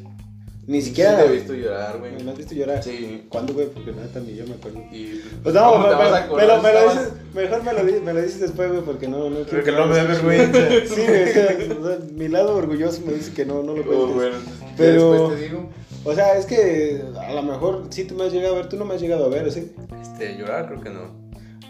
Ni 0.66 0.80
Sí 0.80 0.88
siquiera. 0.88 1.16
te 1.18 1.24
he 1.26 1.32
visto 1.32 1.54
llorar, 1.54 1.98
güey. 1.98 2.12
¿Me 2.22 2.30
han 2.30 2.36
visto 2.36 2.54
llorar? 2.54 2.82
Sí. 2.82 3.24
¿Cuándo, 3.28 3.52
güey? 3.52 3.66
Porque 3.66 3.90
neta 3.92 4.20
ni 4.20 4.34
yo 4.36 4.46
me 4.46 4.54
acuerdo. 4.54 4.78
Y 4.92 5.20
Pues 5.42 5.54
no, 5.54 5.72
¿cómo 5.72 5.78
me, 5.88 5.88
te 6.40 6.46
lo, 6.46 6.62
me 6.62 6.70
dices, 6.72 7.08
mejor 7.34 7.64
me 7.64 7.72
lo, 7.72 7.84
di- 7.84 8.00
me 8.00 8.14
lo 8.14 8.22
dices 8.22 8.40
después, 8.40 8.70
güey, 8.70 8.82
porque 8.82 9.08
no, 9.08 9.28
no 9.28 9.42
quiero 9.44 9.50
Porque 9.50 9.72
no 9.72 9.86
me 9.86 9.96
da 9.96 10.04
vergüenza. 10.04 10.58
Sí, 10.94 11.02
güey, 11.06 11.22
o 11.22 11.32
sea, 11.32 11.56
o 11.80 11.86
sea, 11.86 11.98
mi 12.14 12.28
lado 12.28 12.56
orgulloso 12.56 13.00
me 13.04 13.12
dice 13.14 13.32
que 13.32 13.44
no, 13.44 13.62
no 13.64 13.74
lo 13.74 13.82
Oh, 13.82 13.84
cuentes. 13.84 14.14
bueno, 14.14 14.36
Pero- 14.76 15.12
después 15.12 15.38
te 15.40 15.44
digo. 15.48 15.70
O 16.04 16.14
sea, 16.14 16.36
es 16.36 16.46
que 16.46 17.02
a 17.20 17.32
lo 17.32 17.42
mejor 17.42 17.86
sí 17.90 18.04
tú 18.04 18.14
me 18.14 18.24
has 18.24 18.32
llegado 18.32 18.54
a 18.54 18.58
ver, 18.58 18.68
tú 18.68 18.76
no 18.76 18.84
me 18.84 18.94
has 18.94 19.00
llegado 19.00 19.24
a 19.24 19.28
ver, 19.28 19.50
¿sí? 19.52 19.72
Este, 20.00 20.36
llorar 20.36 20.66
creo 20.66 20.80
que 20.80 20.90
no. 20.90 21.02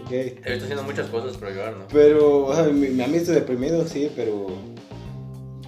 Ok. 0.04 0.10
He 0.10 0.32
visto 0.50 0.64
haciendo 0.64 0.82
muchas 0.82 1.06
cosas, 1.08 1.36
pero 1.38 1.52
llorar 1.54 1.76
no. 1.76 1.84
Pero, 1.92 2.44
o 2.46 2.54
sea, 2.54 2.64
me, 2.64 2.88
me 2.90 3.04
han 3.04 3.12
visto 3.12 3.32
deprimido, 3.32 3.86
sí, 3.86 4.10
pero. 4.16 4.48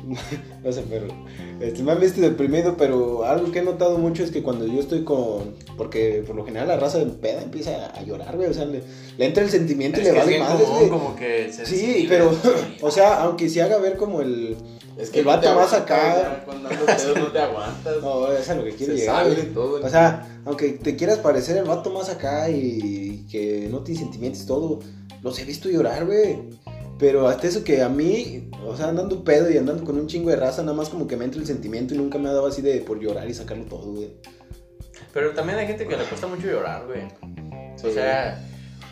o 0.64 0.72
sea, 0.72 0.82
pero. 0.88 1.06
este, 1.60 1.82
me 1.82 1.92
han 1.92 2.00
visto 2.00 2.20
deprimido, 2.20 2.76
pero 2.76 3.24
algo 3.24 3.50
que 3.52 3.60
he 3.60 3.62
notado 3.62 3.98
mucho 3.98 4.22
es 4.22 4.30
que 4.30 4.42
cuando 4.42 4.66
yo 4.66 4.80
estoy 4.80 5.04
con. 5.04 5.54
Porque 5.76 6.22
por 6.26 6.36
lo 6.36 6.44
general 6.44 6.68
la 6.68 6.76
raza 6.76 6.98
de 6.98 7.06
peda 7.06 7.42
empieza 7.42 7.86
a 7.86 8.02
llorar, 8.02 8.36
güey. 8.36 8.48
O 8.48 8.54
sea, 8.54 8.64
le, 8.64 8.82
le 9.16 9.24
entra 9.26 9.42
el 9.42 9.50
sentimiento 9.50 10.00
y 10.00 10.02
Es 10.02 10.08
le 10.08 10.14
que 10.14 10.18
es 10.20 10.24
vale 10.26 10.38
madres, 10.38 10.68
común, 10.68 10.88
como 10.88 11.16
que 11.16 11.52
se 11.52 11.66
Sí, 11.66 12.06
pero, 12.08 12.32
o 12.82 12.90
sea, 12.90 13.22
aunque 13.22 13.48
se 13.48 13.62
haga 13.62 13.78
ver 13.78 13.96
como 13.96 14.20
el. 14.20 14.56
Es 14.96 15.12
El 15.12 15.24
no 15.24 15.30
vato 15.32 15.54
más 15.56 15.72
acá. 15.72 16.42
Cuando 16.44 16.68
andas 16.68 17.02
pedo 17.02 17.14
no 17.16 17.26
te 17.26 17.38
aguantas. 17.40 18.00
No, 18.00 18.30
es 18.30 18.48
a 18.48 18.54
lo 18.54 18.62
que 18.62 18.74
quiero 18.74 18.92
Se 18.92 19.00
llegar. 19.00 19.24
sale 19.26 19.42
todo. 19.44 19.84
O 19.84 19.88
sea, 19.88 20.40
aunque 20.44 20.68
te 20.70 20.94
quieras 20.94 21.18
parecer 21.18 21.56
el 21.56 21.64
vato 21.64 21.90
más 21.90 22.08
acá 22.08 22.48
y 22.48 23.26
que 23.30 23.68
no 23.70 23.80
te 23.80 23.94
sentimientos 23.96 24.42
y 24.42 24.46
todo, 24.46 24.78
los 25.22 25.38
he 25.40 25.44
visto 25.44 25.68
llorar, 25.68 26.06
güey. 26.06 26.38
Pero 27.04 27.28
hasta 27.28 27.46
eso 27.46 27.62
que 27.62 27.82
a 27.82 27.90
mí, 27.90 28.48
o 28.64 28.74
sea, 28.74 28.88
andando 28.88 29.24
pedo 29.24 29.50
y 29.50 29.58
andando 29.58 29.84
con 29.84 29.98
un 29.98 30.06
chingo 30.06 30.30
de 30.30 30.36
raza, 30.36 30.62
nada 30.62 30.74
más 30.74 30.88
como 30.88 31.06
que 31.06 31.18
me 31.18 31.26
entra 31.26 31.38
el 31.38 31.46
sentimiento 31.46 31.92
y 31.92 31.98
nunca 31.98 32.16
me 32.16 32.30
ha 32.30 32.32
dado 32.32 32.46
así 32.46 32.62
de 32.62 32.80
por 32.80 32.98
llorar 32.98 33.28
y 33.28 33.34
sacarlo 33.34 33.66
todo, 33.66 33.92
güey. 33.92 34.16
Pero 35.12 35.32
también 35.32 35.58
hay 35.58 35.66
gente 35.66 35.86
que 35.86 35.98
le 35.98 36.04
cuesta 36.04 36.26
mucho 36.26 36.46
llorar, 36.46 36.86
güey. 36.86 37.02
Sí. 37.76 37.88
O 37.88 37.92
sea, 37.92 38.42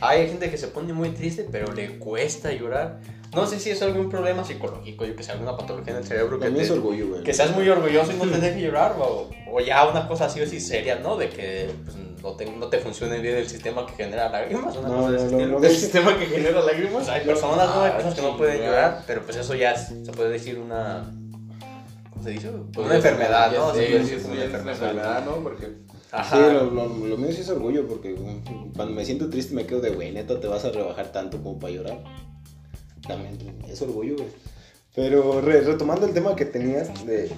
hay 0.02 0.28
gente 0.28 0.50
que 0.50 0.58
se 0.58 0.68
pone 0.68 0.92
muy 0.92 1.08
triste, 1.08 1.48
pero 1.50 1.72
le 1.72 1.98
cuesta 1.98 2.52
llorar. 2.52 3.00
No 3.34 3.46
sé 3.46 3.58
si 3.58 3.70
es 3.70 3.80
algún 3.80 4.10
problema 4.10 4.44
psicológico, 4.44 5.06
yo 5.06 5.16
que 5.16 5.22
sé, 5.22 5.32
alguna 5.32 5.56
patología 5.56 5.92
en 5.94 5.98
el 6.00 6.04
cerebro 6.04 6.38
que, 6.38 6.50
te- 6.50 6.62
es 6.62 6.70
orgullo, 6.70 7.08
güey. 7.08 7.22
que 7.22 7.32
seas 7.32 7.54
muy 7.56 7.66
orgulloso 7.68 8.12
y 8.12 8.16
no 8.16 8.24
te 8.30 8.38
deje 8.38 8.60
llorar, 8.60 8.94
o, 9.00 9.30
o 9.50 9.60
ya 9.60 9.88
una 9.88 10.06
cosa 10.06 10.26
así 10.26 10.40
o 10.40 10.44
así 10.44 10.60
seria, 10.60 10.96
¿no? 10.96 11.16
De 11.16 11.30
que 11.30 11.70
pues, 11.84 11.96
no, 12.22 12.32
te, 12.36 12.44
no 12.44 12.66
te 12.68 12.78
funcione 12.78 13.20
bien 13.20 13.36
el 13.38 13.48
sistema 13.48 13.86
que 13.86 13.94
genera 13.94 14.28
lágrimas, 14.28 14.76
una 14.76 14.88
No, 14.88 14.96
cosa 14.96 15.10
de 15.12 15.16
ese 15.16 15.30
no, 15.30 15.38
no, 15.46 15.58
no. 15.60 15.66
El 15.66 15.74
sistema 15.76 16.18
que 16.18 16.26
genera 16.26 16.60
lágrimas. 16.60 17.08
Hay 17.08 17.24
personas, 17.24 17.74
¿no? 17.74 17.82
Hay 17.82 17.90
Ah, 17.90 17.94
personas 17.94 18.14
que 18.16 18.22
no 18.22 18.36
pueden 18.36 18.58
llorar, 18.62 19.02
pero 19.06 19.22
pues 19.22 19.36
eso 19.38 19.54
ya 19.54 19.72
es- 19.72 19.86
se 20.04 20.12
puede 20.12 20.28
decir 20.30 20.58
una... 20.58 21.10
¿Cómo 22.10 22.24
se 22.24 22.30
dice? 22.30 22.50
Pues 22.74 22.86
una 22.86 22.96
enfermedad, 22.96 23.50
¿no? 23.56 23.72
sé, 23.74 23.80
Se 23.80 23.86
puede 23.86 24.04
sí, 24.04 24.10
decir 24.10 24.18
sí, 24.18 24.22
como 24.24 24.34
una 24.34 24.44
es 24.44 24.60
una 24.62 24.72
enfermedad. 24.72 25.24
¿no? 25.24 25.36
Porque 25.36 25.68
Ajá. 26.12 26.36
Sí, 26.36 26.52
lo, 26.52 26.64
lo, 26.70 26.86
lo 26.86 27.16
mío 27.16 27.32
sí 27.32 27.40
es 27.40 27.48
orgullo 27.48 27.88
porque 27.88 28.14
cuando 28.76 28.92
me 28.94 29.04
siento 29.06 29.30
triste 29.30 29.54
me 29.54 29.64
quedo 29.64 29.80
de, 29.80 29.90
güey, 29.90 30.12
neta, 30.12 30.38
te 30.38 30.46
vas 30.46 30.62
a 30.66 30.70
rebajar 30.70 31.10
tanto 31.12 31.38
como 31.42 31.58
para 31.58 31.72
llorar. 31.72 31.98
También 33.06 33.36
es 33.68 33.80
orgullo, 33.82 34.14
güey. 34.16 34.28
Pero 34.94 35.40
re- 35.40 35.62
retomando 35.62 36.06
el 36.06 36.12
tema 36.12 36.36
que 36.36 36.44
tenías 36.44 37.06
de 37.06 37.30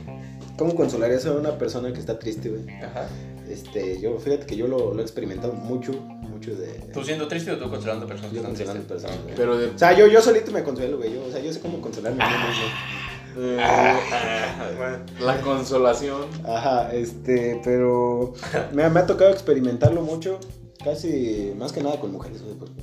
cómo 0.59 0.75
consolarías 0.75 1.25
a 1.27 1.33
una 1.33 1.57
persona 1.57 1.93
que 1.93 2.01
está 2.01 2.19
triste, 2.19 2.49
güey. 2.51 2.69
Ajá. 2.83 3.07
Este, 3.49 4.01
yo, 4.01 4.19
fíjate 4.19 4.47
que 4.47 4.57
yo 4.57 4.67
lo, 4.67 4.93
lo 4.95 5.01
he 5.01 5.03
experimentado 5.03 5.53
mucho, 5.53 5.93
mucho 5.93 6.55
de... 6.57 6.67
¿Tú 6.93 7.05
siendo 7.05 7.29
triste 7.29 7.53
o 7.53 7.59
tú 7.59 7.69
consolando 7.71 8.07
personas 8.07 8.31
que 8.33 8.37
yo 8.37 8.43
están 8.43 8.57
consolando 8.57 8.85
tristes? 8.87 9.03
personas, 9.03 9.23
güey. 9.25 9.37
Pero 9.37 9.57
de. 9.59 9.67
O 9.69 9.79
sea, 9.79 9.97
yo, 9.97 10.07
yo 10.09 10.21
solito 10.23 10.51
me 10.51 10.65
consuelo, 10.65 10.97
güey. 10.97 11.13
Yo, 11.15 11.25
o 11.25 11.31
sea, 11.31 11.41
yo 11.41 11.53
sé 11.53 11.61
cómo 11.61 11.81
consolarme 11.81 12.25
a 12.25 12.29
mí 12.29 12.35
mismo. 12.49 13.47
eh, 13.47 14.99
la 15.21 15.41
consolación. 15.43 16.23
Ajá, 16.45 16.93
este, 16.95 17.61
pero 17.63 18.33
me, 18.73 18.89
me 18.91 19.01
ha 19.01 19.07
tocado 19.07 19.31
experimentarlo 19.31 20.03
mucho, 20.03 20.39
casi 20.83 21.53
más 21.57 21.73
que 21.73 21.83
nada 21.83 22.01
con 22.01 22.13
mujeres, 22.13 22.43
güey, 22.43 22.55
porque, 22.57 22.81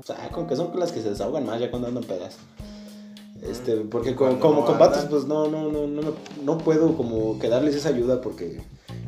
o 0.00 0.02
sea, 0.02 0.30
como 0.30 0.46
que 0.46 0.56
son 0.56 0.70
las 0.78 0.92
que 0.92 1.02
se 1.02 1.10
desahogan 1.10 1.44
más 1.44 1.60
ya 1.60 1.70
cuando 1.70 1.88
andan 1.88 2.04
pedas. 2.04 2.38
Este, 3.42 3.76
porque 3.76 4.14
como 4.14 4.32
no 4.32 4.66
andan. 4.66 5.08
pues 5.08 5.26
no, 5.26 5.48
no, 5.48 5.70
no, 5.70 5.86
no, 5.86 6.02
no 6.44 6.58
puedo 6.58 6.96
como 6.96 7.38
que 7.38 7.48
darles 7.48 7.74
esa 7.74 7.90
ayuda 7.90 8.20
porque 8.20 8.60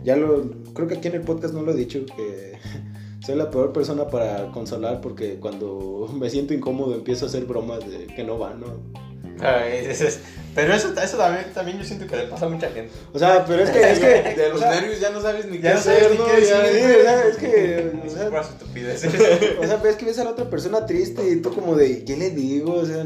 ya 0.04 0.16
lo, 0.16 0.50
creo 0.74 0.88
que 0.88 0.94
aquí 0.94 1.08
en 1.08 1.14
el 1.14 1.22
podcast 1.22 1.54
no 1.54 1.62
lo 1.62 1.72
he 1.72 1.76
dicho, 1.76 2.04
que 2.16 2.58
soy 3.24 3.36
la 3.36 3.50
peor 3.50 3.72
persona 3.72 4.08
para 4.08 4.50
consolar 4.52 5.00
porque 5.00 5.38
cuando 5.38 6.08
me 6.14 6.28
siento 6.28 6.54
incómodo 6.54 6.94
empiezo 6.94 7.26
a 7.26 7.28
hacer 7.28 7.46
bromas 7.46 7.80
de 7.80 8.06
que 8.06 8.24
no 8.24 8.38
van, 8.38 8.60
¿no? 8.60 9.11
Es- 9.42 10.20
pero 10.54 10.74
eso, 10.74 10.92
eso 11.02 11.16
también, 11.16 11.46
también 11.54 11.78
yo 11.78 11.84
siento 11.84 12.06
que 12.06 12.14
le 12.14 12.24
pasa 12.24 12.44
a 12.44 12.48
mucha 12.50 12.68
gente. 12.70 12.92
O 13.14 13.18
sea, 13.18 13.42
pero 13.46 13.62
es 13.62 13.70
que, 13.70 13.90
es 13.90 13.98
que, 13.98 14.06
De 14.36 14.46
o 14.48 14.50
los 14.50 14.60
sea, 14.60 14.70
nervios 14.70 15.00
ya 15.00 15.08
no 15.08 15.22
sabes 15.22 15.46
ni 15.46 15.56
qué 15.56 15.62
ya 15.62 15.74
hacer, 15.76 16.14
¿no? 16.18 16.26
qué 16.26 16.32
decir. 16.32 16.54
O 16.54 17.02
sea, 17.02 17.24
es 17.26 17.36
que, 17.38 17.92
o 18.06 18.10
sea, 18.10 18.28
Puras 18.28 18.50
estupideces. 18.50 19.14
O 19.58 19.66
sea, 19.66 19.76
ves 19.76 19.96
que 19.96 20.04
ves 20.04 20.18
a 20.18 20.24
la 20.24 20.30
otra 20.30 20.50
persona 20.50 20.84
triste 20.84 21.26
y 21.26 21.36
tú 21.36 21.54
como 21.54 21.74
de, 21.74 22.04
¿qué 22.04 22.18
le 22.18 22.30
digo? 22.30 22.74
O 22.74 22.84
sea, 22.84 23.02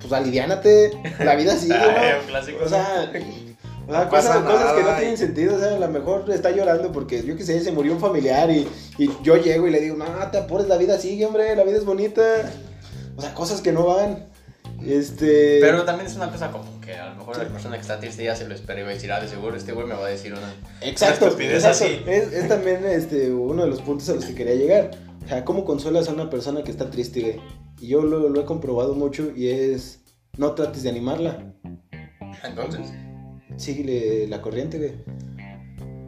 pues 0.00 0.12
aliviánate, 0.12 0.90
la 1.20 1.36
vida 1.36 1.56
sigue, 1.56 1.74
¿no? 1.74 2.26
clásico. 2.26 2.58
O 2.64 2.68
sea, 2.68 3.12
o 3.12 3.92
sea, 3.92 4.04
No 4.04 4.10
pasa 4.10 4.40
cosas, 4.40 4.52
cosas 4.52 4.72
que 4.72 4.82
no 4.82 4.96
tienen 4.96 5.16
sentido, 5.18 5.54
o 5.54 5.58
sea, 5.60 5.76
a 5.76 5.78
lo 5.78 5.88
mejor 5.88 6.24
está 6.32 6.50
llorando 6.50 6.90
porque, 6.90 7.22
yo 7.22 7.36
qué 7.36 7.44
sé, 7.44 7.60
se 7.62 7.70
murió 7.70 7.92
un 7.92 8.00
familiar 8.00 8.50
y, 8.50 8.66
y 8.98 9.08
yo 9.22 9.36
llego 9.36 9.68
y 9.68 9.70
le 9.70 9.80
digo, 9.80 9.96
no, 9.96 10.06
te 10.32 10.38
apures, 10.38 10.66
la 10.66 10.78
vida 10.78 10.98
sigue, 10.98 11.26
hombre, 11.26 11.54
la 11.54 11.62
vida 11.62 11.76
es 11.76 11.84
bonita. 11.84 12.22
O 13.16 13.20
sea, 13.20 13.34
cosas 13.34 13.60
que 13.60 13.70
no 13.70 13.86
van. 13.86 14.29
Este... 14.84 15.58
Pero 15.60 15.84
también 15.84 16.06
es 16.06 16.16
una 16.16 16.30
cosa 16.30 16.50
como 16.50 16.80
que 16.80 16.94
a 16.94 17.10
lo 17.10 17.16
mejor 17.16 17.38
la 17.38 17.48
persona 17.48 17.76
que 17.76 17.82
está 17.82 18.00
triste 18.00 18.24
ya 18.24 18.34
se 18.34 18.48
lo 18.48 18.54
espera 18.54 18.80
y 18.80 18.82
va 18.82 18.90
a 18.90 18.94
decir, 18.94 19.12
ah, 19.12 19.20
de 19.20 19.28
seguro 19.28 19.56
este 19.56 19.72
güey 19.72 19.86
me 19.86 19.94
va 19.94 20.06
a 20.06 20.10
decir 20.10 20.32
una... 20.32 20.54
Exacto, 20.80 21.26
Una 21.26 21.32
estupidez 21.32 21.64
exacto. 21.64 21.84
así. 21.84 22.02
Es, 22.06 22.32
es 22.32 22.48
también 22.48 22.84
este, 22.86 23.30
uno 23.30 23.64
de 23.64 23.70
los 23.70 23.82
puntos 23.82 24.08
a 24.08 24.14
los 24.14 24.24
que 24.24 24.34
quería 24.34 24.54
llegar. 24.54 24.90
O 25.24 25.28
sea, 25.28 25.44
¿cómo 25.44 25.64
consuelas 25.64 26.08
a 26.08 26.12
una 26.12 26.30
persona 26.30 26.64
que 26.64 26.70
está 26.70 26.90
triste, 26.90 27.20
güey? 27.20 27.40
Y 27.80 27.88
yo 27.88 28.02
lo, 28.02 28.28
lo 28.28 28.40
he 28.40 28.44
comprobado 28.44 28.94
mucho 28.94 29.32
y 29.34 29.48
es, 29.48 30.00
no 30.36 30.54
trates 30.54 30.82
de 30.82 30.90
animarla. 30.90 31.52
Entonces, 32.44 32.90
Síguele 33.56 34.26
la 34.26 34.40
corriente, 34.40 34.78
güey. 34.78 34.92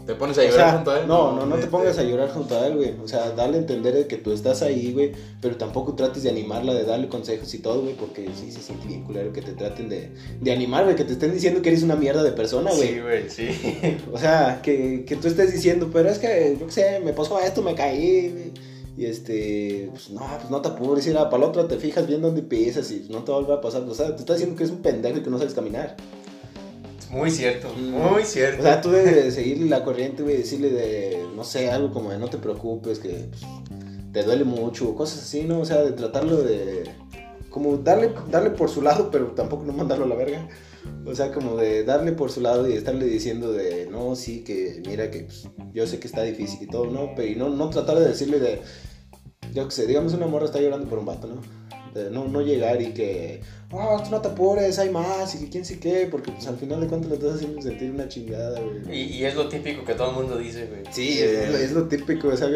Te 0.07 0.15
pones 0.15 0.37
a 0.39 0.43
O 0.43 0.45
llorar 0.45 0.55
sea, 0.55 0.73
junto 0.73 0.91
a 0.91 1.01
él. 1.01 1.07
no, 1.09 1.33
no, 1.33 1.47
no 1.47 1.55
te 1.55 1.61
Este, 1.61 1.71
pongas 1.71 1.99
a 1.99 2.03
llorar 2.03 2.31
junto 2.31 2.59
a 2.59 2.67
él, 2.67 2.77
güey. 2.77 2.95
O 3.03 3.07
sea, 3.09 3.31
darle 3.31 3.57
a 3.57 3.61
entender 3.61 3.95
de 3.95 4.07
que 4.07 4.17
tú 4.17 4.33
estás 4.33 4.63
ahí, 4.63 4.93
güey. 4.93 5.13
Pero 5.41 5.57
tampoco 5.57 5.95
trates 5.95 6.23
de 6.25 6.31
animarla, 6.31 6.75
de 6.75 6.85
darle 6.85 7.09
consejos 7.09 7.53
y 7.55 7.59
todo, 7.59 7.83
güey. 7.83 7.95
Porque 7.95 8.29
sí 8.35 8.51
se 8.51 8.61
siente 8.61 8.87
bien 8.89 9.05
culero 9.05 9.33
que 9.33 9.43
te 9.43 9.53
traten 9.53 9.89
de, 9.89 10.11
de 10.41 10.53
animar, 10.53 10.85
güey. 10.85 10.97
Que 10.97 11.05
te 11.05 11.13
estén 11.13 11.33
diciendo 11.33 11.63
que 11.63 11.69
eres 11.69 11.83
una 11.83 11.95
mierda 11.97 12.23
de 12.23 12.33
persona, 12.33 12.73
güey. 12.75 12.89
sí, 12.89 13.01
güey, 13.01 13.31
sí. 13.31 13.99
O 14.13 14.19
sea, 14.19 14.61
que, 14.63 15.05
que 15.05 15.17
tú 15.17 15.29
estés 15.29 15.53
diciendo, 15.53 15.91
pero 15.93 16.09
es 16.11 16.19
que, 16.19 16.57
yo 16.59 16.67
qué 16.67 16.73
sé, 16.73 17.01
me 17.05 17.13
pasó 17.13 17.39
esto, 17.41 17.63
me 17.63 17.75
caí, 17.75 18.31
güey. 18.31 18.53
Y 18.95 19.07
este, 19.07 19.89
pues 19.91 20.11
no, 20.11 20.21
pues 20.39 20.51
no 20.51 20.61
te 20.61 20.69
apures, 20.69 21.07
ir 21.07 21.17
a 21.17 21.31
para 21.31 21.45
la 21.45 21.49
otra 21.49 21.67
te 21.67 21.79
fijas 21.79 22.07
bien 22.07 22.21
dónde 22.21 22.43
pisas 22.43 22.91
y 22.91 23.07
no 23.09 23.21
te 23.25 23.33
va 23.33 23.39
a 23.39 23.41
volver 23.41 23.57
a 23.57 23.61
pasar. 23.63 23.83
O 23.83 23.95
sea, 23.95 24.15
te 24.15 24.21
está 24.21 24.35
diciendo 24.35 24.55
que 24.57 24.65
es 24.65 24.71
un 24.71 24.83
pendejo 24.83 25.19
y 25.19 25.23
que 25.23 25.31
no 25.31 25.39
sabes 25.39 25.55
caminar. 25.55 25.97
Muy 27.13 27.31
cierto, 27.31 27.69
muy 27.75 28.25
cierto. 28.25 28.61
O 28.61 28.65
sea, 28.65 28.81
tú 28.81 28.91
debes 28.91 29.15
de 29.15 29.31
seguirle 29.31 29.69
la 29.69 29.85
corriente, 29.85 30.23
güey, 30.23 30.39
decirle 30.39 30.71
de, 30.71 31.27
no 31.37 31.45
sé, 31.45 31.71
algo 31.71 31.93
como 31.93 32.11
de 32.11 32.19
no 32.19 32.29
te 32.29 32.39
preocupes, 32.39 32.99
que 32.99 33.29
pues, 33.29 33.43
te 34.13 34.23
duele 34.23 34.45
mucho, 34.45 34.95
cosas 34.95 35.23
así, 35.23 35.43
¿no? 35.43 35.61
O 35.61 35.65
sea, 35.67 35.83
de 35.83 35.93
tratarlo 35.93 36.39
de, 36.39 36.85
como 37.51 37.77
darle, 37.77 38.15
darle 38.31 38.51
por 38.51 38.71
su 38.71 38.81
lado, 38.81 39.11
pero 39.11 39.27
tampoco 39.33 39.63
no 39.65 39.75
mandarlo 39.75 40.07
a 40.07 40.09
la 40.09 40.15
verga. 40.15 40.49
O 41.05 41.15
sea, 41.15 41.31
como 41.33 41.57
de 41.57 41.85
darle 41.85 42.13
por 42.13 42.31
su 42.31 42.41
lado 42.41 42.67
y 42.67 42.73
estarle 42.73 43.05
diciendo 43.05 43.53
de, 43.53 43.89
no, 43.91 44.17
sí, 44.17 44.43
que 44.43 44.83
mira 44.87 45.11
que 45.11 45.25
pues, 45.25 45.49
yo 45.75 45.87
sé 45.87 46.01
que 46.01 46.09
está 46.09 46.23
difícil 46.23 46.63
y 46.63 46.67
todo, 46.67 46.87
¿no? 46.87 47.11
Pero 47.15 47.29
y 47.29 47.37
no, 47.37 47.51
no 47.51 47.69
tratar 47.69 47.99
de 47.99 48.09
decirle 48.09 48.41
de, 48.41 48.63
yo 49.53 49.69
qué 49.69 49.75
sé, 49.75 49.87
digamos 49.87 50.15
una 50.15 50.27
morra 50.27 50.47
está 50.47 50.63
llorando 50.63 50.89
por 50.89 50.99
un 50.99 51.05
vato, 51.05 51.27
¿no? 51.27 51.43
De 51.95 52.11
no, 52.11 52.27
no 52.27 52.41
llegar 52.41 52.81
y 52.81 52.95
que, 52.95 53.43
ah, 53.73 54.01
tú 54.03 54.11
no 54.11 54.21
te 54.23 54.29
apures, 54.29 54.79
hay 54.79 54.89
más, 54.89 55.35
y 55.35 55.41
que 55.41 55.51
quién 55.51 55.65
sé 55.65 55.79
qué, 55.79 56.09
porque 56.11 56.33
pues 56.33 56.47
al 56.47 56.57
final 56.57 56.81
de 56.81 56.87
cuentas 56.87 57.11
le 57.11 57.17
estás 57.17 57.35
haciendo 57.35 57.61
sentir 57.61 57.91
una 57.91 58.09
chingada, 58.09 58.59
güey. 58.61 58.81
Y, 58.99 59.03
y 59.19 59.25
es 59.27 59.35
lo 59.35 59.47
típico 59.49 59.85
que 59.85 59.93
todo 59.95 60.09
el 60.11 60.17
mundo 60.17 60.39
dice, 60.39 60.67
güey. 60.67 60.83
Sí, 60.91 61.19
es, 61.21 61.51
lo- 61.51 61.59
es 61.59 61.73
lo 61.73 61.89
típico, 61.89 62.29
o 62.29 62.37
sea, 62.37 62.49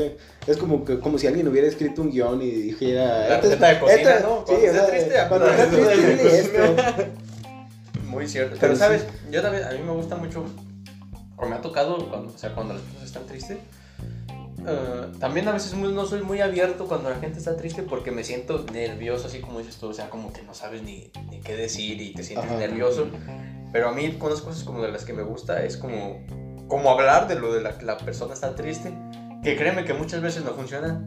es 0.46 0.56
como, 0.56 0.84
que, 0.86 0.98
como 1.00 1.18
si 1.18 1.26
alguien 1.26 1.46
hubiera 1.48 1.68
escrito 1.68 2.00
un 2.00 2.10
guion 2.10 2.40
y 2.40 2.50
dijera... 2.50 3.28
La 3.28 3.34
"Esta 3.34 3.36
es- 3.36 3.42
receta 3.44 3.68
de 3.68 3.78
cocina, 3.80 4.00
esta- 4.14 4.20
¿no? 4.26 4.44
Sí, 4.46 4.52
Cuando 4.54 4.66
estés 4.66 4.90
triste, 4.90 5.14
cuando 5.28 5.46
la 5.46 5.66
triste, 5.66 6.38
esto. 6.40 6.84
Muy 8.04 8.26
cierto. 8.28 8.56
Pero 8.60 8.60
Pero, 8.60 8.74
sí. 8.74 8.78
¿sabes? 8.80 9.04
Yo 9.30 9.42
también, 9.42 9.64
a 9.64 9.70
mí 9.72 9.78
me 9.84 9.92
gusta 9.92 10.16
mucho, 10.16 10.44
o 11.36 11.46
me 11.46 11.56
ha 11.56 11.60
tocado, 11.60 12.08
cuando, 12.08 12.32
o 12.34 12.38
sea, 12.38 12.54
cuando 12.54 12.72
las 12.74 12.82
personas 12.82 13.06
están 13.06 13.26
tristes, 13.26 13.58
eh, 14.66 15.06
también 15.20 15.46
a 15.48 15.52
veces 15.52 15.74
muy- 15.74 15.92
no 15.92 16.04
soy 16.06 16.22
muy 16.22 16.40
abierto 16.40 16.86
cuando 16.86 17.10
la 17.10 17.16
gente 17.16 17.38
está 17.38 17.56
triste 17.56 17.82
porque 17.82 18.10
me 18.10 18.24
siento 18.24 18.64
nervioso, 18.72 19.26
así 19.28 19.40
como 19.40 19.58
dices 19.60 19.76
tú, 19.76 19.88
o 19.88 19.92
sea, 19.94 20.10
como 20.10 20.32
que 20.32 20.42
no 20.42 20.54
sabes 20.54 20.82
ni, 20.82 21.10
ni 21.30 21.40
qué 21.40 21.56
decir 21.56 22.00
y 22.00 22.12
te 22.14 22.22
sientes 22.22 22.50
Ajá. 22.50 22.58
nervioso. 22.58 23.08
Pero 23.72 23.88
a 23.88 23.92
mí, 23.92 24.12
con 24.12 24.30
las 24.30 24.40
cosas 24.40 24.64
como 24.64 24.82
de 24.82 24.90
las 24.90 25.04
que 25.04 25.12
me 25.12 25.22
gusta, 25.22 25.62
es 25.64 25.76
como, 25.76 26.24
como 26.68 26.90
hablar 26.90 27.28
de 27.28 27.38
lo 27.38 27.52
de 27.52 27.60
la 27.60 27.76
que 27.78 27.84
la 27.84 27.96
persona 27.98 28.34
está 28.34 28.54
triste, 28.54 28.92
que 29.42 29.56
créeme 29.56 29.84
que 29.84 29.94
muchas 29.94 30.20
veces 30.22 30.44
no 30.44 30.52
funciona, 30.54 31.02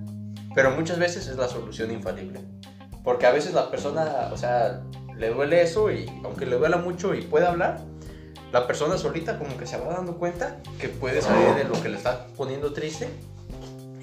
pero 0.55 0.71
muchas 0.71 0.99
veces 0.99 1.27
es 1.27 1.37
la 1.37 1.47
solución 1.47 1.91
infalible. 1.91 2.41
Porque 3.03 3.25
a 3.25 3.31
veces 3.31 3.53
la 3.53 3.71
persona, 3.71 4.29
o 4.31 4.37
sea, 4.37 4.81
le 5.17 5.29
duele 5.29 5.61
eso 5.61 5.91
y 5.91 6.05
aunque 6.23 6.45
le 6.45 6.57
duela 6.57 6.77
mucho 6.77 7.13
y 7.15 7.21
puede 7.21 7.47
hablar, 7.47 7.81
la 8.51 8.67
persona 8.67 8.97
solita 8.97 9.37
como 9.37 9.57
que 9.57 9.65
se 9.65 9.77
va 9.77 9.93
dando 9.93 10.17
cuenta 10.17 10.57
que 10.79 10.89
puede 10.89 11.21
salir 11.21 11.55
de 11.55 11.63
lo 11.65 11.81
que 11.81 11.89
le 11.89 11.97
está 11.97 12.27
poniendo 12.35 12.73
triste 12.73 13.07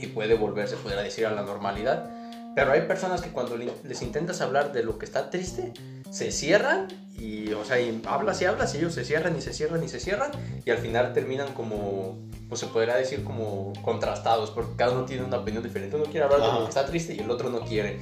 y 0.01 0.07
puede 0.09 0.35
volverse, 0.35 0.77
pudiera 0.77 1.03
decir, 1.03 1.27
a 1.27 1.31
la 1.33 1.43
normalidad. 1.43 2.11
Pero 2.55 2.73
hay 2.73 2.83
personas 2.83 3.21
que 3.21 3.31
cuando 3.31 3.57
le- 3.57 3.73
les 3.85 4.03
intentas 4.03 4.41
hablar 4.41 4.73
de 4.73 4.83
lo 4.83 4.99
que 4.99 5.05
está 5.05 5.29
triste, 5.31 5.73
se 6.11 6.31
cierran 6.33 6.89
y, 7.19 7.53
o 7.53 7.65
sea, 7.65 7.79
y 7.81 8.01
hablas 8.07 8.41
y 8.41 8.45
hablas 8.47 8.75
y 8.75 8.79
ellos 8.79 8.95
se 8.95 9.05
cierran 9.05 9.37
y 9.37 9.41
se 9.43 9.53
cierran 9.53 9.83
y 9.85 9.89
se 9.89 10.01
cierran 10.01 10.31
y 10.65 10.71
al 10.71 10.79
final 10.79 11.13
terminan 11.13 11.53
como, 11.55 12.17
pues 12.49 12.61
se 12.61 12.67
podría 12.69 12.97
decir 12.97 13.25
como 13.25 13.73
contrastados 13.83 14.51
porque 14.51 14.73
cada 14.77 14.93
uno 14.93 15.05
tiene 15.05 15.25
una 15.25 15.39
opinión 15.39 15.63
diferente. 15.63 15.97
Uno 15.97 16.05
quiere 16.07 16.25
hablar 16.25 16.41
de 16.41 16.47
Ajá. 16.47 16.59
lo 16.59 16.65
que 16.65 16.69
está 16.71 16.87
triste 16.87 17.15
y 17.15 17.19
el 17.21 17.31
otro 17.31 17.51
no 17.51 17.61
quiere. 17.61 17.99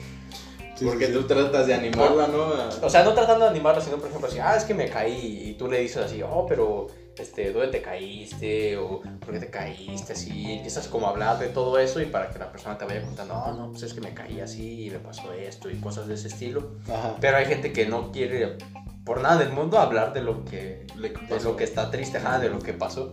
Sí, 0.77 0.85
Porque 0.85 1.07
sí, 1.07 1.13
tú 1.13 1.23
tratas 1.25 1.67
de 1.69 1.75
animarla, 1.75 2.27
¿no? 2.29 2.53
O 2.85 2.91
sea, 2.91 3.05
no 3.05 3.13
tratando 3.13 3.45
de 3.45 3.51
animarlo, 3.53 3.81
sino 3.81 3.97
por 3.99 4.09
ejemplo 4.09 4.29
así, 4.29 4.39
ah, 4.41 4.57
es 4.57 4.65
que 4.65 4.75
me 4.75 4.89
caí 4.89 5.49
y 5.51 5.55
tú 5.55 5.69
le 5.69 5.79
dices 5.81 5.99
así, 5.99 6.21
oh, 6.23 6.47
pero, 6.49 6.89
este, 7.19 7.53
¿dónde 7.53 7.69
te 7.69 7.83
caíste? 7.83 8.77
O 8.77 9.01
¿por 9.01 9.35
qué 9.35 9.41
te 9.41 9.51
caíste? 9.51 10.13
Así, 10.13 10.53
empiezas 10.53 10.89
como 10.89 11.07
a 11.07 11.11
hablar 11.11 11.39
de 11.39 11.49
todo 11.49 11.79
eso 11.79 12.01
y 12.01 12.07
para 12.07 12.31
que 12.31 12.39
la 12.39 12.51
persona 12.51 12.77
te 12.79 12.85
vaya 12.85 13.03
contando, 13.03 13.35
no, 13.35 13.53
no, 13.53 13.71
pues 13.71 13.83
es 13.85 13.95
que 13.95 14.01
me 14.01 14.15
caí 14.15 14.41
así 14.41 14.87
y 14.87 14.91
me 14.91 14.99
pasó 14.99 15.33
esto 15.33 15.71
y 15.71 15.77
cosas 15.77 16.07
de 16.09 16.15
ese 16.15 16.29
estilo. 16.29 16.73
Ajá. 16.89 17.17
Pero 17.21 17.37
hay 17.37 17.47
gente 17.47 17.73
que 17.73 17.87
no 17.87 18.13
quiere, 18.13 18.59
por 19.05 19.21
nada 19.21 19.39
del 19.39 19.53
mundo, 19.53 19.79
hablar 19.79 20.13
de 20.13 20.23
lo 20.23 20.45
que, 20.45 20.87
de 20.97 21.41
lo 21.43 21.57
que 21.57 21.65
está 21.65 21.91
triste, 21.91 22.19
ajá, 22.19 22.39
de 22.39 22.51
lo 22.51 22.59
que 22.59 22.73
pasó. 22.73 23.13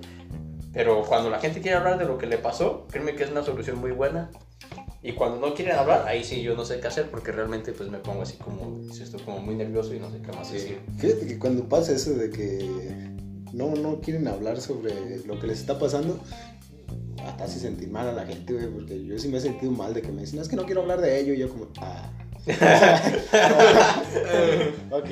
Pero 0.73 1.03
cuando 1.03 1.29
la 1.29 1.39
gente 1.39 1.61
quiere 1.61 1.77
hablar 1.77 1.97
de 1.97 2.05
lo 2.05 2.17
que 2.17 2.27
le 2.27 2.37
pasó, 2.37 2.87
créeme 2.89 3.15
que 3.15 3.23
es 3.23 3.31
una 3.31 3.43
solución 3.43 3.79
muy 3.79 3.91
buena. 3.91 4.31
Y 5.03 5.13
cuando 5.13 5.39
no 5.39 5.55
quieren 5.55 5.75
hablar, 5.77 6.07
ahí 6.07 6.23
sí 6.23 6.43
yo 6.43 6.55
no 6.55 6.63
sé 6.63 6.79
qué 6.79 6.87
hacer 6.87 7.09
porque 7.09 7.31
realmente 7.31 7.73
pues 7.73 7.89
me 7.89 7.97
pongo 7.97 8.21
así 8.21 8.37
como, 8.37 8.83
si 8.93 9.01
estoy 9.01 9.19
como 9.21 9.39
muy 9.39 9.55
nervioso 9.55 9.95
y 9.95 9.99
no 9.99 10.11
sé 10.11 10.21
qué 10.21 10.31
más 10.31 10.51
decir. 10.51 10.79
Fíjate 10.97 11.25
que 11.25 11.39
cuando 11.39 11.67
pasa 11.67 11.93
eso 11.93 12.13
de 12.13 12.29
que 12.29 13.11
no, 13.53 13.75
no 13.75 13.99
quieren 14.01 14.27
hablar 14.27 14.59
sobre 14.61 15.19
lo 15.25 15.39
que 15.39 15.47
les 15.47 15.59
está 15.59 15.79
pasando, 15.79 16.19
hasta 17.25 17.43
hace 17.45 17.59
sentir 17.59 17.89
mal 17.89 18.07
a 18.07 18.13
la 18.13 18.25
gente, 18.25 18.53
güey, 18.53 18.67
porque 18.67 19.03
yo 19.05 19.17
sí 19.19 19.27
me 19.27 19.37
he 19.37 19.41
sentido 19.41 19.71
mal 19.71 19.93
de 19.93 20.01
que 20.01 20.11
me 20.11 20.21
dicen, 20.21 20.37
"No, 20.37 20.41
es 20.41 20.49
que 20.49 20.55
no 20.55 20.65
quiero 20.65 20.81
hablar 20.81 21.01
de 21.01 21.19
ello, 21.19 21.33
y 21.33 21.39
yo 21.39 21.49
como, 21.49 21.67
ah. 21.79 22.09
ok. 24.91 25.07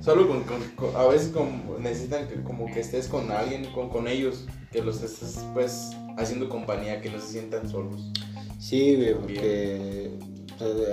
Solo 0.00 0.28
con, 0.28 0.44
con- 0.44 0.62
con- 0.76 0.96
a 0.96 1.04
veces 1.06 1.28
como 1.28 1.78
necesitan 1.78 2.26
que, 2.28 2.42
como 2.42 2.66
que 2.66 2.80
estés 2.80 3.06
con 3.08 3.30
alguien, 3.30 3.66
con, 3.72 3.90
con 3.90 4.08
ellos, 4.08 4.46
que 4.72 4.82
los 4.82 5.02
estés 5.02 5.44
pues 5.52 5.90
haciendo 6.16 6.48
compañía, 6.48 7.00
que 7.02 7.10
no 7.10 7.20
se 7.20 7.32
sientan 7.32 7.68
solos. 7.68 8.10
Sí, 8.58 8.96
güey, 8.96 9.14
porque, 9.14 10.10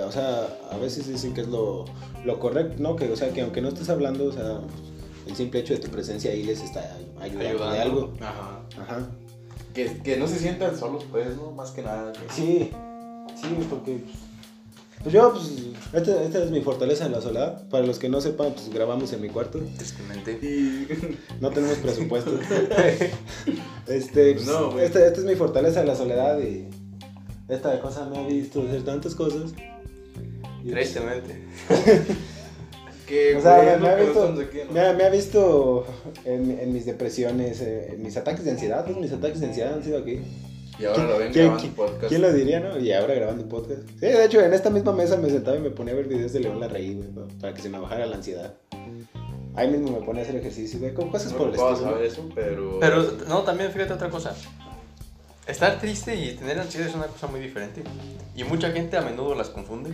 o 0.04 0.12
sea, 0.12 0.46
a 0.70 0.76
veces 0.78 1.08
dicen 1.08 1.32
que 1.34 1.40
es 1.42 1.48
lo, 1.48 1.84
lo 2.24 2.38
correcto, 2.38 2.82
¿no? 2.82 2.96
Que, 2.96 3.10
o 3.10 3.16
sea, 3.16 3.30
que 3.32 3.40
aunque 3.42 3.60
no 3.62 3.68
estés 3.68 3.88
hablando, 3.88 4.26
o 4.26 4.32
sea, 4.32 4.60
el 5.28 5.36
simple 5.36 5.60
hecho 5.60 5.74
de 5.74 5.80
tu 5.80 5.88
presencia 5.90 6.30
ahí 6.32 6.42
les 6.42 6.60
está 6.62 6.96
ayudando, 7.20 7.70
de 7.70 7.78
algo. 7.80 8.14
Ajá. 8.20 8.60
Ajá. 8.80 9.08
Que, 9.74 9.98
que 10.02 10.16
no 10.16 10.26
se 10.26 10.38
sientan 10.38 10.76
solos, 10.76 11.04
pues, 11.10 11.36
¿no? 11.36 11.52
Más 11.52 11.70
que 11.70 11.82
nada. 11.82 12.12
que- 12.12 12.32
Sí, 12.34 12.70
sí, 13.40 13.66
porque 13.70 14.02
Pues 15.02 15.12
yo, 15.14 15.32
pues, 15.32 15.52
esta, 15.92 16.22
esta 16.24 16.42
es 16.44 16.50
mi 16.50 16.60
fortaleza 16.62 17.06
en 17.06 17.12
la 17.12 17.20
soledad. 17.20 17.68
Para 17.68 17.86
los 17.86 17.98
que 18.00 18.08
no 18.08 18.20
sepan, 18.20 18.52
pues 18.54 18.68
grabamos 18.70 19.12
en 19.12 19.20
mi 19.20 19.28
cuarto. 19.28 19.60
Tristemente. 19.76 20.32
Y 20.42 20.88
No 21.40 21.50
tenemos 21.50 21.76
presupuesto. 21.78 22.32
este, 23.86 24.34
pues, 24.34 24.46
No, 24.46 24.72
güey. 24.72 24.84
esta, 24.86 25.06
esta 25.06 25.20
es 25.20 25.24
mi 25.26 25.34
fortaleza 25.36 25.80
en 25.80 25.86
la 25.86 25.94
soledad 25.94 26.38
y 26.40 26.66
esta 27.48 27.78
cosa 27.80 28.06
me 28.06 28.18
ha 28.18 28.26
visto 28.26 28.62
hacer 28.62 28.82
tantas 28.84 29.14
cosas. 29.14 29.52
Y, 30.64 30.70
pues, 30.72 30.92
Tristemente. 30.92 31.44
que, 33.08 33.36
O 33.36 33.40
sea, 33.40 33.56
güey, 33.56 33.66
me, 33.80 33.88
ha 33.88 33.96
no 33.96 34.04
visto, 34.04 34.24
aquí, 34.42 34.58
¿no? 34.66 34.72
me 34.72 34.80
ha- 34.80 34.92
me 34.92 35.04
ha 35.04 35.08
visto 35.08 35.86
en, 36.24 36.58
en 36.60 36.72
mis 36.72 36.84
depresiones, 36.86 37.60
eh, 37.60 37.92
en 37.94 38.02
mis 38.02 38.16
ataques 38.16 38.44
de 38.44 38.50
ansiedad. 38.52 38.84
Pues 38.84 38.96
mis 38.98 39.12
ataques 39.12 39.40
de 39.40 39.46
ansiedad 39.46 39.74
han 39.74 39.82
sido 39.82 39.98
aquí. 39.98 40.20
Y 40.78 40.84
ahora 40.84 41.04
lo 41.04 41.18
ven 41.18 41.32
¿Quién- 41.32 41.44
grabando 41.46 41.60
quién- 41.62 41.74
podcast. 41.74 42.08
¿Quién 42.08 42.22
lo 42.22 42.32
diría, 42.32 42.60
no? 42.60 42.78
Y 42.78 42.92
ahora 42.92 43.14
grabando 43.14 43.48
podcast. 43.48 43.80
Sí, 43.98 44.06
de 44.06 44.24
hecho, 44.24 44.40
en 44.40 44.52
esta 44.54 44.70
misma 44.70 44.92
mesa 44.92 45.16
me 45.16 45.28
sentaba 45.28 45.56
y 45.56 45.60
me 45.60 45.70
ponía 45.70 45.92
a 45.92 45.96
ver 45.96 46.06
videos 46.06 46.32
de 46.32 46.40
León 46.40 46.60
Larraí, 46.60 46.94
güey, 46.94 47.08
pa- 47.08 47.26
para 47.40 47.54
que 47.54 47.62
se 47.62 47.68
me 47.68 47.78
bajara 47.80 48.06
la 48.06 48.16
ansiedad. 48.16 48.54
Ahí 49.56 49.68
mismo 49.68 49.98
me 49.98 50.06
ponía 50.06 50.22
a 50.22 50.24
hacer 50.24 50.36
ejercicio, 50.36 50.78
güey, 50.78 50.94
como 50.94 51.10
cosas 51.10 51.32
No 51.32 51.38
por 51.38 51.48
el 51.48 51.54
estilo. 51.54 51.76
saber 51.76 52.04
eso, 52.04 52.28
pero... 52.32 52.78
Pero, 52.78 53.02
no, 53.28 53.42
también 53.42 53.72
fíjate 53.72 53.92
otra 53.94 54.08
cosa. 54.08 54.36
Estar 55.48 55.80
triste 55.80 56.14
y 56.14 56.32
tener 56.36 56.58
ansiedad 56.60 56.88
es 56.88 56.94
una 56.94 57.06
cosa 57.06 57.26
muy 57.26 57.40
diferente. 57.40 57.82
Y 58.36 58.44
mucha 58.44 58.70
gente 58.70 58.96
a 58.96 59.00
menudo 59.00 59.34
las 59.34 59.48
confunde. 59.48 59.90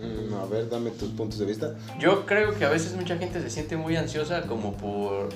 Mm, 0.00 0.34
a 0.34 0.46
ver, 0.46 0.68
dame 0.68 0.90
tus 0.90 1.10
puntos 1.10 1.38
de 1.38 1.46
vista. 1.46 1.74
Yo 1.98 2.24
creo 2.26 2.54
que 2.56 2.64
a 2.64 2.68
veces 2.70 2.94
mucha 2.94 3.16
gente 3.18 3.40
se 3.40 3.50
siente 3.50 3.76
muy 3.76 3.96
ansiosa 3.96 4.42
como 4.42 4.76
por... 4.76 5.28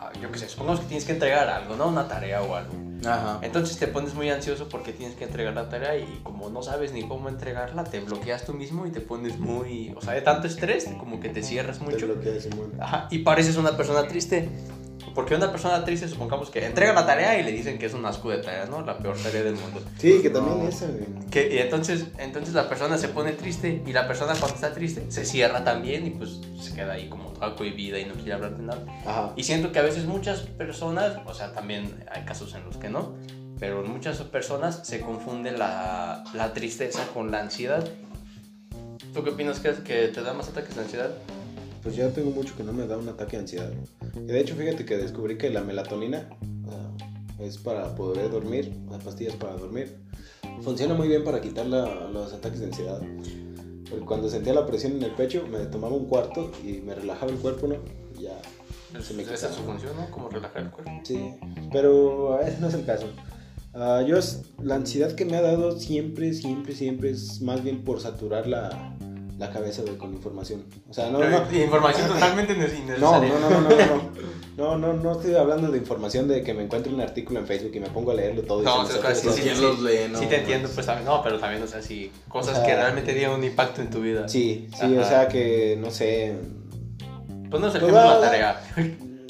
ah, 0.00 0.10
Yo 0.20 0.30
qué 0.32 0.38
sé, 0.38 0.48
supongamos 0.48 0.80
que 0.80 0.86
tienes 0.86 1.04
que 1.04 1.12
entregar 1.12 1.48
algo, 1.48 1.76
¿no? 1.76 1.88
Una 1.88 2.08
tarea 2.08 2.42
o 2.42 2.54
algo. 2.54 2.72
Ajá. 3.04 3.40
Entonces 3.42 3.78
te 3.78 3.88
pones 3.88 4.14
muy 4.14 4.30
ansioso 4.30 4.68
porque 4.68 4.92
tienes 4.92 5.16
que 5.16 5.24
entregar 5.24 5.54
la 5.54 5.68
tarea 5.68 5.96
y 5.96 6.20
como 6.22 6.50
no 6.50 6.62
sabes 6.62 6.92
ni 6.92 7.06
cómo 7.08 7.28
entregarla, 7.28 7.82
te 7.84 7.98
bloqueas 8.00 8.44
tú 8.44 8.52
mismo 8.54 8.86
y 8.86 8.90
te 8.90 9.00
pones 9.00 9.38
muy... 9.38 9.92
O 9.96 10.00
sea, 10.00 10.12
de 10.12 10.20
tanto 10.22 10.46
estrés, 10.46 10.84
como 10.98 11.18
que 11.18 11.28
te 11.28 11.42
cierras 11.42 11.78
Te 11.80 11.84
mucho. 11.84 12.06
bloqueas, 12.06 12.44
Simón. 12.44 12.72
Ajá, 12.80 13.08
y 13.10 13.18
pareces 13.20 13.56
una 13.56 13.76
persona 13.76 14.06
triste. 14.06 14.48
Porque 15.14 15.34
una 15.34 15.50
persona 15.50 15.84
triste, 15.84 16.08
supongamos 16.08 16.50
que 16.50 16.64
entrega 16.64 16.92
la 16.92 17.04
tarea 17.06 17.38
y 17.38 17.42
le 17.42 17.52
dicen 17.52 17.78
que 17.78 17.86
es 17.86 17.94
un 17.94 18.04
asco 18.06 18.30
de 18.30 18.38
tarea, 18.38 18.66
¿no? 18.66 18.80
La 18.82 18.96
peor 18.98 19.16
tarea 19.18 19.42
del 19.42 19.56
mundo. 19.56 19.82
Sí, 19.98 20.20
que 20.22 20.30
también 20.30 20.58
No. 20.58 20.64
güey. 20.64 21.28
Que, 21.30 21.54
y 21.54 21.58
entonces, 21.58 22.06
entonces 22.18 22.54
la 22.54 22.68
persona 22.68 22.96
se 22.96 23.08
pone 23.08 23.32
triste 23.32 23.82
y 23.86 23.92
la 23.92 24.06
persona 24.06 24.34
cuando 24.38 24.54
está 24.54 24.72
triste 24.72 25.04
se 25.10 25.24
cierra 25.24 25.64
también 25.64 26.06
y 26.06 26.10
pues 26.10 26.40
se 26.60 26.74
queda 26.74 26.94
ahí 26.94 27.08
como 27.08 27.30
toda 27.30 27.54
cohibida 27.56 27.98
y 27.98 28.04
no 28.06 28.14
quiere 28.14 28.34
hablar 28.34 28.56
de 28.56 28.62
nada. 28.62 28.84
Ajá. 29.06 29.32
Y 29.36 29.44
siento 29.44 29.70
que 29.72 29.78
a 29.78 29.82
veces 29.82 30.04
muchas 30.06 30.40
personas, 30.40 31.18
o 31.26 31.34
sea, 31.34 31.52
también 31.52 32.04
hay 32.10 32.24
casos 32.24 32.54
en 32.54 32.64
los 32.64 32.76
que 32.78 32.88
no, 32.88 33.14
pero 33.58 33.82
muchas 33.84 34.18
personas 34.18 34.80
se 34.86 35.00
confunde 35.00 35.52
la, 35.52 36.24
la 36.34 36.52
tristeza 36.52 37.06
con 37.12 37.30
la 37.30 37.40
ansiedad. 37.40 37.86
¿Tú 39.14 39.22
qué 39.22 39.30
opinas 39.30 39.60
que, 39.60 39.72
que 39.84 40.08
te 40.08 40.22
da 40.22 40.32
más 40.32 40.48
ataques 40.48 40.74
de 40.74 40.82
ansiedad? 40.82 41.10
Pues 41.82 41.96
ya 41.96 42.08
tengo 42.10 42.30
mucho 42.30 42.56
que 42.56 42.62
no 42.62 42.72
me 42.72 42.86
da 42.86 42.96
un 42.96 43.08
ataque 43.08 43.36
de 43.36 43.42
ansiedad. 43.42 43.70
Y 44.16 44.20
de 44.26 44.40
hecho, 44.40 44.54
fíjate 44.54 44.84
que 44.84 44.96
descubrí 44.96 45.36
que 45.36 45.50
la 45.50 45.62
melatonina 45.62 46.28
ah, 46.68 46.96
es 47.40 47.58
para 47.58 47.94
poder 47.96 48.30
dormir, 48.30 48.72
las 48.90 49.02
pastillas 49.02 49.34
para 49.36 49.54
dormir. 49.56 49.96
Funciona 50.62 50.94
muy 50.94 51.08
bien 51.08 51.24
para 51.24 51.40
quitar 51.40 51.66
la- 51.66 52.08
los 52.08 52.32
ataques 52.32 52.60
de 52.60 52.66
ansiedad. 52.66 53.00
Porque 53.90 54.04
cuando 54.06 54.28
sentía 54.28 54.54
la 54.54 54.64
presión 54.64 54.92
en 54.92 55.02
el 55.02 55.10
pecho, 55.10 55.44
me 55.50 55.58
tomaba 55.66 55.94
un 55.94 56.06
cuarto 56.06 56.52
y 56.64 56.80
me 56.80 56.94
relajaba 56.94 57.32
el 57.32 57.38
cuerpo, 57.38 57.66
¿no? 57.66 57.74
Y 58.18 58.22
ya 58.22 58.40
se 59.02 59.14
me 59.14 59.22
Esa 59.22 59.34
es 59.48 59.54
su 59.54 59.62
función, 59.62 59.96
¿no? 59.96 60.08
Como 60.10 60.28
relajar 60.28 60.62
el 60.62 60.70
cuerpo. 60.70 60.90
Sí, 61.02 61.34
pero 61.72 62.40
ese 62.40 62.60
no 62.60 62.68
es 62.68 62.74
el 62.74 62.84
caso. 62.84 63.06
Ah, 63.74 64.02
yo, 64.06 64.18
la 64.62 64.76
ansiedad 64.76 65.12
que 65.12 65.24
me 65.24 65.36
ha 65.36 65.42
dado 65.42 65.78
siempre, 65.78 66.32
siempre, 66.34 66.74
siempre 66.74 67.10
es 67.10 67.40
más 67.42 67.64
bien 67.64 67.84
por 67.84 68.00
saturar 68.00 68.46
la, 68.46 68.96
la 69.42 69.50
cabeza 69.50 69.82
güey, 69.82 69.96
con 69.96 70.12
información. 70.12 70.64
O 70.88 70.92
sea, 70.94 71.10
no, 71.10 71.18
no, 71.18 71.52
Información 71.52 72.08
totalmente 72.08 72.54
no, 72.54 72.64
innecesaria. 72.64 73.28
no, 73.34 73.50
no, 73.50 73.60
no, 73.60 73.68
no, 73.68 73.76
no. 73.76 74.32
No, 74.54 74.76
no, 74.76 74.92
no 74.92 75.12
estoy 75.12 75.34
hablando 75.34 75.70
de 75.70 75.78
información 75.78 76.28
de 76.28 76.42
que 76.42 76.52
me 76.52 76.62
encuentre 76.62 76.92
un 76.92 77.00
artículo 77.00 77.40
en 77.40 77.46
Facebook 77.46 77.72
y 77.74 77.80
me 77.80 77.88
pongo 77.88 78.10
a 78.10 78.14
leerlo 78.14 78.42
todo. 78.42 78.60
y 78.60 78.64
No, 78.66 78.80
o 78.82 78.86
sea, 78.86 79.14
sí, 79.14 79.22
todo. 79.26 79.32
sí. 79.34 79.42
Sí 80.14 80.26
te 80.26 80.36
entiendo, 80.40 80.68
pues 80.74 80.84
también, 80.86 81.06
no, 81.06 81.22
pero 81.22 81.38
también, 81.38 81.62
o 81.62 81.66
sea, 81.66 81.80
sí, 81.82 82.12
cosas 82.28 82.52
O 82.52 82.56
sea, 82.58 82.66
que 82.66 82.74
realmente 82.76 83.14
tienen 83.14 83.30
un 83.30 83.42
impacto 83.44 83.80
en 83.80 83.88
tu 83.90 84.00
vida. 84.02 84.28
Sí, 84.28 84.68
sí, 84.78 84.96
o 84.96 85.04
sea 85.04 85.26
que, 85.28 85.78
no 85.80 85.90
sé... 85.90 86.34
Pues 87.50 87.60
no 87.62 87.68
es 87.68 87.74
el 87.74 87.80
Pues, 87.80 87.92
la 87.94 88.20
tarea. 88.20 88.60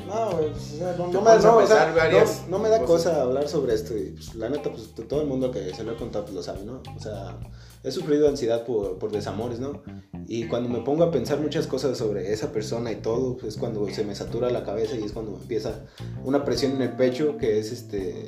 No, 0.06 0.30
pues, 0.30 0.72
o 0.74 0.76
sea, 0.78 0.94
no, 0.98 1.06
no 1.06 1.20
me, 1.22 1.30
no, 1.38 1.56
o 1.56 1.66
sea, 1.66 1.92
varias 1.96 2.42
no- 2.48 2.58
no 2.58 2.62
me 2.62 2.68
da 2.68 2.80
cosas. 2.80 3.12
cosa 3.12 3.22
hablar 3.22 3.48
sobre 3.48 3.74
esto. 3.74 3.96
Y, 3.96 4.10
pues, 4.10 4.34
la 4.34 4.48
neta, 4.48 4.70
pues 4.70 4.90
todo 5.08 5.22
el 5.22 5.26
mundo 5.28 5.50
que 5.52 5.72
se 5.72 5.84
lo 5.84 5.92
he 5.92 5.96
contado 5.96 6.24
pues, 6.24 6.34
lo 6.34 6.42
sabe, 6.42 6.64
¿no? 6.64 6.82
O 6.96 7.00
sea, 7.00 7.36
he 7.84 7.90
sufrido 7.90 8.28
ansiedad 8.28 8.64
por, 8.64 8.98
por 8.98 9.10
desamores, 9.10 9.58
¿no? 9.58 9.82
Y 10.26 10.44
cuando 10.44 10.68
me 10.68 10.80
pongo 10.80 11.04
a 11.04 11.10
pensar 11.10 11.40
muchas 11.40 11.66
cosas 11.66 11.98
sobre 11.98 12.32
esa 12.32 12.52
persona 12.52 12.92
y 12.92 12.96
todo, 12.96 13.36
pues, 13.36 13.54
es 13.54 13.60
cuando 13.60 13.88
se 13.88 14.04
me 14.04 14.14
satura 14.14 14.50
la 14.50 14.64
cabeza 14.64 14.96
y 14.96 15.02
es 15.02 15.12
cuando 15.12 15.36
empieza 15.40 15.84
una 16.24 16.44
presión 16.44 16.72
en 16.72 16.82
el 16.82 16.92
pecho 16.92 17.36
que 17.38 17.58
es 17.58 17.72
este 17.72 18.26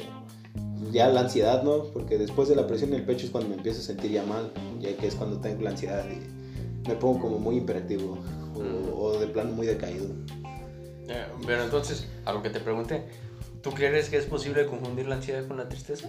ya 0.90 1.08
la 1.08 1.20
ansiedad, 1.20 1.62
¿no? 1.62 1.84
Porque 1.84 2.18
después 2.18 2.48
de 2.48 2.56
la 2.56 2.66
presión 2.66 2.90
en 2.90 3.00
el 3.00 3.06
pecho 3.06 3.26
es 3.26 3.32
cuando 3.32 3.50
me 3.50 3.56
empiezo 3.56 3.80
a 3.80 3.84
sentir 3.84 4.12
ya 4.12 4.24
mal, 4.24 4.52
ya 4.80 4.96
que 4.96 5.06
es 5.06 5.14
cuando 5.14 5.40
tengo 5.40 5.62
la 5.62 5.70
ansiedad 5.70 6.04
y 6.08 6.88
me 6.88 6.94
pongo 6.94 7.20
como 7.20 7.38
muy 7.38 7.56
hiperactivo 7.56 8.18
o, 8.54 9.00
o 9.00 9.18
de 9.18 9.26
plano 9.26 9.52
muy 9.52 9.66
decaído. 9.66 10.06
Eh, 11.08 11.26
Pero 11.46 11.64
entonces, 11.64 12.06
a 12.24 12.32
lo 12.32 12.42
que 12.42 12.50
te 12.50 12.60
pregunté, 12.60 13.04
¿tú 13.62 13.70
crees 13.70 14.08
que 14.08 14.18
es 14.18 14.26
posible 14.26 14.66
confundir 14.66 15.06
la 15.06 15.16
ansiedad 15.16 15.46
con 15.46 15.56
la 15.56 15.68
tristeza? 15.68 16.08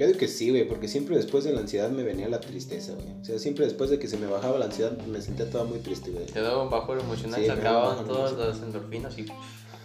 Yo 0.00 0.06
digo 0.06 0.18
que 0.18 0.28
sí, 0.28 0.48
güey, 0.48 0.66
porque 0.66 0.88
siempre 0.88 1.14
después 1.14 1.44
de 1.44 1.52
la 1.52 1.60
ansiedad 1.60 1.90
me 1.90 2.02
venía 2.02 2.26
la 2.26 2.40
tristeza, 2.40 2.94
güey. 2.94 3.20
O 3.20 3.22
sea, 3.22 3.38
siempre 3.38 3.66
después 3.66 3.90
de 3.90 3.98
que 3.98 4.08
se 4.08 4.16
me 4.16 4.26
bajaba 4.26 4.56
la 4.58 4.64
ansiedad 4.64 4.96
me 5.06 5.20
sentía 5.20 5.50
toda 5.50 5.64
muy 5.64 5.80
triste, 5.80 6.10
güey. 6.10 6.24
Te 6.24 6.40
daba 6.40 6.62
un 6.62 6.70
bajón 6.70 7.00
emocional, 7.00 7.38
Sí, 7.38 7.48
bajón 7.48 8.06
todas 8.06 8.32
las 8.32 8.62
endorfinas 8.62 9.18
y 9.18 9.26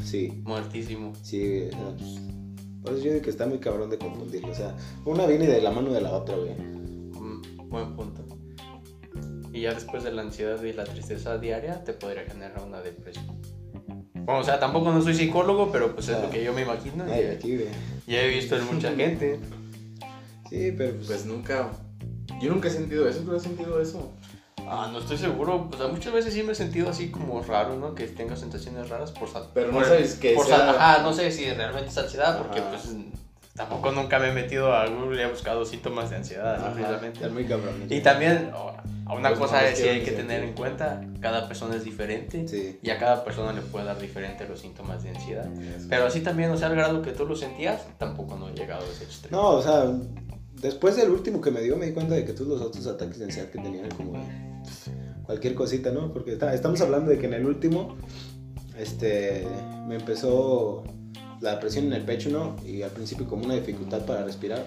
Sí, 0.06 0.32
muertísimo. 0.45 1.12
sí, 1.21 1.39
güey. 1.45 1.69
pues, 1.69 2.12
por 2.82 2.93
eso 2.93 3.04
yo 3.04 3.12
digo 3.12 3.23
que 3.25 3.30
está 3.30 3.45
muy 3.45 3.58
cabrón 3.60 3.89
de 3.89 3.97
confundirlo. 3.97 4.54
O 4.54 4.56
sea, 4.56 4.73
una 5.04 5.25
viene 5.25 5.47
de 5.47 5.60
la 5.62 5.71
mano 5.71 5.91
de 5.91 5.99
la 5.99 6.13
otra, 6.13 6.38
güey. 6.38 6.54
Mm, 6.56 7.67
buen 7.69 7.95
punto. 7.97 8.25
Y 9.51 9.62
ya 9.63 9.73
después 9.73 10.06
de 10.06 10.13
la 10.13 10.21
ansiedad 10.21 10.63
y 10.63 10.71
la 10.71 10.86
tristeza 10.86 11.38
diaria, 11.39 11.84
te 11.84 11.91
podría 11.91 12.23
generar 12.23 12.63
una 12.65 12.80
depresión. 12.82 13.25
Bueno, 14.13 14.39
o 14.39 14.43
sea, 14.45 14.62
tampoco 14.62 14.93
no 14.93 15.01
soy 15.01 15.13
psicólogo, 15.13 15.71
pero 15.73 15.93
pues 15.93 16.08
es 16.08 16.15
Ah. 16.15 16.21
lo 16.23 16.30
que 16.30 16.41
yo 16.41 16.54
me 16.54 16.62
imagino. 16.62 17.04
Ay, 17.10 17.25
aquí, 17.25 17.56
güey. 17.58 17.67
Ya 18.08 18.21
he 18.21 18.30
visto 18.30 18.56
en 18.56 18.65
mucha 18.73 18.91
gente. 18.95 19.39
Sí, 20.49 20.73
pero 20.77 20.95
pues, 20.95 21.08
Pues 21.08 21.25
nunca... 21.25 21.69
Yo 22.41 22.51
nunca 22.51 22.67
he 22.67 22.71
sentido 22.71 23.08
eso, 23.08 23.19
¿tú 23.19 23.36
has 23.36 23.43
sentido 23.43 23.79
eso? 23.81 24.12
Ah, 24.67 24.89
no 24.91 24.99
estoy 24.99 25.17
seguro. 25.17 25.69
Pues 25.69 25.89
muchas 25.91 26.12
veces 26.12 26.34
sí 26.34 26.43
me 26.43 26.51
he 26.53 26.55
sentido 26.55 26.89
así 26.89 27.10
como 27.12 27.41
raro, 27.43 27.77
¿no? 27.77 27.93
Que 27.95 28.08
tenga 28.08 28.36
sensaciones 28.36 28.89
raras 28.89 29.12
por 29.12 29.29
Pero 29.53 29.67
no 29.67 29.73
por- 29.77 29.86
sabes 29.86 30.15
que 30.15 30.34
por 30.34 30.45
sea- 30.45 30.71
Ajá, 30.71 31.01
no 31.03 31.13
sé 31.13 31.31
si 31.31 31.49
realmente 31.51 31.89
es 31.89 31.97
ansiedad, 31.97 32.38
porque 32.39 32.60
Ajá. 32.60 32.71
pues 32.71 32.89
tampoco 33.53 33.91
nunca 33.91 34.19
me 34.19 34.29
he 34.29 34.34
metido 34.34 34.73
a 34.73 34.88
Google 34.88 35.21
y 35.21 35.23
he 35.23 35.29
buscado 35.29 35.63
síntomas 35.65 36.10
de 36.10 36.17
ansiedad, 36.17 36.55
ajá, 36.55 36.73
precisamente. 36.73 37.19
está 37.19 37.29
muy 37.31 37.45
cabrón. 37.45 37.84
Y 37.89 38.01
también, 38.01 38.51
oh, 38.55 38.71
a 39.05 39.13
una 39.13 39.29
Pues 39.29 39.39
cosa 39.39 39.62
no, 39.62 39.67
es 39.67 39.73
es 39.73 39.77
que 39.79 39.84
que 39.86 39.89
hay 39.91 39.99
que 40.03 40.10
sí, 40.12 40.15
tener 40.17 40.41
sí. 40.41 40.47
en 40.47 40.53
cuenta, 40.55 41.01
cada 41.21 41.47
persona 41.47 41.75
es 41.75 41.84
diferente 41.86 42.47
Sí. 42.47 42.79
y 42.81 42.89
a 42.89 42.97
cada 42.97 43.23
persona 43.23 43.53
le 43.53 43.62
puede 43.62 43.86
dar 43.86 43.99
diferente 43.99 44.47
los 44.47 44.60
síntomas 44.60 45.03
de 45.03 45.12
ansiedad. 45.12 45.47
Pero 45.89 46.08
así 46.08 46.21
también, 46.21 46.49
o 46.49 46.58
sea, 46.58 46.67
al 46.67 46.75
grado 46.75 47.01
que 47.03 47.12
tú 47.12 47.25
lo 47.25 47.36
sentías, 47.36 47.84
tampoco 47.99 48.36
no 48.36 48.49
he 48.49 48.53
llegado 48.53 48.84
a 48.84 48.89
ese 48.89 49.03
extremo. 49.05 49.38
No, 49.38 49.49
o 49.51 49.62
sea, 49.62 49.86
después 50.65 50.95
del 50.95 51.10
último 51.10 51.39
que 51.41 51.51
me 51.51 51.62
dio 51.62 51.78
me 51.78 51.88
di 51.88 51.93
cuenta 51.93 52.15
de 52.15 52.25
que 52.25 52.34
todos 52.34 52.47
los 52.49 52.62
otros 52.62 52.86
ataques 52.88 53.17
de 53.19 53.25
ansiedad 53.25 53.49
que 53.49 53.60
tenía 53.60 53.80
eran 53.86 53.97
como 53.97 54.12
pues, 54.63 54.89
cualquier 55.25 55.56
cosita, 55.56 55.91
¿no? 55.91 56.12
Porque 56.13 56.34
está- 56.34 56.54
estamos 56.54 56.80
hablando 56.82 57.10
de 57.12 57.17
que 57.19 57.25
en 57.28 57.34
el 57.34 57.45
último, 57.45 57.95
este, 58.78 59.45
me 59.88 59.95
empezó 59.95 60.84
la 61.41 61.60
presión 61.60 61.86
en 61.88 61.93
el 61.93 62.04
pecho, 62.04 62.30
¿no? 62.30 62.56
Y 62.65 62.82
al 62.82 62.91
principio 62.91 63.28
como 63.28 63.45
una 63.45 63.56
dificultad 63.56 64.06
para 64.06 64.23
respirar. 64.23 64.65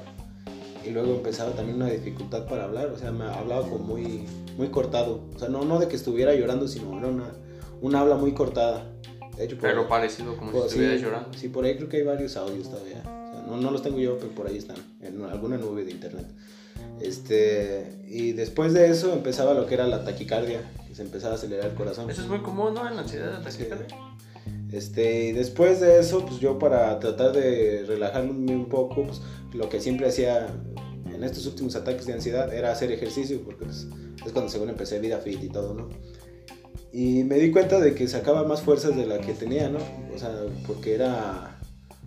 Y 0.85 0.91
luego 0.91 1.15
empezaba 1.15 1.51
también 1.53 1.77
una 1.77 1.91
dificultad 1.91 2.47
para 2.47 2.65
hablar, 2.65 2.87
o 2.87 2.99
sea, 2.99 3.11
me 3.13 3.25
hablaba 3.25 3.63
como 3.63 3.79
muy, 3.85 4.25
muy 4.57 4.69
cortado. 4.69 5.23
O 5.35 5.39
sea, 5.39 5.49
no, 5.49 5.65
no 5.65 5.79
de 5.79 5.89
que 5.89 5.97
estuviera 5.97 6.35
llorando, 6.35 6.67
sino 6.69 6.97
era 6.99 7.09
una, 7.09 7.33
una 7.83 8.01
habla 8.01 8.17
muy 8.17 8.33
cortada. 8.33 8.91
De 9.37 9.45
hecho, 9.45 9.57
por- 9.57 9.69
Pero 9.69 9.89
parecido 9.89 10.37
como 10.37 10.53
por- 10.53 10.63
si 10.63 10.67
estuvieras 10.69 10.99
sí, 10.99 11.05
llorando. 11.05 11.39
Sí, 11.39 11.49
por 11.49 11.65
ahí 11.65 11.77
creo 11.77 11.89
que 11.89 11.99
hay 11.99 12.03
varios 12.05 12.37
audios 12.37 12.71
todavía. 12.71 13.03
No, 13.49 13.57
no 13.57 13.71
los 13.71 13.83
tengo 13.83 13.99
yo, 13.99 14.19
pero 14.19 14.33
por 14.33 14.47
ahí 14.47 14.59
están, 14.59 14.77
en 15.01 15.23
alguna 15.25 15.57
nube 15.57 15.85
de 15.85 15.93
internet. 15.93 16.27
Este, 17.01 17.93
y 18.07 18.33
después 18.33 18.73
de 18.73 18.91
eso 18.91 19.13
empezaba 19.13 19.55
lo 19.55 19.67
que 19.67 19.75
era 19.75 19.87
la 19.87 20.05
taquicardia, 20.05 20.61
que 20.87 20.95
se 20.95 21.03
empezaba 21.03 21.35
a 21.35 21.37
acelerar 21.37 21.71
el 21.71 21.75
corazón. 21.75 22.11
Eso 22.11 22.23
es 22.23 22.29
muy 22.29 22.41
común, 22.41 22.75
¿no? 22.75 22.87
En 22.87 22.97
la 22.97 23.03
ansiedad, 23.03 23.33
la 23.33 23.43
taquicardia. 23.43 23.87
Este, 24.73 25.29
y 25.29 25.33
después 25.33 25.81
de 25.81 25.99
eso, 25.99 26.27
pues 26.27 26.41
yo 26.41 26.59
para 26.59 26.99
tratar 26.99 27.33
de 27.33 27.85
relajarme 27.87 28.55
un 28.55 28.69
poco, 28.69 29.05
pues 29.05 29.21
lo 29.55 29.69
que 29.69 29.81
siempre 29.81 30.09
hacía 30.09 30.49
en 31.13 31.25
estos 31.25 31.47
últimos 31.47 31.75
ataques 31.75 32.07
de 32.07 32.13
ansiedad 32.13 32.53
era 32.53 32.71
hacer 32.71 32.93
ejercicio, 32.93 33.41
porque 33.43 33.65
pues, 33.65 33.87
es 34.25 34.33
cuando 34.33 34.51
según 34.51 34.69
empecé 34.69 34.99
vida 34.99 35.19
fit 35.19 35.43
y 35.43 35.49
todo, 35.49 35.75
¿no? 35.75 35.89
Y 36.93 37.25
me 37.25 37.37
di 37.37 37.51
cuenta 37.51 37.81
de 37.81 37.95
que 37.95 38.09
sacaba 38.09 38.45
más 38.45 38.63
fuerzas 38.63 38.97
de 38.97 39.07
la 39.07 39.19
que 39.19 39.33
tenía, 39.33 39.69
¿no? 39.69 39.79
O 40.15 40.19
sea, 40.19 40.33
porque 40.67 40.95
era 40.95 41.58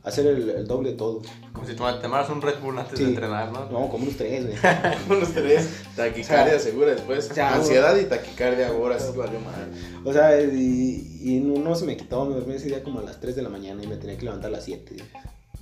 hacer 0.03 0.25
el, 0.27 0.49
el 0.49 0.67
doble 0.67 0.91
de 0.91 0.97
todo. 0.97 1.21
Como 1.53 1.67
si 1.67 1.75
tomaras 1.75 2.01
tomaras 2.01 2.29
un 2.29 2.41
Red 2.41 2.59
Bull 2.61 2.77
antes 2.79 2.97
Sí. 2.97 3.03
de 3.05 3.11
entrenar, 3.11 3.51
¿no? 3.51 3.65
No, 3.69 3.87
como 3.89 4.03
unos 4.03 4.15
tres, 4.17 4.45
güey. 4.47 4.57
Unos 5.09 5.31
tres. 5.33 5.69
Taquicardia 5.95 6.55
O 6.55 6.59
sea, 6.59 6.71
segura 6.71 6.91
después. 6.91 7.37
Ansiedad 7.37 7.95
y 7.99 8.05
taquicardia 8.05 8.69
ahora 8.69 8.99
sí 8.99 9.11
valió 9.15 9.39
mal. 9.39 9.71
O 10.03 10.11
sea, 10.13 10.41
y, 10.41 11.19
y 11.21 11.39
no, 11.39 11.75
se 11.75 11.85
me 11.85 11.97
quitó, 11.97 12.25
me 12.25 12.35
dormí 12.35 12.55
ese 12.55 12.67
día 12.67 12.83
como 12.83 12.99
a 12.99 13.03
las 13.03 13.19
3 13.19 13.35
de 13.35 13.41
la 13.43 13.49
mañana 13.49 13.83
y 13.83 13.87
me 13.87 13.97
tenía 13.97 14.17
que 14.17 14.25
levantar 14.25 14.49
a 14.49 14.57
las 14.57 14.65
7. 14.65 14.95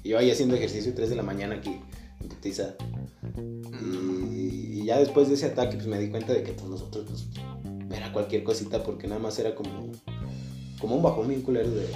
Y 0.03 0.09
yo 0.09 0.17
ahí 0.17 0.31
haciendo 0.31 0.55
ejercicio 0.55 0.93
3 0.95 1.09
de 1.09 1.15
la 1.17 1.23
mañana 1.23 1.55
aquí, 1.55 1.81
en 2.21 2.27
putiza. 2.29 2.75
Y, 3.81 4.79
y 4.81 4.85
ya 4.85 4.97
después 4.99 5.27
de 5.27 5.35
ese 5.35 5.47
ataque, 5.47 5.75
pues 5.75 5.87
me 5.87 5.99
di 5.99 6.09
cuenta 6.09 6.33
de 6.33 6.43
que 6.43 6.53
pues, 6.53 6.69
nosotros, 6.69 7.05
pues, 7.07 7.27
era 7.97 8.11
cualquier 8.13 8.43
cosita, 8.43 8.83
porque 8.83 9.07
nada 9.07 9.19
más 9.19 9.37
era 9.39 9.55
como, 9.55 9.91
como 10.79 10.95
un 10.95 11.03
bajón 11.03 11.27
bien 11.27 11.41
culero 11.41 11.69
de, 11.71 11.87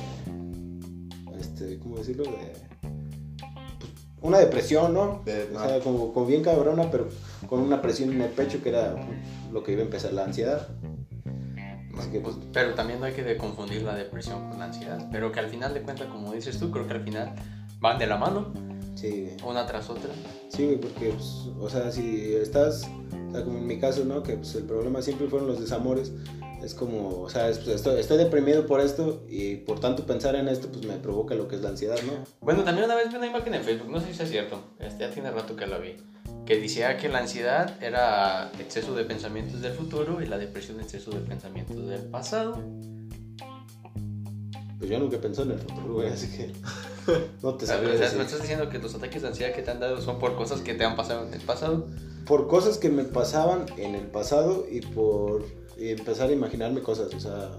este, 1.53 1.79
¿cómo 1.79 1.97
decirlo? 1.97 2.23
De, 2.23 2.31
pues, 3.79 3.91
una 4.21 4.39
depresión, 4.39 4.93
¿no? 4.93 5.21
De- 5.25 5.49
O 5.55 5.59
sea, 5.59 5.79
como, 5.79 6.13
como 6.13 6.25
bien 6.25 6.43
cabrona, 6.43 6.89
pero 6.91 7.07
con 7.47 7.59
una 7.61 7.81
presión 7.81 8.11
en 8.11 8.21
el 8.21 8.29
pecho 8.31 8.61
que 8.61 8.69
era 8.69 8.95
lo 9.51 9.63
que 9.63 9.73
iba 9.73 9.81
a 9.81 9.85
empezar 9.85 10.13
la 10.13 10.23
ansiedad. 10.25 10.67
Así 11.97 12.09
que, 12.09 12.19
pues, 12.21 12.35
Pero 12.51 12.73
también 12.73 12.99
no 12.99 13.05
hay 13.05 13.13
que 13.13 13.23
de 13.23 13.37
confundir 13.37 13.83
la 13.83 13.95
depresión 13.95 14.49
con 14.49 14.59
la 14.59 14.65
ansiedad. 14.65 15.07
Pero 15.11 15.31
que 15.31 15.39
al 15.39 15.49
final 15.49 15.73
de 15.73 15.81
cuentas, 15.83 16.07
como 16.07 16.33
dices 16.33 16.57
tú, 16.57 16.71
creo 16.71 16.87
que 16.87 16.93
al 16.93 17.03
final 17.03 17.35
van 17.79 17.99
de 17.99 18.07
la 18.07 18.17
mano, 18.17 18.51
sí, 18.95 19.29
una 19.45 19.65
tras 19.67 19.89
otra. 19.89 20.09
Sí, 20.49 20.65
güey, 20.65 20.77
porque, 20.79 21.09
pues, 21.09 21.49
o 21.59 21.69
sea, 21.69 21.91
si 21.91 22.33
estás, 22.33 22.89
o 23.29 23.31
sea, 23.31 23.43
como 23.43 23.59
en 23.59 23.67
mi 23.67 23.77
caso, 23.79 24.05
¿no? 24.05 24.23
Que 24.23 24.37
pues 24.37 24.55
el 24.55 24.63
problema 24.63 25.01
siempre 25.03 25.27
fueron 25.27 25.47
los 25.47 25.59
desamores. 25.59 26.13
Es 26.63 26.73
como, 26.73 27.21
o 27.21 27.29
sea, 27.29 27.49
es, 27.49 27.57
pues, 27.57 27.75
estoy, 27.75 27.99
estoy 27.99 28.17
deprimido 28.17 28.65
por 28.65 28.79
esto 28.79 29.25
y 29.27 29.57
por 29.57 29.81
tanto 29.81 30.05
pensar 30.05 30.35
en 30.35 30.47
esto, 30.47 30.69
pues 30.69 30.85
me 30.85 30.95
provoca 30.95 31.35
lo 31.35 31.49
que 31.49 31.57
es 31.57 31.61
la 31.61 31.69
ansiedad, 31.69 31.97
¿no? 32.05 32.13
Bueno, 32.39 32.63
también 32.63 32.85
una 32.85 32.95
vez 32.95 33.09
vi 33.09 33.17
una 33.17 33.27
imagen 33.27 33.53
en 33.53 33.63
Facebook, 33.63 33.89
no 33.89 33.99
sé 33.99 34.13
si 34.13 34.23
es 34.23 34.29
cierto, 34.29 34.63
este, 34.79 35.01
ya 35.01 35.11
tiene 35.11 35.29
rato 35.29 35.57
que 35.57 35.67
la 35.67 35.77
vi, 35.77 35.97
que 36.45 36.57
decía 36.57 36.95
que 36.95 37.09
la 37.09 37.19
ansiedad 37.19 37.83
era 37.83 38.49
exceso 38.59 38.95
de 38.95 39.03
pensamientos 39.03 39.61
del 39.61 39.73
futuro 39.73 40.21
y 40.21 40.25
la 40.25 40.37
depresión 40.37 40.79
exceso 40.79 41.11
de 41.11 41.19
pensamientos 41.19 41.85
del 41.85 42.03
pasado. 42.03 42.57
Pues 44.79 44.89
yo 44.89 44.99
nunca 44.99 45.19
pensé 45.19 45.41
en 45.41 45.51
el 45.51 45.59
futuro, 45.59 45.95
güey, 45.95 46.09
así 46.09 46.27
que 46.27 46.53
no 47.43 47.55
te 47.55 47.65
sea, 47.65 47.81
decir. 47.81 48.17
me 48.17 48.23
estás 48.23 48.41
diciendo 48.41 48.69
que 48.69 48.79
los 48.79 48.95
ataques 48.95 49.21
de 49.21 49.27
ansiedad 49.27 49.53
que 49.53 49.63
te 49.63 49.71
han 49.71 49.81
dado 49.81 49.99
son 50.01 50.17
por 50.17 50.37
cosas 50.37 50.61
que 50.61 50.73
te 50.73 50.85
han 50.85 50.95
pasado 50.95 51.27
en 51.27 51.33
el 51.33 51.41
pasado. 51.41 51.87
Por 52.25 52.47
cosas 52.47 52.77
que 52.77 52.89
me 52.89 53.03
pasaban 53.03 53.65
en 53.77 53.95
el 53.95 54.07
pasado 54.07 54.65
y 54.71 54.79
por 54.79 55.43
y 55.77 55.89
empezar 55.89 56.29
a 56.29 56.33
imaginarme 56.33 56.81
cosas, 56.81 57.13
o 57.13 57.19
sea... 57.19 57.49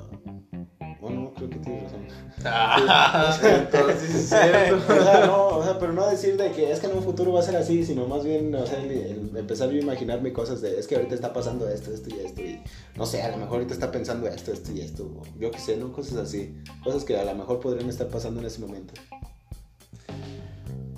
Bueno, 1.00 1.34
creo 1.36 1.50
que 1.50 1.58
tienes 1.58 1.82
razón. 1.82 2.06
Entonces 3.44 4.00
sí 4.10 4.16
es 4.16 4.28
cierto. 4.30 4.76
O 5.00 5.02
sea, 5.04 5.26
no, 5.26 5.46
o 5.48 5.62
sea, 5.62 5.78
pero 5.78 5.92
no 5.92 6.08
decir 6.08 6.38
de 6.38 6.50
que 6.52 6.72
es 6.72 6.80
que 6.80 6.86
en 6.86 6.96
un 6.96 7.02
futuro 7.02 7.30
va 7.32 7.40
a 7.40 7.42
ser 7.42 7.56
así, 7.56 7.84
sino 7.84 8.06
más 8.06 8.24
bien, 8.24 8.54
o 8.54 8.64
sea, 8.66 8.82
el- 8.82 8.90
el 8.90 9.36
empezar 9.36 9.68
yo 9.68 9.78
a 9.78 9.82
imaginarme 9.82 10.32
cosas 10.32 10.62
de, 10.62 10.78
es 10.78 10.86
que 10.86 10.94
ahorita 10.96 11.14
está 11.14 11.34
pasando 11.34 11.68
esto, 11.68 11.92
esto 11.92 12.08
y 12.08 12.20
esto, 12.24 12.40
y 12.40 12.58
no 12.96 13.04
sé, 13.04 13.20
a 13.22 13.30
lo 13.30 13.36
mejor 13.36 13.56
ahorita 13.56 13.74
está 13.74 13.90
pensando 13.92 14.26
esto, 14.28 14.50
esto 14.50 14.72
y 14.72 14.80
esto, 14.80 15.04
o 15.04 15.22
yo 15.38 15.50
qué 15.50 15.58
sé, 15.58 15.76
¿no? 15.76 15.92
Cosas 15.92 16.16
así, 16.16 16.54
cosas 16.82 17.04
que 17.04 17.18
a 17.18 17.24
lo 17.26 17.34
mejor 17.34 17.60
podrían 17.60 17.90
estar 17.90 18.08
pasando 18.08 18.40
en 18.40 18.46
ese 18.46 18.60
momento. 18.60 18.94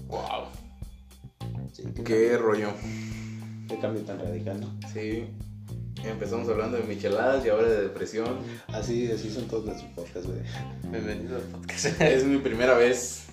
wow. 0.06 0.44
Sí, 1.72 1.82
qué, 1.96 2.04
Qué 2.04 2.38
rollo. 2.38 2.68
qué 3.68 3.76
cambio 3.80 4.02
tan 4.02 4.20
radical, 4.20 4.60
¿no? 4.60 4.68
Sí. 4.92 5.26
Empezamos 6.08 6.48
hablando 6.48 6.76
de 6.78 6.84
micheladas 6.84 7.44
y 7.44 7.48
ahora 7.48 7.68
de 7.68 7.82
depresión. 7.82 8.38
Así, 8.68 9.10
así 9.10 9.30
son 9.30 9.44
todos 9.48 9.64
nuestros 9.66 9.90
podcasts, 9.92 10.26
güey. 10.26 10.38
Bienvenido 10.90 11.36
al 11.36 11.42
podcast. 11.42 11.86
Es 12.00 12.24
mi 12.24 12.38
primera 12.38 12.74
vez. 12.74 13.24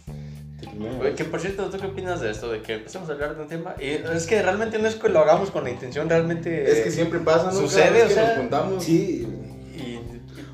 Que 1.15 1.23
por 1.25 1.39
cierto, 1.39 1.69
¿tú 1.69 1.77
qué 1.77 1.85
opinas 1.87 2.19
de 2.21 2.31
esto? 2.31 2.49
De 2.51 2.61
que 2.61 2.73
empecemos 2.75 3.09
a 3.09 3.13
hablar 3.13 3.35
de 3.35 3.43
un 3.43 3.47
tema. 3.47 3.75
Y 3.79 3.89
es 4.15 4.25
que 4.25 4.41
realmente 4.41 4.79
no 4.79 4.87
es 4.87 4.95
que 4.95 5.09
lo 5.09 5.19
hagamos 5.19 5.51
con 5.51 5.63
la 5.63 5.69
intención, 5.69 6.09
realmente. 6.09 6.69
Es 6.71 6.79
que 6.81 6.91
siempre 6.91 7.19
pasa, 7.19 7.51
¿no? 7.51 7.59
sucede, 7.59 8.03
o 8.03 8.09
sea, 8.09 8.29
nos 8.29 8.37
juntamos. 8.37 8.83
Sí, 8.83 9.27
Y, 9.75 9.99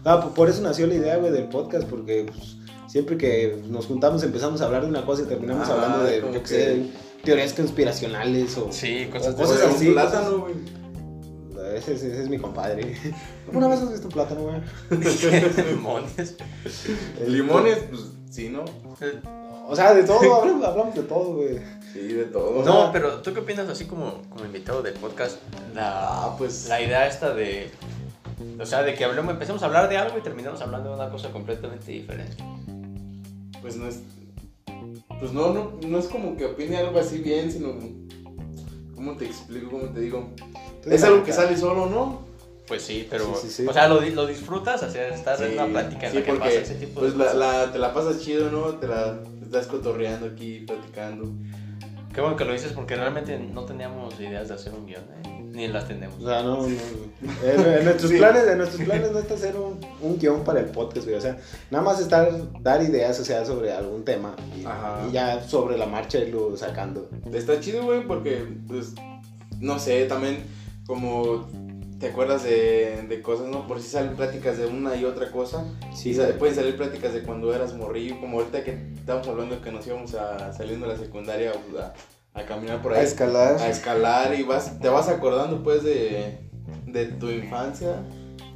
ah, 0.04 0.22
por- 0.22 0.34
por 0.34 0.50
eso 0.50 0.62
nació 0.62 0.88
la 0.88 0.96
idea, 0.96 1.18
güey, 1.18 1.32
del 1.32 1.46
podcast, 1.46 1.88
porque 1.88 2.26
pues, 2.28 2.58
siempre 2.88 3.18
que 3.18 3.62
nos 3.70 3.86
juntamos 3.86 4.24
empezamos 4.24 4.62
a 4.62 4.66
hablar 4.66 4.82
de 4.84 4.90
una 4.90 5.06
cosa 5.06 5.22
y 5.24 5.26
terminamos 5.26 5.70
Ah, 5.70 5.74
hablando 5.74 6.04
de, 6.04 6.20
yo 6.22 6.32
qué 6.34 6.42
que- 6.42 6.48
sé, 6.48 6.82
teorías 7.24 7.54
conspiracionales 7.54 8.58
o... 8.58 8.72
sí, 8.72 9.08
cosas 9.12 9.34
O 9.34 9.38
cosas 9.38 9.60
Como 9.62 9.76
así, 9.76 9.88
un 9.88 9.94
plátano, 9.94 10.38
güey. 10.40 10.54
Ese, 11.80 11.94
ese- 11.96 12.12
ese 12.12 12.24
es 12.24 12.30
mi 12.30 12.38
compadre. 12.38 12.96
¿Alguna 13.48 13.68
vez 13.68 13.80
has 13.82 13.92
visto 13.92 14.10
plátano, 14.10 14.42
güey? 14.44 14.62
Demonios. 15.56 16.36
Limones, 17.28 17.78
pues 17.90 18.02
sí, 18.30 18.50
¿no? 18.50 18.66
O 19.68 19.76
sea, 19.76 19.94
de 19.94 20.04
todo, 20.04 20.36
hablamos, 20.36 20.64
hablamos 20.66 20.96
de 20.96 21.04
todo, 21.04 21.36
güey. 21.36 21.60
Sí, 21.94 22.00
de 22.14 22.26
todo. 22.26 22.64
No, 22.64 22.92
pero 22.92 23.22
¿tú 23.22 23.34
qué 23.34 23.40
opinas 23.40 23.68
así 23.70 23.86
como, 23.86 24.22
como 24.30 24.46
invitado 24.46 24.82
del 24.82 24.94
podcast? 24.96 25.38
La, 25.76 26.36
pues. 26.38 26.68
la 26.70 26.82
idea 26.82 27.08
esta 27.08 27.34
de... 27.34 27.70
O 28.60 28.66
sea, 28.66 28.84
de 28.84 28.94
que 28.96 29.04
hablemos, 29.06 29.34
empecemos 29.34 29.62
a 29.64 29.66
hablar 29.66 29.90
de 29.90 29.98
algo 29.98 30.18
y 30.18 30.22
terminamos 30.22 30.62
hablando 30.62 30.90
de 30.90 30.96
una 30.96 31.10
cosa 31.10 31.30
completamente 31.32 31.92
diferente. 31.92 32.38
Pues 33.62 33.76
no 33.76 33.88
es. 33.88 34.00
Pues 35.20 35.34
no, 35.34 35.54
no, 35.54 35.74
no 35.86 35.98
es 36.00 36.06
como 36.08 36.38
que 36.38 36.46
opine 36.46 36.78
algo 36.78 36.98
así 37.00 37.18
bien, 37.20 37.52
sino. 37.52 37.74
¿Cómo 38.96 39.16
te 39.18 39.26
explico? 39.26 39.70
¿Cómo 39.72 39.90
te 39.94 40.00
digo? 40.00 40.30
Es 40.86 41.04
algo 41.04 41.24
que 41.24 41.34
sale 41.34 41.58
solo, 41.58 41.86
¿no? 41.88 42.28
Pues 42.68 42.84
sí, 42.84 43.08
pero... 43.10 43.26
Sí, 43.36 43.48
sí, 43.48 43.50
sí. 43.64 43.68
O 43.68 43.74
sea, 43.74 43.88
lo, 43.88 44.00
lo 44.02 44.28
disfrutas, 44.28 44.84
o 44.84 44.90
sea, 44.90 45.08
estás 45.08 45.42
en 45.42 45.54
una 45.54 45.66
plática 45.68 46.06
en 46.08 46.12
sí, 46.12 46.20
la 46.20 46.24
que 46.26 46.32
porque, 46.34 46.48
pasa 46.50 46.62
ese 46.62 46.76
tipo 46.76 47.00
pues 47.00 47.14
de 47.14 47.18
la, 47.18 47.24
cosas. 47.26 47.38
la- 47.40 47.72
te 47.72 47.80
la 47.80 47.94
pasas 47.94 48.20
chido, 48.22 48.52
¿no? 48.52 48.76
Te 48.76 48.88
la 48.88 49.18
estás 49.42 49.66
cotorreando 49.68 50.28
aquí, 50.28 50.60
platicando. 50.68 51.32
Qué 52.14 52.22
bueno 52.22 52.36
que 52.38 52.46
lo 52.46 52.54
dices 52.54 52.72
porque 52.74 52.96
realmente 52.96 53.38
no 53.40 53.66
teníamos 53.66 54.20
ideas 54.20 54.48
de 54.50 54.54
hacer 54.54 54.74
un 54.74 54.86
guion, 54.86 55.02
¿eh? 55.24 55.36
Ni 55.52 55.68
las 55.68 55.88
tenemos. 55.88 56.22
O 56.22 56.28
sea, 56.28 56.44
no, 56.44 56.62
no. 56.68 56.68
En, 57.44 57.60
en 57.80 57.86
nuestros 57.86 58.12
Sí. 58.12 58.18
planes, 58.18 58.48
en 58.48 58.58
nuestros 58.60 58.84
planes 58.84 59.12
no 59.12 59.18
está 59.20 59.34
hacer 59.34 59.56
un, 59.58 59.80
un 60.02 60.18
guion 60.20 60.44
para 60.44 60.60
el 60.60 60.68
podcast, 60.68 61.06
güey. 61.06 61.18
O 61.18 61.22
sea, 61.22 61.38
nada 61.72 61.84
más 61.84 62.00
estar, 62.00 62.32
dar 62.62 62.84
ideas, 62.84 63.20
o 63.20 63.26
sea, 63.26 63.44
sobre 63.46 63.72
algún 63.72 64.06
tema. 64.06 64.36
Y, 64.56 64.64
Ajá. 64.66 65.02
y 65.10 65.12
ya 65.14 65.42
sobre 65.42 65.76
la 65.78 65.88
marcha 65.88 66.20
irlo 66.20 66.56
sacando. 66.56 67.10
Está 67.34 67.60
chido, 67.60 67.84
güey, 67.84 68.06
porque, 68.06 68.46
pues, 68.68 68.94
no 69.60 69.80
sé, 69.80 70.06
también 70.06 70.44
como 70.90 71.48
te 72.00 72.08
acuerdas 72.08 72.44
de, 72.44 73.06
de 73.08 73.22
cosas, 73.22 73.46
¿no? 73.48 73.68
Por 73.68 73.80
si 73.80 73.88
salen 73.90 74.16
pláticas 74.16 74.58
de 74.58 74.66
una 74.66 74.96
y 74.96 75.06
otra 75.06 75.32
cosa. 75.32 75.64
Sí, 75.94 76.12
y 76.12 76.34
pueden 76.40 76.56
salir 76.56 76.76
pláticas 76.76 77.14
de 77.14 77.22
cuando 77.22 77.54
eras 77.54 77.76
morrillo, 77.76 78.20
como 78.20 78.40
ahorita 78.40 78.64
que 78.64 78.72
estábamos 78.96 79.28
hablando 79.28 79.62
que 79.62 79.72
nos 79.72 79.86
íbamos 79.86 80.16
a 80.16 80.52
saliendo 80.52 80.88
de 80.88 80.94
la 80.94 81.00
secundaria 81.00 81.52
pues, 81.70 81.84
a, 81.84 81.94
a 82.34 82.46
caminar 82.46 82.82
por 82.82 82.94
a 82.96 82.98
ahí. 82.98 83.06
escalar. 83.06 83.58
a 83.62 83.70
escalar 83.70 84.34
y 84.34 84.42
vas, 84.42 84.80
te 84.80 84.90
vas 84.90 85.10
acordando 85.10 85.62
pues 85.64 85.84
de, 85.84 86.40
de 86.88 87.06
tu 87.06 87.30
infancia. 87.30 87.98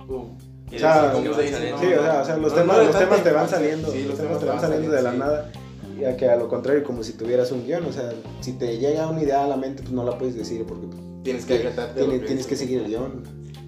Uh, 0.10 0.26
Y 0.72 0.78
O 0.78 0.80
sea. 0.80 1.14
Sí, 1.14 1.28
o 1.28 2.26
sea, 2.26 2.38
los 2.38 2.52
No, 2.52 2.58
temas, 2.60 2.78
no 2.78 2.84
los 2.84 2.98
temas 2.98 3.24
te 3.24 3.32
van 3.32 3.48
saliendo, 3.48 3.92
Sí, 3.92 4.06
los 4.06 4.18
temas 4.18 4.40
te 4.40 4.46
van 4.46 4.60
saliendo 4.60 4.90
de 4.92 5.02
la 5.04 5.12
sí. 5.12 5.18
nada. 5.20 5.52
Y 6.00 6.06
a 6.06 6.18
que 6.18 6.28
a 6.28 6.36
lo 6.36 6.48
contrario, 6.50 6.84
como 6.84 7.04
si 7.04 7.14
tuvieras 7.14 7.52
un 7.52 7.64
guion, 7.68 7.86
o 7.86 7.92
sea, 7.92 8.12
si 8.42 8.54
te 8.54 8.80
llega 8.80 9.08
una 9.08 9.22
idea 9.22 9.44
a 9.44 9.48
la 9.48 9.58
mente, 9.58 9.84
pues 9.84 9.94
no 9.94 10.04
la 10.04 10.18
puedes 10.18 10.36
decir 10.36 10.66
porque 10.66 10.88
pues, 10.88 11.00
Tienes 11.24 11.46
que 11.46 11.58
tienes, 11.60 12.26
tienes 12.26 12.48
que 12.48 12.56
seguir 12.56 12.80
el 12.82 12.88
guion. 12.88 13.24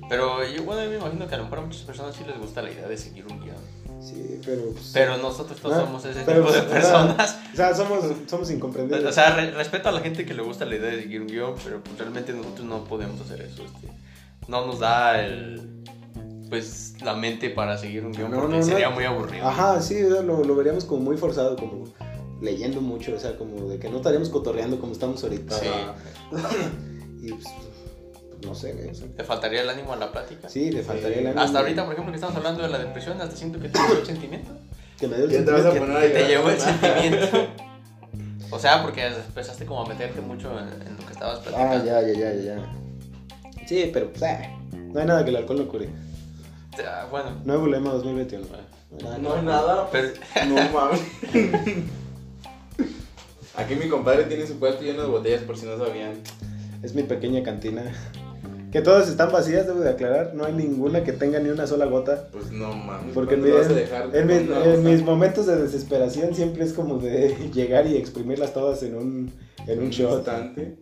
Pero 0.09 0.43
yo, 0.47 0.63
bueno, 0.63 0.87
me 0.89 0.97
imagino 0.97 1.27
que 1.27 1.33
a 1.35 1.37
lo 1.39 1.43
mejor 1.45 1.59
a 1.59 1.61
muchas 1.63 1.81
personas 1.81 2.15
sí 2.15 2.23
les 2.27 2.37
gusta 2.37 2.61
la 2.61 2.71
idea 2.71 2.87
de 2.87 2.97
seguir 2.97 3.25
un 3.29 3.39
guion. 3.39 3.55
Sí, 4.01 4.39
pero 4.45 4.61
pues, 4.71 4.91
Pero 4.93 5.17
nosotros 5.17 5.59
no 5.63 5.71
Ah, 5.73 5.79
somos 5.83 6.05
ese 6.05 6.21
pero, 6.25 6.41
tipo 6.41 6.53
de 6.53 6.61
pues, 6.61 6.85
o 6.85 6.87
sea, 6.87 6.91
personas. 7.07 7.39
o 7.53 7.55
sea, 7.55 7.73
somos, 7.75 7.99
somos 8.27 8.51
incomprendidos. 8.51 9.03
O 9.03 9.11
sea, 9.11 9.35
re- 9.35 9.49
respeto 9.51 9.89
a 9.89 9.91
la 9.93 10.01
gente 10.01 10.25
que 10.25 10.35
le 10.35 10.43
gusta 10.43 10.65
la 10.65 10.75
idea 10.75 10.91
de 10.91 11.01
seguir 11.01 11.21
un 11.21 11.27
guion, 11.27 11.55
pero 11.63 11.81
pues 11.83 11.97
realmente 11.97 12.33
nosotros 12.33 12.67
no 12.67 12.83
podemos 12.83 13.19
hacer 13.21 13.41
eso. 13.41 13.63
Este, 13.63 13.87
no 14.47 14.67
nos 14.67 14.79
da 14.79 15.19
el, 15.25 15.81
pues, 16.49 16.93
la 17.01 17.15
mente 17.15 17.49
para 17.49 17.75
seguir 17.79 18.05
un 18.05 18.11
guion 18.11 18.29
No, 18.29 18.41
porque 18.41 18.53
no, 18.53 18.59
no. 18.59 18.63
sería 18.63 18.91
muy 18.91 19.05
aburrido. 19.05 19.47
Ajá, 19.47 19.81
sí, 19.81 20.03
o 20.03 20.11
sea, 20.11 20.21
lo, 20.21 20.43
lo 20.43 20.55
veríamos 20.55 20.85
como 20.85 21.01
muy 21.01 21.17
forzado, 21.17 21.55
como 21.55 21.85
leyendo 22.41 22.81
mucho, 22.81 23.15
o 23.15 23.19
sea, 23.19 23.35
como 23.37 23.67
de 23.69 23.79
que 23.79 23.89
no 23.89 23.97
estaríamos 23.97 24.29
cotorreando 24.29 24.79
como 24.79 24.91
estamos 24.91 25.23
ahorita. 25.23 25.55
Sí. 25.57 25.67
Y 27.25 27.33
pues, 27.33 27.45
no 28.45 28.53
sé, 28.55 28.73
güey, 28.73 28.89
o 28.89 28.95
sea, 28.95 29.07
¿Te 29.15 29.23
faltaría 29.23 29.61
el 29.61 29.69
ánimo 29.69 29.93
a 29.93 29.95
la 29.97 30.11
plática? 30.11 30.47
sí, 30.49 30.71
le 30.71 30.83
faltaría 30.83 31.19
el 31.19 31.27
ánimo. 31.27 31.41
Hasta 31.41 31.59
ahorita, 31.59 31.83
por 31.85 31.93
ejemplo, 31.93 32.11
que 32.11 32.17
estamos 32.17 32.35
hablando 32.37 32.61
de 32.63 32.69
la 32.69 32.77
depresión, 32.79 33.19
hasta 33.21 33.35
siento 33.35 33.59
que 33.59 33.69
te 33.69 33.79
llevó 33.79 33.93
el 33.99 34.05
sentimiento. 34.05 34.51
Que 34.99 35.07
me 35.07 35.15
dio 35.17 35.25
el 35.25 35.31
Ya 35.31 35.45
te 35.45 35.51
vas 35.51 35.61
a 35.61 35.71
sentimiento 35.71 35.93
poner 35.95 36.11
Que 36.13 36.19
te 36.19 36.27
llevó 36.27 36.49
el 36.49 36.59
sentimiento. 36.59 37.47
O 38.51 38.59
sea, 38.59 38.83
porque 38.83 39.05
empezaste 39.07 39.65
como 39.65 39.81
a 39.83 39.87
meterte 39.87 40.21
mucho 40.21 40.51
en, 40.59 40.67
en 40.87 40.95
lo 40.97 41.05
que 41.05 41.13
estabas 41.13 41.39
Ah, 41.39 41.41
platicando. 41.41 41.85
ya, 41.85 42.01
ya, 42.01 42.13
ya, 42.13 42.33
ya, 42.33 42.55
ya. 42.55 43.67
Sí, 43.67 43.89
pero 43.91 44.11
pues, 44.11 44.21
eh, 44.21 44.49
no 44.93 44.99
hay 44.99 45.05
nada 45.07 45.23
que 45.25 45.31
el 45.31 45.35
alcohol 45.37 45.57
no 45.57 45.67
cure. 45.67 45.89
Ah, 46.87 47.07
Bueno, 47.09 47.31
Nuevo 47.43 47.65
lema 47.67 47.89
2021. 47.93 48.45
No 49.01 49.17
No 49.17 49.33
hay 49.33 49.41
nada. 49.41 49.89
pero 49.91 50.09
No 50.47 50.55
mames. 50.71 51.01
Aquí 53.57 53.75
mi 53.75 53.87
compadre 53.89 54.25
tiene 54.25 54.45
su 54.45 54.59
cuarto 54.59 54.83
lleno 54.83 55.01
de 55.01 55.07
botellas 55.07 55.41
por 55.43 55.57
si 55.57 55.65
no 55.65 55.77
sabían. 55.77 56.13
Es 56.85 56.93
mi 56.93 57.01
pequeña 57.03 57.41
cantina. 57.41 57.81
Que 58.71 58.81
todas 58.81 59.07
están 59.09 59.31
vacías, 59.31 59.65
debo 59.65 59.79
de 59.79 59.89
aclarar. 59.89 60.33
No 60.35 60.43
hay 60.45 60.53
ninguna 60.53 61.03
que 61.03 61.13
tenga 61.13 61.39
ni 61.39 61.49
una 61.49 61.65
sola 61.65 61.85
gota. 61.85 62.27
Pues 62.31 62.51
no 62.51 62.73
mames. 62.75 63.13
Porque 63.13 63.35
en, 63.35 63.39
¿cuándo 63.41 63.55
mi- 63.57 63.61
vas 63.63 63.71
a 63.71 63.73
dejar 63.73 64.15
en 64.15 64.27
mis, 64.27 64.49
en 64.65 64.83
mis 64.83 65.01
momentos 65.03 65.47
de 65.47 65.55
desesperación 65.55 66.35
siempre 66.35 66.63
es 66.63 66.73
como 66.73 66.97
de 66.99 67.35
llegar 67.53 67.87
y 67.87 67.95
exprimirlas 67.95 68.53
todas 68.53 68.83
en 68.83 68.95
un, 68.95 69.31
en 69.65 69.79
un 69.79 69.89
shot. 69.89 70.17
instante. 70.17 70.75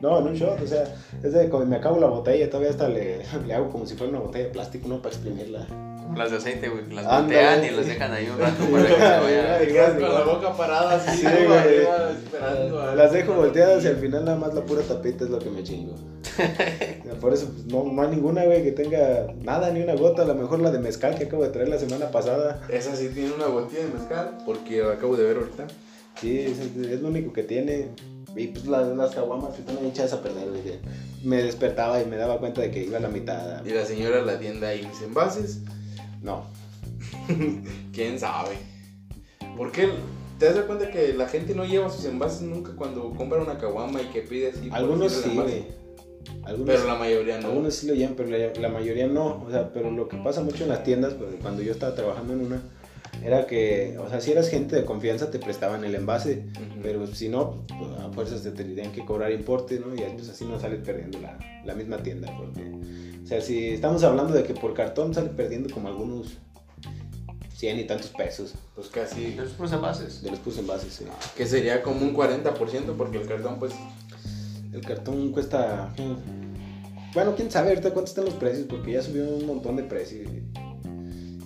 No, 0.00 0.18
en 0.18 0.26
un 0.26 0.34
shot, 0.34 0.60
o 0.62 0.66
sea, 0.66 0.84
es 1.22 1.32
de 1.32 1.48
como 1.50 1.64
me 1.66 1.76
acabo 1.76 2.00
la 2.00 2.06
botella, 2.08 2.48
todavía 2.50 2.70
hasta 2.70 2.88
le, 2.88 3.20
le 3.46 3.54
hago 3.54 3.70
como 3.70 3.86
si 3.86 3.94
fuera 3.94 4.10
una 4.10 4.20
botella 4.20 4.46
de 4.46 4.50
plástico, 4.50 4.88
¿no? 4.88 5.00
Para 5.00 5.14
exprimirla. 5.14 5.66
Las 6.16 6.30
de 6.30 6.36
aceite, 6.36 6.68
güey, 6.68 6.88
las 6.92 7.04
voltean 7.06 7.64
y 7.64 7.70
las 7.70 7.86
dejan 7.86 8.12
ahí 8.12 8.28
un 8.32 8.38
rato 8.38 8.64
para 8.70 8.86
que 8.86 8.94
se 8.94 9.00
vaya. 9.00 9.58
Te 9.58 9.66
quedas 9.68 9.90
con 9.94 10.02
la 10.14 10.22
boca 10.22 10.52
parada 10.56 10.94
así, 10.96 11.18
Sí, 11.18 11.24
¿no? 11.24 11.30
güey. 11.30 11.58
arriba, 11.58 12.10
esperando 12.12 12.80
a- 12.82 12.94
Las 12.94 13.12
dejo 13.12 13.32
volteadas 13.34 13.84
y 13.84 13.88
al 13.88 13.96
final 13.96 14.24
nada 14.24 14.36
más 14.38 14.54
la 14.54 14.60
pura 14.64 14.82
tapita 14.82 15.24
es 15.24 15.30
lo 15.30 15.38
que 15.40 15.50
me 15.50 15.62
chingo. 15.62 15.94
Por 17.20 17.32
eso 17.32 17.48
pues, 17.52 17.66
no, 17.66 17.84
no 17.84 18.02
hay 18.02 18.08
ninguna, 18.08 18.44
güey, 18.44 18.62
que 18.62 18.72
tenga 18.72 19.26
nada, 19.42 19.70
ni 19.70 19.80
una 19.82 19.94
gota. 19.94 20.22
A 20.22 20.24
lo 20.26 20.34
mejor 20.34 20.60
la 20.60 20.70
de 20.70 20.78
mezcal 20.78 21.16
que 21.16 21.24
acabo 21.24 21.42
de 21.42 21.50
traer 21.50 21.68
la 21.68 21.78
semana 21.78 22.10
pasada. 22.10 22.60
Esa 22.68 22.94
sí 22.96 23.08
tiene 23.08 23.32
una 23.32 23.46
botella 23.46 23.84
de 23.86 23.92
mezcal, 23.92 24.38
porque 24.44 24.82
acabo 24.84 25.16
de 25.16 25.24
ver 25.24 25.36
ahorita. 25.38 25.66
Sí, 26.20 26.40
es, 26.40 26.58
es 26.86 27.00
lo 27.00 27.08
único 27.08 27.32
que 27.32 27.42
tiene. 27.42 27.88
Y 28.36 28.48
pues 28.48 28.66
las, 28.66 28.88
las 28.96 29.14
caguamas 29.14 29.54
que 29.54 29.60
están 29.60 29.78
ahí 29.78 29.88
echadas 29.88 30.12
a 30.12 30.22
perder, 30.22 30.48
güey. 30.48 30.62
Me 31.22 31.42
despertaba 31.42 32.00
y 32.02 32.06
me 32.06 32.16
daba 32.16 32.38
cuenta 32.38 32.60
de 32.62 32.70
que 32.70 32.82
iba 32.84 32.98
a 32.98 33.00
la 33.00 33.08
mitad. 33.08 33.64
Y 33.64 33.70
la 33.70 33.84
señora 33.84 34.20
la 34.22 34.38
tienda 34.38 34.68
ahí 34.68 34.86
mis 34.86 35.00
envases. 35.02 35.60
No. 36.24 36.42
¿Quién 37.92 38.18
sabe? 38.18 38.56
¿Por 39.56 39.70
qué? 39.70 39.90
¿Te 40.38 40.52
das 40.52 40.64
cuenta 40.64 40.90
que 40.90 41.12
la 41.12 41.28
gente 41.28 41.54
no 41.54 41.64
lleva 41.64 41.88
sus 41.90 42.06
envases 42.06 42.42
nunca 42.42 42.72
cuando 42.74 43.10
compra 43.10 43.40
una 43.40 43.58
caguama 43.58 44.00
y 44.02 44.06
que 44.06 44.22
pide 44.22 44.50
así? 44.50 44.68
Algunos 44.72 45.12
sí. 45.12 45.38
Algunos, 46.42 46.66
Pero 46.74 46.86
la 46.86 46.94
mayoría 46.94 47.38
no. 47.38 47.48
algunos 47.48 47.74
sí 47.74 47.86
lo 47.86 47.94
llevan, 47.94 48.14
pero 48.16 48.30
la, 48.30 48.52
la 48.58 48.68
mayoría 48.70 49.06
no. 49.06 49.44
O 49.46 49.50
sea, 49.50 49.70
pero 49.72 49.90
lo 49.90 50.08
que 50.08 50.16
pasa 50.16 50.40
mucho 50.40 50.64
en 50.64 50.70
las 50.70 50.82
tiendas, 50.82 51.12
pues, 51.14 51.34
cuando 51.42 51.62
yo 51.62 51.70
estaba 51.72 51.94
trabajando 51.94 52.32
en 52.32 52.40
una, 52.40 52.62
era 53.24 53.46
que, 53.46 53.96
o 53.98 54.08
sea, 54.10 54.20
si 54.20 54.32
eras 54.32 54.48
gente 54.50 54.76
de 54.76 54.84
confianza 54.84 55.30
te 55.30 55.38
prestaban 55.38 55.82
el 55.84 55.94
envase. 55.94 56.44
Ujú. 56.52 56.80
Pero 56.82 57.06
si 57.06 57.28
no, 57.30 57.64
pues, 57.66 57.98
a 58.00 58.10
fuerzas 58.12 58.42
te 58.42 58.50
tendrían 58.50 58.92
que 58.92 59.04
cobrar 59.04 59.32
importe, 59.32 59.80
¿no? 59.80 59.94
Y 59.94 60.00
pues 60.14 60.28
así 60.28 60.44
no 60.44 60.60
sales 60.60 60.80
perdiendo 60.84 61.18
la, 61.20 61.38
la 61.64 61.74
misma 61.74 61.98
tienda. 61.98 62.30
Porque, 62.36 62.70
o 63.22 63.26
sea, 63.26 63.40
si 63.40 63.68
estamos 63.68 64.04
hablando 64.04 64.34
de 64.34 64.42
que 64.44 64.52
por 64.52 64.74
cartón 64.74 65.14
sale 65.14 65.30
perdiendo 65.30 65.72
como 65.72 65.88
algunos 65.88 66.38
100 67.54 67.78
y 67.78 67.84
tantos 67.84 68.10
pesos 68.10 68.54
Pues 68.74 68.88
casi. 68.88 69.34
Los 69.34 69.52
puros 69.52 69.72
envases. 69.72 70.22
de 70.22 70.30
los 70.30 70.40
puse 70.40 70.60
envases. 70.60 70.92
sí. 70.92 71.04
Que 71.36 71.46
sería 71.46 71.82
como 71.82 72.02
un 72.02 72.14
40% 72.14 72.52
porque 72.98 73.18
el 73.18 73.26
cartón, 73.26 73.58
pues. 73.58 73.72
El 74.72 74.80
cartón 74.82 75.30
cuesta. 75.32 75.94
Bueno, 77.14 77.34
quién 77.36 77.50
sabe 77.50 77.68
ahorita 77.70 77.92
cuántos 77.92 78.10
están 78.10 78.24
los 78.24 78.34
precios, 78.34 78.66
porque 78.68 78.92
ya 78.92 79.00
subió 79.00 79.24
un 79.24 79.46
montón 79.46 79.76
de 79.76 79.84
precios. 79.84 80.28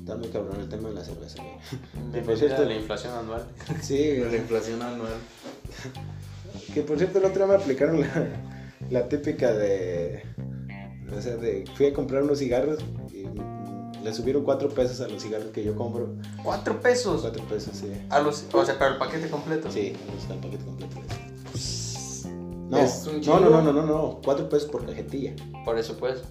Está 0.08 0.18
muy 0.18 0.28
cabrón 0.28 0.58
el 0.58 0.70
tema 0.70 0.88
de 0.88 0.94
la 0.94 1.04
cerveza, 1.04 1.42
güey. 1.42 2.12
De 2.12 2.22
por 2.22 2.38
cierto- 2.38 2.64
la 2.64 2.74
inflación 2.74 3.12
anual. 3.12 3.44
Sí, 3.82 4.16
La 4.16 4.36
inflación 4.36 4.80
anual. 4.80 5.12
Que 6.72 6.80
por 6.80 6.96
cierto, 6.96 7.18
el 7.18 7.26
otro 7.26 7.46
día 7.46 7.56
me 7.56 7.62
aplicaron 7.62 8.00
la, 8.00 8.26
la 8.90 9.06
típica 9.08 9.52
de. 9.52 10.22
O 11.14 11.20
sea, 11.20 11.36
de. 11.36 11.64
Fui 11.74 11.86
a 11.86 11.92
comprar 11.92 12.22
unos 12.22 12.38
cigarros 12.38 12.78
y 13.12 13.26
le 14.02 14.14
subieron 14.14 14.44
4 14.44 14.70
pesos 14.70 15.00
a 15.02 15.08
los 15.08 15.22
cigarros 15.22 15.50
que 15.50 15.62
yo 15.62 15.76
compro. 15.76 16.08
¡Cuatro 16.42 16.80
pesos! 16.80 17.20
4 17.20 17.44
pesos, 17.44 17.76
sí. 17.76 17.92
A 18.08 18.20
los, 18.20 18.46
o 18.52 18.64
sea, 18.64 18.78
para 18.78 18.92
el 18.92 18.96
paquete 18.98 19.28
completo. 19.28 19.70
Sí, 19.70 19.92
el 20.30 20.38
paquete 20.38 20.64
completo. 20.64 20.96
No, 22.70 22.78
Es 22.78 23.06
un 23.06 23.20
no, 23.20 23.40
no, 23.40 23.50
no, 23.50 23.62
no, 23.62 23.72
no, 23.72 23.86
no, 23.86 24.20
4 24.24 24.48
pesos 24.48 24.70
por 24.70 24.86
cajetilla. 24.86 25.34
Por 25.66 25.78
eso, 25.78 25.96
pues. 25.98 26.22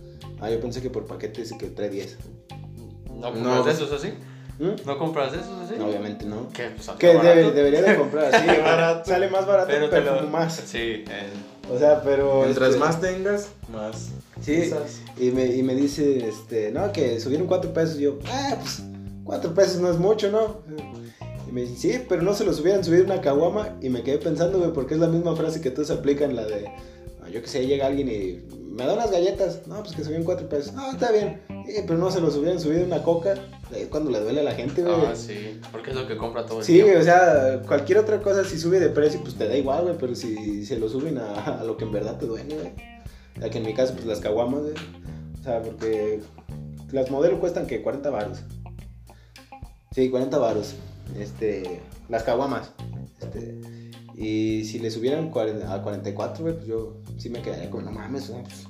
Ah, 0.41 0.49
yo 0.49 0.59
pensé 0.59 0.81
que 0.81 0.89
por 0.89 1.05
paquete 1.05 1.41
dice 1.41 1.57
que 1.59 1.67
trae 1.67 1.89
10. 1.89 2.17
¿No 3.19 3.31
compras 3.33 3.43
No. 3.57 3.63
de 3.63 3.71
esos 3.71 3.91
así? 3.91 4.13
¿Mm? 4.59 4.85
¿No 4.87 4.97
compras 4.97 5.31
de 5.33 5.37
esos 5.39 5.59
así? 5.61 5.75
Obviamente 5.79 6.25
no. 6.25 6.49
¿Qué? 6.53 6.69
Pues, 6.75 6.89
Que 6.97 7.07
barato. 7.15 7.27
debe- 7.35 7.51
debería 7.51 7.81
de 7.83 7.95
comprar 7.95 8.33
así. 8.33 8.47
Barato. 8.61 9.09
Sale 9.09 9.29
más 9.29 9.45
barato, 9.45 9.67
Pero 9.69 9.89
pero, 9.89 10.15
te 10.15 10.21
lo... 10.23 10.27
más. 10.29 10.55
Sí, 10.55 10.77
eh, 10.79 11.05
O 11.73 11.77
sea, 11.77 12.01
pero. 12.01 12.41
Mientras 12.41 12.69
este, 12.69 12.79
más 12.79 12.99
tengas, 13.01 13.49
más. 13.71 14.09
Sí, 14.41 14.71
y 15.19 15.31
me, 15.31 15.45
y 15.47 15.63
me 15.63 15.73
dice, 15.75 16.27
este, 16.27 16.71
no, 16.71 16.91
que 16.91 17.19
subieron 17.19 17.47
4 17.47 17.71
pesos. 17.73 17.97
Y 17.99 18.03
yo, 18.03 18.19
ah, 18.31 18.55
pues 18.59 18.81
4 19.25 19.53
pesos 19.53 19.77
no 19.81 19.89
es 19.91 19.97
mucho, 19.97 20.31
¿no? 20.31 20.57
Y 21.47 21.51
me 21.51 21.61
dice, 21.61 21.75
sí, 21.93 22.05
pero 22.09 22.21
no 22.23 22.33
se 22.33 22.43
los 22.43 22.59
hubieran 22.59 22.83
subido 22.83 23.03
una 23.05 23.21
caguama. 23.21 23.75
Y 23.81 23.89
me 23.89 24.01
quedé 24.03 24.17
pensando, 24.17 24.57
güey, 24.59 24.73
porque 24.73 24.93
es 24.95 24.99
la 24.99 25.07
misma 25.07 25.35
frase 25.35 25.61
que 25.61 25.69
todos 25.71 25.91
aplican, 25.91 26.35
la 26.35 26.45
de, 26.45 26.65
ah, 27.23 27.29
yo 27.31 27.41
que 27.41 27.47
sé, 27.47 27.65
llega 27.67 27.87
alguien 27.87 28.09
y 28.09 28.41
me 28.71 28.85
da 28.85 28.93
unas 28.93 29.11
galletas. 29.11 29.65
No, 29.67 29.81
pues 29.83 29.95
que 29.95 30.03
subieron 30.03 30.25
4 30.25 30.47
pesos. 30.49 30.73
No, 30.73 30.91
está 30.91 31.11
bien. 31.11 31.41
"Sí, 31.67 31.83
pero 31.85 31.99
no 31.99 32.09
se 32.09 32.21
los 32.21 32.35
hubieran 32.37 32.59
subido 32.59 32.85
una 32.85 33.03
coca. 33.03 33.35
Es 33.75 33.87
cuando 33.87 34.09
le 34.09 34.19
duele 34.21 34.39
a 34.39 34.43
la 34.43 34.53
gente, 34.53 34.81
güey. 34.81 34.95
Ah, 35.05 35.15
sí. 35.15 35.59
Porque 35.71 35.91
es 35.91 35.95
lo 35.95 36.07
que 36.07 36.15
compra 36.17 36.45
todo 36.45 36.59
el 36.59 36.65
Sí, 36.65 36.81
güey, 36.81 36.95
o 36.95 37.03
sea, 37.03 37.61
cualquier 37.67 37.97
otra 37.99 38.21
cosa 38.21 38.45
si 38.45 38.57
sube 38.57 38.79
de 38.79 38.89
precio, 38.89 39.19
pues 39.21 39.35
te 39.35 39.47
da 39.47 39.55
igual, 39.57 39.83
güey, 39.83 39.97
pero 39.97 40.15
si 40.15 40.65
se 40.65 40.79
lo 40.79 40.87
suben 40.87 41.17
a, 41.17 41.59
a 41.59 41.63
lo 41.63 41.75
que 41.75 41.83
en 41.83 41.91
verdad 41.91 42.17
te 42.17 42.25
duele, 42.25 42.55
güey. 42.55 42.71
O 43.37 43.41
sea, 43.41 43.49
que 43.49 43.57
en 43.57 43.65
mi 43.65 43.73
caso, 43.73 43.93
pues 43.93 44.05
las 44.05 44.19
caguamas, 44.19 44.61
güey. 44.61 44.73
O 45.39 45.43
sea, 45.43 45.61
porque 45.61 46.21
las 46.91 47.11
modelos 47.11 47.39
cuestan 47.39 47.67
que 47.67 47.81
40 47.81 48.09
varos. 48.09 48.39
Sí, 49.91 50.09
40 50.09 50.37
varos. 50.37 50.75
Este, 51.19 51.81
las 52.09 52.23
caguamas. 52.23 52.71
Este, 53.21 53.59
y 54.15 54.63
si 54.65 54.79
le 54.79 54.89
subieran 54.89 55.29
40 55.29 55.73
a 55.73 55.81
44, 55.83 56.43
güey, 56.43 56.55
pues 56.55 56.67
yo 56.67 56.97
sí 57.17 57.29
me 57.29 57.41
quedaría 57.41 57.69
como, 57.69 57.83
no 57.83 57.91
mames, 57.91 58.29
güey, 58.29 58.43
pues, 58.43 58.67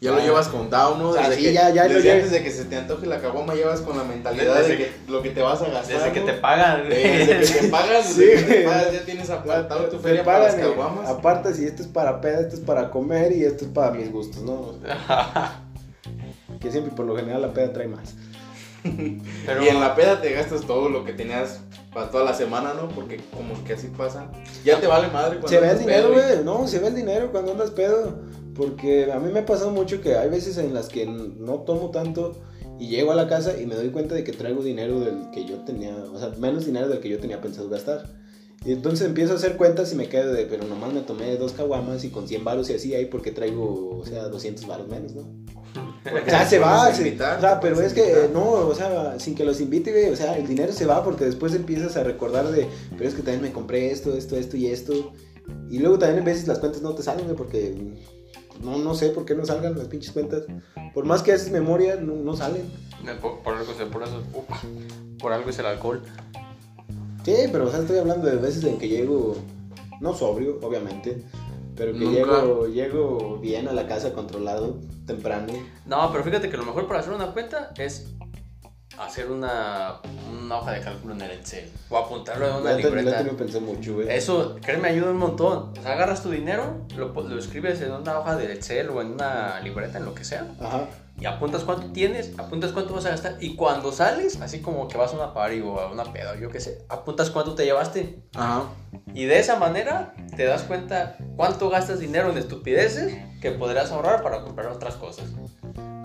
Ya 0.00 0.12
lo 0.12 0.20
llevas 0.20 0.46
contado, 0.46 0.96
¿no? 0.96 1.08
O 1.08 1.12
sea, 1.12 1.24
Desde 1.28 1.36
sí, 1.42 1.42
que, 1.48 1.52
ya- 1.54 1.70
ya 1.70 1.88
lo 1.88 1.94
desde 1.94 2.02
llevo. 2.08 2.14
antes 2.18 2.30
de 2.30 2.42
que 2.44 2.50
se 2.52 2.64
te 2.66 2.76
antoje 2.76 3.06
la 3.06 3.20
caguama, 3.20 3.54
llevas 3.56 3.80
con 3.80 3.96
la 3.98 4.04
mentalidad 4.04 4.54
Desde 4.58 4.68
de 4.68 4.76
que 4.76 4.92
lo 5.08 5.22
que 5.22 5.30
te 5.30 5.42
vas 5.42 5.60
a 5.60 5.68
gastar. 5.70 5.96
Desde 5.98 6.12
que 6.12 6.20
¿no? 6.20 6.26
te 6.26 6.32
pagan. 6.34 6.82
Eh, 6.88 7.26
Desde 7.40 7.54
que 7.54 7.60
te 7.62 7.68
pagas, 7.68 8.06
Sí, 8.14 8.24
desde 8.24 8.46
que 8.46 8.54
te 8.54 8.64
pagas, 8.64 8.92
ya 8.92 9.04
tienes 9.04 9.28
apartado 9.30 9.84
tu 9.88 9.98
feria 9.98 10.22
para 10.24 10.38
las 10.44 10.54
pagan, 10.54 10.70
caguamas. 10.70 11.08
Aparte, 11.08 11.52
si 11.52 11.64
esto 11.64 11.82
es 11.82 11.88
para 11.88 12.20
peda, 12.20 12.40
esto 12.42 12.54
es 12.54 12.60
para 12.60 12.90
comer 12.90 13.32
y 13.32 13.44
esto 13.44 13.64
es 13.64 13.70
para 13.72 13.90
mis 13.90 14.12
gustos, 14.12 14.42
¿no? 14.42 14.74
Que 16.60 16.70
siempre 16.70 16.92
por 16.94 17.04
lo 17.06 17.14
general 17.16 17.42
la 17.42 17.52
peda 17.52 17.72
trae 17.72 17.88
más. 17.88 18.14
Pero, 18.82 19.62
Y 19.64 19.68
en 19.68 19.80
la 19.80 19.94
peda 19.94 20.20
te 20.20 20.32
gastas 20.32 20.62
todo 20.62 20.88
lo 20.88 21.04
que 21.04 21.12
tenías 21.12 21.60
para 21.92 22.10
toda 22.10 22.24
la 22.24 22.34
semana, 22.34 22.72
¿no? 22.74 22.88
Porque 22.88 23.20
como 23.36 23.62
que 23.64 23.74
así 23.74 23.88
pasa. 23.88 24.26
Ya 24.64 24.80
te 24.80 24.86
vale 24.86 25.08
madre 25.08 25.38
cuando 25.40 25.48
Se 25.48 25.60
ve 25.60 25.70
el 25.70 25.78
dinero, 25.80 26.12
güey. 26.12 26.44
No, 26.44 26.66
se 26.66 26.78
ve 26.78 26.88
el 26.88 26.94
dinero 26.94 27.30
cuando 27.32 27.52
andas 27.52 27.70
pedo. 27.70 28.18
Porque 28.58 29.10
a 29.12 29.18
mí 29.20 29.32
me 29.32 29.38
ha 29.40 29.46
pasado 29.46 29.70
mucho 29.70 30.00
que 30.02 30.16
hay 30.16 30.28
veces 30.28 30.58
en 30.58 30.74
las 30.74 30.88
que 30.88 31.06
no 31.06 31.60
tomo 31.60 31.90
tanto 31.90 32.36
y 32.78 32.88
llego 32.88 33.12
a 33.12 33.14
la 33.14 33.26
casa 33.28 33.58
y 33.60 33.66
me 33.66 33.74
doy 33.76 33.88
cuenta 33.90 34.14
de 34.14 34.24
que 34.24 34.32
traigo 34.32 34.62
dinero 34.62 35.00
del 35.00 35.30
que 35.32 35.44
yo 35.46 35.58
tenía, 35.64 35.94
o 36.12 36.18
sea, 36.18 36.30
menos 36.38 36.66
dinero 36.66 36.88
del 36.88 36.98
que 37.00 37.08
yo 37.08 37.18
tenía 37.18 37.40
pensado 37.40 37.68
gastar. 37.70 38.04
Y 38.64 38.72
entonces 38.72 39.06
empiezo 39.06 39.34
a 39.34 39.36
hacer 39.36 39.56
cuentas 39.56 39.92
y 39.92 39.94
me 39.94 40.08
quedo 40.08 40.32
de, 40.32 40.44
pero 40.46 40.64
nomás 40.66 40.92
me 40.92 41.00
tomé 41.02 41.36
dos 41.36 41.52
caguamas 41.52 42.02
y 42.04 42.10
con 42.10 42.26
100 42.26 42.44
baros 42.44 42.68
y 42.70 42.74
así 42.74 42.92
ahí 42.94 43.06
porque 43.06 43.30
traigo, 43.30 43.96
o 43.96 44.04
sea, 44.04 44.24
200 44.24 44.66
baros 44.66 44.88
menos, 44.88 45.14
¿no? 45.14 45.22
O 45.22 46.28
sea, 46.28 46.44
se 46.48 46.58
va, 46.58 46.92
se- 46.92 47.06
invitar, 47.06 47.38
o 47.38 47.40
sea, 47.40 47.60
pero 47.60 47.80
es 47.80 47.92
que 47.92 48.00
invitar. 48.00 48.30
no, 48.32 48.50
o 48.50 48.74
sea, 48.74 49.20
sin 49.20 49.36
que 49.36 49.44
los 49.44 49.60
invite, 49.60 49.92
güey, 49.92 50.08
o 50.10 50.16
sea, 50.16 50.36
el 50.36 50.48
dinero 50.48 50.72
se 50.72 50.86
va 50.86 51.04
porque 51.04 51.24
después 51.24 51.54
empiezas 51.54 51.96
a 51.96 52.02
recordar 52.02 52.50
de, 52.50 52.66
pero 52.96 53.08
es 53.08 53.14
que 53.14 53.22
también 53.22 53.42
me 53.42 53.52
compré 53.52 53.92
esto, 53.92 54.16
esto, 54.16 54.36
esto 54.36 54.56
y 54.56 54.66
esto. 54.66 55.12
Y 55.70 55.78
luego 55.78 55.98
también 55.98 56.22
a 56.22 56.26
veces 56.26 56.48
las 56.48 56.58
cuentas 56.58 56.82
no 56.82 56.94
te 56.94 57.02
salen, 57.04 57.26
porque 57.36 57.74
no, 58.62 58.78
no 58.78 58.94
sé 58.94 59.10
por 59.10 59.24
qué 59.24 59.34
no 59.34 59.44
salgan 59.44 59.76
las 59.78 59.88
pinches 59.88 60.12
cuentas. 60.12 60.44
Por 60.94 61.04
más 61.04 61.22
que 61.22 61.32
haces 61.32 61.50
memoria, 61.50 61.96
no, 61.96 62.14
no 62.14 62.36
salen. 62.36 62.70
por, 63.20 63.40
por 63.40 63.54
algo, 63.54 63.72
por 63.90 64.02
eso, 64.02 64.22
upa, 64.34 64.60
por 65.18 65.32
algo 65.32 65.50
es 65.50 65.58
el 65.58 65.66
alcohol. 65.66 66.02
Sí, 67.24 67.34
pero 67.52 67.66
o 67.66 67.70
sea, 67.70 67.80
estoy 67.80 67.98
hablando 67.98 68.26
de 68.26 68.36
veces 68.36 68.64
en 68.64 68.78
que 68.78 68.88
llego, 68.88 69.36
no 70.00 70.14
sobrio, 70.14 70.58
obviamente, 70.62 71.22
pero 71.76 71.92
que 71.92 72.06
llego, 72.06 72.66
llego 72.66 73.38
bien 73.38 73.68
a 73.68 73.72
la 73.72 73.86
casa 73.86 74.12
controlado, 74.12 74.78
temprano. 75.06 75.52
No, 75.86 76.10
pero 76.10 76.24
fíjate 76.24 76.48
que 76.48 76.56
lo 76.56 76.64
mejor 76.64 76.86
para 76.86 77.00
hacer 77.00 77.12
una 77.12 77.32
cuenta 77.32 77.72
es 77.76 78.06
hacer 78.96 79.30
una, 79.30 80.00
una 80.42 80.58
hoja 80.58 80.72
de 80.72 80.80
cálculo 80.80 81.14
en 81.14 81.20
el 81.20 81.30
Excel 81.32 81.70
o 81.90 81.98
apuntarlo 81.98 82.48
en 82.48 82.54
una 82.56 82.70
ya 82.70 82.76
libreta. 82.76 83.22
lo 83.22 83.36
pensé 83.36 83.60
mucho, 83.60 83.94
güey. 83.94 84.08
Eso, 84.10 84.56
créeme, 84.62 84.88
ayuda 84.88 85.10
un 85.10 85.18
montón. 85.18 85.72
O 85.78 85.82
sea, 85.82 85.92
agarras 85.92 86.22
tu 86.22 86.30
dinero, 86.30 86.78
lo, 86.96 87.08
lo 87.08 87.38
escribes 87.38 87.80
en 87.82 87.92
una 87.92 88.18
hoja 88.18 88.36
de 88.36 88.52
Excel 88.52 88.88
o 88.90 89.00
en 89.02 89.12
una 89.12 89.60
libreta, 89.60 89.98
en 89.98 90.04
lo 90.04 90.14
que 90.14 90.24
sea, 90.24 90.46
Ajá. 90.60 90.86
y 91.20 91.26
apuntas 91.26 91.64
cuánto 91.64 91.92
tienes, 91.92 92.32
apuntas 92.38 92.72
cuánto 92.72 92.94
vas 92.94 93.04
a 93.06 93.10
gastar, 93.10 93.36
y 93.40 93.54
cuando 93.56 93.92
sales, 93.92 94.40
así 94.40 94.60
como 94.60 94.88
que 94.88 94.96
vas 94.96 95.12
a 95.12 95.16
una 95.16 95.34
party 95.34 95.60
o 95.60 95.78
a 95.78 95.92
una 95.92 96.04
peda, 96.12 96.36
yo 96.36 96.50
qué 96.50 96.60
sé, 96.60 96.84
apuntas 96.88 97.30
cuánto 97.30 97.54
te 97.54 97.64
llevaste. 97.64 98.22
Ajá. 98.34 98.64
Y 99.14 99.26
de 99.26 99.38
esa 99.38 99.56
manera 99.56 100.14
te 100.36 100.44
das 100.44 100.62
cuenta 100.62 101.16
cuánto 101.36 101.68
gastas 101.70 102.00
dinero 102.00 102.30
en 102.30 102.38
estupideces 102.38 103.16
que 103.40 103.52
podrás 103.52 103.92
ahorrar 103.92 104.22
para 104.22 104.42
comprar 104.42 104.68
otras 104.68 104.96
cosas. 104.96 105.26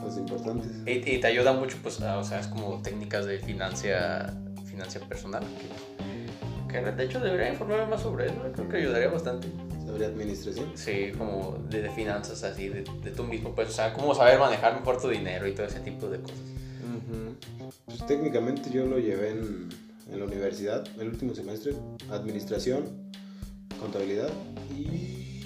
Cosas 0.03 0.17
importantes. 0.19 0.71
Y, 0.85 0.91
y 1.15 1.19
te 1.19 1.27
ayuda 1.27 1.53
mucho, 1.53 1.77
pues, 1.81 2.01
a- 2.01 2.17
o 2.17 2.23
sea, 2.23 2.39
es 2.39 2.47
como 2.47 2.81
técnicas 2.81 3.25
de 3.25 3.39
financia, 3.39 4.33
financia 4.65 5.01
personal. 5.07 5.43
Que, 6.67 6.81
que 6.81 6.91
de 6.91 7.03
hecho 7.05 7.19
debería 7.19 7.49
informarme 7.51 7.87
más 7.87 8.01
sobre 8.01 8.25
eso, 8.27 8.35
creo 8.53 8.69
que 8.69 8.77
ayudaría 8.77 9.09
bastante. 9.09 9.47
Sobre 9.85 10.05
administración. 10.05 10.71
Sí, 10.75 11.11
como 11.17 11.57
de, 11.69 11.83
de 11.83 11.89
finanzas 11.91 12.43
así, 12.43 12.69
de, 12.69 12.83
de 13.03 13.11
tú 13.11 13.23
mismo, 13.23 13.53
pues, 13.53 13.69
o 13.69 13.71
sea, 13.71 13.93
cómo 13.93 14.15
saber 14.15 14.39
manejar 14.39 14.75
mejor 14.79 14.99
tu 15.01 15.09
dinero 15.09 15.47
y 15.47 15.53
todo 15.53 15.67
ese 15.67 15.79
tipo 15.81 16.07
de 16.07 16.19
cosas. 16.19 16.37
Pues 17.85 18.05
técnicamente 18.07 18.69
yo 18.71 18.85
lo 18.85 18.97
llevé 18.99 19.31
en, 19.31 19.69
en 20.11 20.19
la 20.19 20.25
universidad, 20.25 20.83
el 20.99 21.09
último 21.09 21.33
semestre, 21.35 21.73
administración, 22.09 22.85
contabilidad 23.79 24.29
y... 24.71 25.41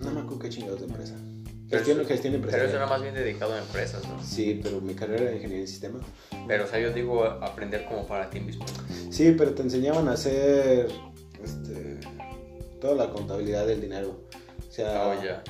No 0.00 0.10
me 0.10 0.20
acuerdo 0.20 0.38
qué 0.40 0.48
chingados 0.48 0.80
de 0.80 0.86
empresa. 0.86 1.14
Pero 1.72 1.84
Gestión, 1.84 2.00
eso- 2.00 2.08
gestión 2.08 2.32
Pero 2.34 2.42
eso 2.48 2.56
empresarial. 2.58 2.76
era 2.76 2.86
más 2.86 3.02
bien 3.02 3.14
dedicado 3.14 3.54
a 3.54 3.58
empresas, 3.58 4.06
¿no? 4.06 4.22
Sí, 4.22 4.60
pero 4.62 4.80
mi 4.82 4.94
carrera 4.94 5.22
era 5.22 5.32
ingeniería 5.32 5.62
en 5.62 5.68
sistema. 5.68 6.00
Pero, 6.46 6.64
o 6.64 6.66
sea, 6.66 6.78
yo 6.78 6.92
digo 6.92 7.24
aprender 7.24 7.86
como 7.86 8.06
para 8.06 8.28
ti 8.28 8.40
mismo. 8.40 8.66
Sí, 9.10 9.34
pero 9.38 9.54
te 9.54 9.62
enseñaban 9.62 10.06
a 10.08 10.12
hacer 10.12 10.88
este, 11.42 11.98
toda 12.78 12.94
la 12.94 13.10
contabilidad 13.10 13.66
del 13.66 13.80
dinero. 13.80 14.20
O 14.68 14.70
sea, 14.70 15.08
Oh, 15.08 15.24
ya. 15.24 15.42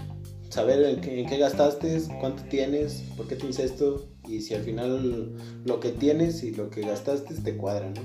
saber 0.49 0.85
en 0.85 1.01
qué, 1.01 1.20
en 1.20 1.27
qué 1.29 1.39
gastaste, 1.39 2.01
cuánto 2.20 2.45
tienes, 2.45 3.03
por 3.16 3.27
qué 3.27 3.35
tienes 3.35 3.59
esto 3.59 4.07
y 4.29 4.43
si 4.43 4.55
al 4.55 4.62
final 4.62 5.33
lo 5.64 5.81
que 5.81 5.91
tienes 5.91 6.45
y 6.45 6.53
lo 6.53 6.70
que 6.70 6.83
gastaste 6.83 7.35
te 7.35 7.57
cuadran, 7.57 7.95
¿no? 7.95 8.03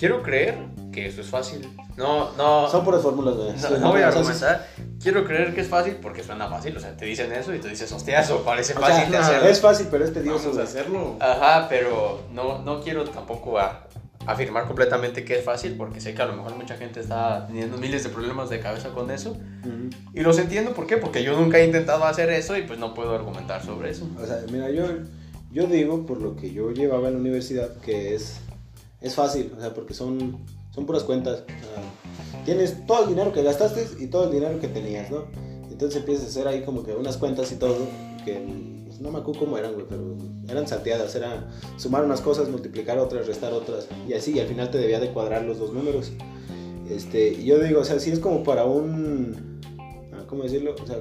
Quiero 0.00 0.22
creer 0.22 0.58
que 0.92 1.06
eso 1.06 1.20
es 1.20 1.28
fácil. 1.28 1.68
No, 1.96 2.32
no. 2.32 2.68
Son 2.68 2.82
puras 2.84 3.02
fórmulas, 3.02 3.36
güey. 3.36 3.52
No, 3.52 3.78
no 3.78 3.92
voy 3.92 4.00
a 4.02 4.08
argumentar. 4.08 4.66
Quiero 5.00 5.24
creer 5.24 5.54
que 5.54 5.60
es 5.60 5.68
fácil 5.68 5.96
porque 6.02 6.22
suena 6.24 6.48
fácil. 6.48 6.76
O 6.76 6.80
sea, 6.80 6.96
te 6.96 7.04
dicen 7.04 7.30
eso 7.32 7.54
y 7.54 7.58
tú 7.60 7.68
dices, 7.68 7.92
hostia, 7.92 8.20
eso 8.20 8.42
parece 8.42 8.72
o 8.72 8.78
sea, 8.78 8.88
fácil 8.88 9.10
de 9.12 9.18
hacerlo. 9.18 9.48
es 9.48 9.60
fácil, 9.60 9.86
pero 9.90 10.04
es 10.04 10.12
tedioso. 10.12 10.50
Güey. 10.52 10.64
hacerlo. 10.64 11.16
Ajá, 11.20 11.68
pero 11.68 12.22
no, 12.32 12.60
no 12.62 12.80
quiero 12.80 13.04
tampoco 13.04 13.58
a- 13.58 13.86
afirmar 14.26 14.66
completamente 14.66 15.24
que 15.24 15.38
es 15.38 15.44
fácil 15.44 15.74
porque 15.76 16.00
sé 16.00 16.14
que 16.14 16.22
a 16.22 16.26
lo 16.26 16.34
mejor 16.34 16.54
mucha 16.56 16.76
gente 16.76 17.00
está 17.00 17.46
teniendo 17.46 17.76
miles 17.78 18.02
de 18.02 18.08
problemas 18.10 18.48
de 18.50 18.60
cabeza 18.60 18.88
con 18.90 19.10
eso. 19.10 19.36
Y 20.14 20.20
los 20.20 20.38
entiendo, 20.38 20.72
¿por 20.72 20.86
qué? 20.86 20.96
Porque 20.96 21.22
yo 21.22 21.38
nunca 21.38 21.58
he 21.58 21.64
intentado 21.66 22.04
hacer 22.04 22.30
eso 22.30 22.56
y 22.56 22.62
pues 22.62 22.78
no 22.78 22.94
puedo 22.94 23.14
argumentar 23.14 23.62
sobre 23.64 23.90
eso. 23.90 24.06
O 24.20 24.26
sea, 24.26 24.38
mira, 24.50 24.70
yo, 24.70 24.84
yo 25.52 25.66
digo 25.66 26.06
por 26.06 26.20
lo 26.20 26.36
que 26.36 26.52
yo 26.52 26.70
llevaba 26.72 27.08
en 27.08 27.14
la 27.14 27.20
universidad 27.20 27.76
que 27.84 28.14
es, 28.14 28.40
es 29.00 29.14
fácil, 29.14 29.52
o 29.56 29.60
sea, 29.60 29.72
porque 29.74 29.94
son, 29.94 30.44
son 30.74 30.86
puras 30.86 31.04
cuentas. 31.04 31.44
o 31.44 31.46
sea, 31.46 32.44
tienes 32.44 32.86
todo 32.86 33.04
el 33.04 33.08
dinero 33.10 33.32
que 33.32 33.42
gastaste 33.42 33.86
y 33.98 34.06
todo 34.08 34.24
el 34.24 34.32
dinero 34.32 34.60
que 34.60 34.68
tenías, 34.68 35.10
¿no? 35.10 35.24
Entonces 35.70 36.00
empiezas 36.00 36.26
a 36.26 36.28
hacer 36.28 36.48
ahí 36.48 36.62
como 36.62 36.82
que 36.82 36.92
unas 36.92 37.16
cuentas 37.16 37.50
y 37.52 37.56
todo, 37.56 37.76
que 38.24 38.84
pues, 38.86 39.00
no 39.00 39.10
me 39.10 39.18
acuerdo 39.20 39.40
cómo 39.40 39.56
eran, 39.56 39.72
güey, 39.72 39.86
pero 39.88 40.14
eran 40.48 40.68
salteadas, 40.68 41.14
era 41.14 41.48
sumar 41.76 42.04
unas 42.04 42.20
cosas, 42.20 42.48
multiplicar 42.48 42.98
otras, 42.98 43.26
restar 43.26 43.52
otras, 43.52 43.88
y 44.06 44.12
así, 44.12 44.32
y 44.34 44.40
al 44.40 44.46
final 44.46 44.70
te 44.70 44.78
debía 44.78 45.00
de 45.00 45.10
cuadrar 45.12 45.44
los 45.44 45.58
dos 45.58 45.72
números. 45.72 46.12
Este, 46.90 47.42
yo 47.42 47.58
digo, 47.60 47.80
o 47.80 47.84
sea, 47.84 48.00
si 48.00 48.10
es 48.10 48.18
como 48.18 48.42
para 48.42 48.64
un, 48.64 49.60
ah, 50.12 50.24
¿cómo 50.26 50.42
decirlo? 50.42 50.74
O 50.82 50.86
sea, 50.86 50.98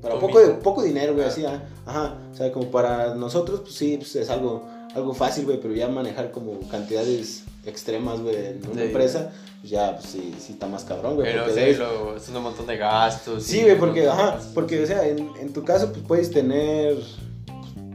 para 0.00 0.18
poco, 0.18 0.38
poco 0.62 0.82
dinero, 0.82 1.14
güey, 1.14 1.24
Ah. 1.24 1.28
así, 1.28 1.44
ah, 1.44 1.68
ajá, 1.86 2.18
o 2.30 2.34
sea, 2.34 2.52
como 2.52 2.70
para 2.70 3.14
nosotros, 3.14 3.60
pues 3.60 3.74
sí, 3.74 3.96
pues, 3.96 4.14
es 4.14 4.30
algo, 4.30 4.64
algo 4.94 5.14
fácil, 5.14 5.44
güey, 5.44 5.60
pero 5.60 5.74
ya 5.74 5.88
manejar 5.88 6.30
como 6.30 6.58
cantidades 6.68 7.44
extremas, 7.66 8.20
güey, 8.20 8.36
en 8.36 8.60
una 8.70 8.82
Sí. 8.82 8.86
empresa, 8.88 9.32
pues 9.60 9.70
ya, 9.70 9.96
pues 9.96 10.10
sí, 10.10 10.34
sí 10.38 10.52
está 10.52 10.66
más 10.66 10.84
cabrón, 10.84 11.14
güey. 11.16 11.32
Pero 11.32 11.46
sí, 11.48 11.54
debes- 11.60 11.78
lo, 11.78 12.16
es 12.16 12.28
un 12.28 12.42
montón 12.42 12.66
de 12.66 12.76
gastos. 12.76 13.42
Sí, 13.44 13.62
güey, 13.62 13.78
porque, 13.78 14.08
ajá, 14.08 14.40
porque, 14.54 14.82
o 14.82 14.86
sea, 14.86 15.06
en, 15.06 15.30
en 15.40 15.52
tu 15.52 15.64
caso, 15.64 15.92
pues 15.92 16.04
puedes 16.06 16.30
tener, 16.30 16.96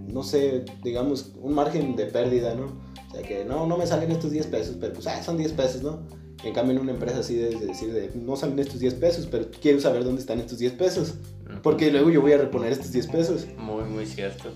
no 0.07 0.23
sé, 0.23 0.65
digamos, 0.83 1.31
un 1.41 1.53
margen 1.53 1.95
de 1.95 2.05
pérdida, 2.05 2.55
¿no? 2.55 2.65
O 3.09 3.11
sea, 3.13 3.21
que 3.23 3.45
no, 3.45 3.65
no 3.67 3.77
me 3.77 3.85
salen 3.87 4.11
estos 4.11 4.31
10 4.31 4.47
pesos, 4.47 4.75
pero 4.79 4.93
pues, 4.93 5.07
ah, 5.07 5.21
son 5.23 5.37
10 5.37 5.51
pesos, 5.53 5.81
¿no? 5.81 5.99
En 6.43 6.53
cambio, 6.53 6.75
en 6.75 6.81
una 6.81 6.91
empresa 6.91 7.19
así 7.19 7.35
debes 7.35 7.59
de 7.59 7.65
decir, 7.67 7.91
de, 7.93 8.11
no 8.15 8.35
salen 8.35 8.59
estos 8.59 8.79
10 8.79 8.93
pesos, 8.95 9.27
pero 9.29 9.47
quiero 9.61 9.79
saber 9.81 10.03
dónde 10.03 10.21
están 10.21 10.39
estos 10.39 10.59
10 10.59 10.73
pesos, 10.73 11.15
porque 11.63 11.91
luego 11.91 12.09
yo 12.11 12.21
voy 12.21 12.33
a 12.33 12.37
reponer 12.37 12.71
estos 12.71 12.91
10 12.91 13.07
pesos. 13.07 13.45
Muy, 13.57 13.83
muy 13.85 14.05
cierto. 14.05 14.49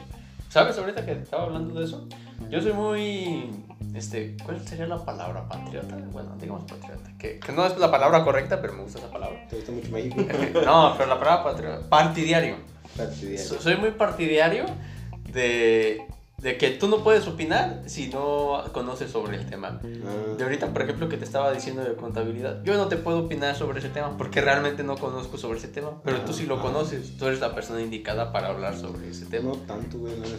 ¿Sabes 0.52 0.78
ahorita 0.78 1.06
que 1.06 1.14
estaba 1.14 1.43
hablando 1.43 1.80
de 1.80 1.86
eso? 1.86 2.08
Yo 2.49 2.62
soy 2.62 2.74
muy... 2.74 3.49
Este, 3.95 4.36
¿Cuál 4.43 4.60
sería 4.68 4.86
la 4.86 4.97
palabra? 5.04 5.47
¿Patriota? 5.47 5.95
Bueno, 6.12 6.36
digamos 6.39 6.64
patriota. 6.64 7.10
Que, 7.18 7.39
que 7.39 7.52
no 7.54 7.66
es 7.66 7.78
la 7.78 7.89
palabra 7.89 8.24
correcta, 8.26 8.62
pero 8.62 8.74
me 8.74 8.84
gusta 8.84 8.99
esa 8.99 9.10
palabra. 9.10 9.47
¿Te 9.49 9.56
gusta 9.56 9.72
mucho 9.72 9.89
México? 9.91 10.16
No, 10.66 10.93
pero 10.97 11.10
la 11.10 11.20
palabra 11.20 11.43
patriota... 11.43 11.89
Partidario. 11.89 12.58
Partidario. 12.97 13.39
So- 13.39 13.62
Soy 13.62 13.78
muy 13.78 13.91
partidario 13.91 14.66
de, 15.32 16.06
de 16.41 16.57
que 16.57 16.71
tú 16.71 16.87
no 16.87 17.03
puedes 17.03 17.27
opinar 17.27 17.83
si 17.85 18.09
no 18.09 18.63
conoces 18.73 19.11
sobre 19.11 19.37
el 19.37 19.45
tema. 19.47 19.79
Ah, 19.83 20.35
De 20.37 20.43
ahorita, 20.43 20.67
por 20.73 20.81
ejemplo, 20.81 21.07
que 21.07 21.17
te 21.17 21.25
estaba 21.25 21.51
diciendo 21.51 21.83
de 21.83 21.93
contabilidad, 21.95 22.63
yo 22.63 22.75
no 22.77 22.87
te 22.87 22.97
puedo 22.97 23.19
opinar 23.19 23.55
sobre 23.55 23.79
ese 23.79 23.89
tema 23.89 24.17
porque 24.17 24.41
realmente 24.41 24.83
no 24.83 24.97
conozco 24.97 25.37
sobre 25.37 25.59
ese 25.59 25.67
tema, 25.67 26.01
pero 26.03 26.21
tú 26.21 26.33
sí 26.33 26.45
lo 26.47 26.59
conoces, 26.61 27.17
tú 27.17 27.27
eres 27.27 27.39
la 27.39 27.53
persona 27.53 27.81
indicada 27.81 28.31
para 28.31 28.47
hablar 28.49 28.75
sobre 28.75 29.09
ese 29.09 29.25
tema. 29.27 29.49
no 29.49 29.55
tanto, 29.57 29.99
güey, 29.99 30.13
la 30.15 30.25
neta. 30.25 30.37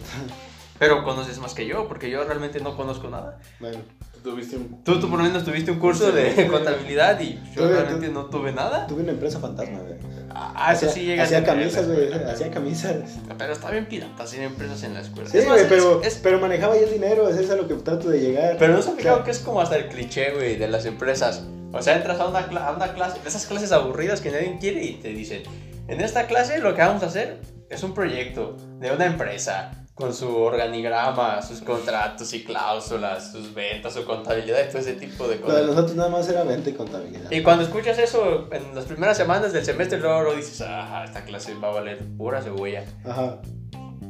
Pero 0.79 1.03
conoces 1.03 1.39
más 1.39 1.53
que 1.53 1.65
yo, 1.67 1.87
porque 1.87 2.09
yo 2.09 2.23
realmente 2.25 2.59
no 2.59 2.75
conozco 2.75 3.09
nada. 3.09 3.39
Bueno, 3.59 3.77
Tú 4.11 4.31
tuviste 4.31 4.57
un... 4.57 4.83
Tú, 4.83 4.99
tú 4.99 5.09
por 5.09 5.19
lo 5.19 5.25
menos 5.25 5.43
tuviste 5.43 5.71
un 5.71 5.79
curso 5.79 6.11
de 6.11 6.47
contabilidad 6.47 7.19
y 7.21 7.39
yo 7.55 7.67
realmente 7.67 8.09
no 8.09 8.25
tuve 8.25 8.51
nada. 8.51 8.87
tuve 8.87 9.03
una 9.03 9.11
empresa 9.11 9.39
fantasma, 9.39 9.79
güey. 9.79 9.95
Ah, 10.35 10.73
eso 10.73 10.87
Hacía- 10.87 10.89
sí 10.89 11.05
llega 11.05 11.23
Hacía 11.23 11.43
camisas, 11.43 11.87
güey, 11.87 12.11
hacía 12.13 12.49
camisas. 12.49 12.95
Pero 13.37 13.53
está 13.53 13.69
bien 13.71 13.85
pirata, 13.85 14.25
sin 14.25 14.41
empresas 14.41 14.81
en 14.83 14.93
la 14.95 15.01
escuela. 15.01 15.29
Sí, 15.29 15.39
güey, 15.45 15.67
pero, 15.69 16.01
es- 16.01 16.07
es- 16.07 16.19
pero 16.23 16.39
manejaba 16.39 16.75
ya 16.75 16.81
el 16.83 16.91
dinero, 16.91 17.29
eso 17.29 17.39
es 17.39 17.49
a 17.51 17.55
lo 17.55 17.67
que 17.67 17.75
trato 17.75 18.09
de 18.09 18.19
llegar. 18.19 18.57
Pero 18.57 18.73
no 18.73 18.79
se 18.81 18.89
sea, 18.89 18.95
fijado 18.97 19.23
que 19.23 19.31
es 19.31 19.39
como 19.39 19.61
hasta 19.61 19.75
el 19.77 19.87
cliché, 19.89 20.31
güey, 20.31 20.55
de 20.57 20.67
las 20.67 20.85
empresas. 20.85 21.43
O 21.71 21.81
sea, 21.81 21.95
entras 21.97 22.19
a 22.19 22.27
una, 22.27 22.39
a 22.39 22.71
una 22.75 22.93
clase, 22.93 23.19
de 23.21 23.29
esas 23.29 23.45
clases 23.45 23.71
aburridas 23.71 24.21
que 24.21 24.31
nadie 24.31 24.57
quiere 24.59 24.83
y 24.83 24.93
te 24.95 25.09
dicen, 25.09 25.43
en 25.87 26.01
esta 26.01 26.25
clase 26.27 26.57
lo 26.59 26.73
que 26.75 26.81
vamos 26.81 27.03
a 27.03 27.07
hacer 27.07 27.39
es 27.69 27.83
un 27.83 27.93
proyecto 27.93 28.57
de 28.79 28.91
una 28.91 29.05
empresa 29.05 29.82
con 29.95 30.11
su 30.13 30.27
organigrama, 30.35 31.41
sus 31.43 31.61
contratos 31.61 32.33
y 32.33 32.43
cláusulas, 32.43 33.31
sus 33.31 33.53
ventas, 33.53 33.93
su 33.93 34.03
contabilidad 34.05 34.65
y 34.65 34.69
todo 34.69 34.79
ese 34.79 34.93
tipo 34.93 35.27
de 35.27 35.35
Lo 35.35 35.41
de 35.41 35.47
cosas. 35.47 35.65
nosotros 35.67 35.95
nada 35.95 36.09
más 36.09 36.27
era 36.27 36.43
venta 36.43 36.69
y 36.69 36.73
contabilidad. 36.73 37.29
Y 37.31 37.43
cuando 37.43 37.63
escuchas 37.63 37.99
eso 37.99 38.47
en 38.51 38.73
las 38.73 38.85
primeras 38.85 39.17
semanas 39.17 39.53
del 39.53 39.63
semestre, 39.63 39.99
luego 39.99 40.21
lo 40.23 40.35
dices, 40.35 40.61
ah, 40.61 41.03
esta 41.05 41.23
clase 41.25 41.53
va 41.55 41.69
a 41.69 41.73
valer 41.73 41.99
pura 42.17 42.41
cebolla. 42.41 42.83
Ajá. 43.05 43.39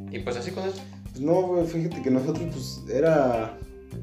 Y 0.09 0.19
pues 0.19 0.37
así 0.37 0.51
con 0.51 0.63
eso. 0.63 0.79
Pues 1.11 1.19
no, 1.19 1.63
fíjate 1.65 2.01
que 2.01 2.09
nosotros, 2.11 2.45
pues, 2.51 2.81
era... 2.95 3.57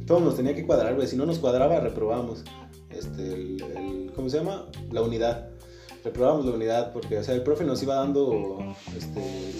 Todo 0.06 0.20
nos 0.20 0.36
tenía 0.36 0.54
que 0.54 0.64
cuadrar, 0.66 0.94
güey. 0.94 1.08
Si 1.08 1.16
no 1.16 1.24
nos 1.26 1.38
cuadraba, 1.38 1.80
reprobábamos. 1.80 2.44
Este, 2.90 3.32
el, 3.32 3.62
el- 3.76 4.12
¿Cómo 4.14 4.28
se 4.28 4.36
llama? 4.38 4.66
La 4.92 5.00
unidad. 5.02 5.48
Reprobábamos 6.04 6.44
la 6.46 6.52
unidad 6.52 6.92
porque, 6.92 7.18
o 7.18 7.24
sea, 7.24 7.34
el 7.34 7.42
profe 7.42 7.64
nos 7.64 7.82
iba 7.82 7.94
dando, 7.94 8.58
este, 8.96 9.52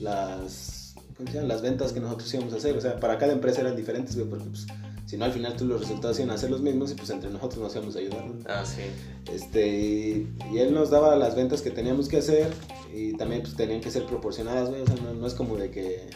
las... 0.00 0.72
Las 1.18 1.62
ventas 1.62 1.92
que 1.92 2.00
nosotros 2.00 2.32
íbamos 2.34 2.52
a 2.52 2.56
hacer. 2.56 2.76
O 2.76 2.80
sea, 2.80 3.00
para 3.00 3.18
cada 3.18 3.32
empresa 3.32 3.62
eran 3.62 3.76
diferentes, 3.76 4.16
güey, 4.16 4.28
porque, 4.28 4.44
pues, 4.44 4.66
si 5.06 5.16
no, 5.16 5.24
al 5.24 5.32
final 5.32 5.56
tú 5.56 5.64
los 5.64 5.80
resultados 5.80 6.18
iban 6.18 6.30
a 6.30 6.38
ser 6.38 6.50
los 6.50 6.60
mismos 6.60 6.90
y, 6.90 6.94
pues, 6.94 7.10
entre 7.10 7.30
nosotros 7.30 7.62
nos 7.62 7.74
íbamos 7.74 7.96
a 7.96 7.98
ayudar, 8.00 8.26
¿no? 8.26 8.34
Ah, 8.46 8.64
sí. 8.64 8.82
Este, 9.32 9.66
y, 9.66 10.28
y 10.52 10.58
él 10.58 10.74
nos 10.74 10.90
daba 10.90 11.16
las 11.16 11.34
ventas 11.34 11.62
que 11.62 11.70
teníamos 11.70 12.08
que 12.08 12.18
hacer 12.18 12.50
y 12.92 13.14
también 13.16 13.42
pues 13.42 13.54
tenían 13.54 13.80
que 13.80 13.90
ser 13.90 14.04
proporcionadas, 14.04 14.68
güey. 14.68 14.82
O 14.82 14.86
sea, 14.86 14.96
no, 14.96 15.14
no 15.14 15.26
es 15.26 15.34
como 15.34 15.56
de 15.56 15.70
que, 15.70 16.10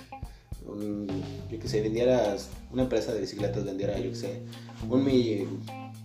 un, 0.66 1.06
yo 1.50 1.58
que 1.58 1.68
sé, 1.68 1.80
vendieras, 1.80 2.48
una 2.70 2.82
empresa 2.82 3.12
de 3.12 3.20
bicicletas 3.20 3.64
vendiera, 3.64 3.98
yo 3.98 4.10
que 4.10 4.16
sé, 4.16 4.42
un 4.88 5.04
mi, 5.04 5.46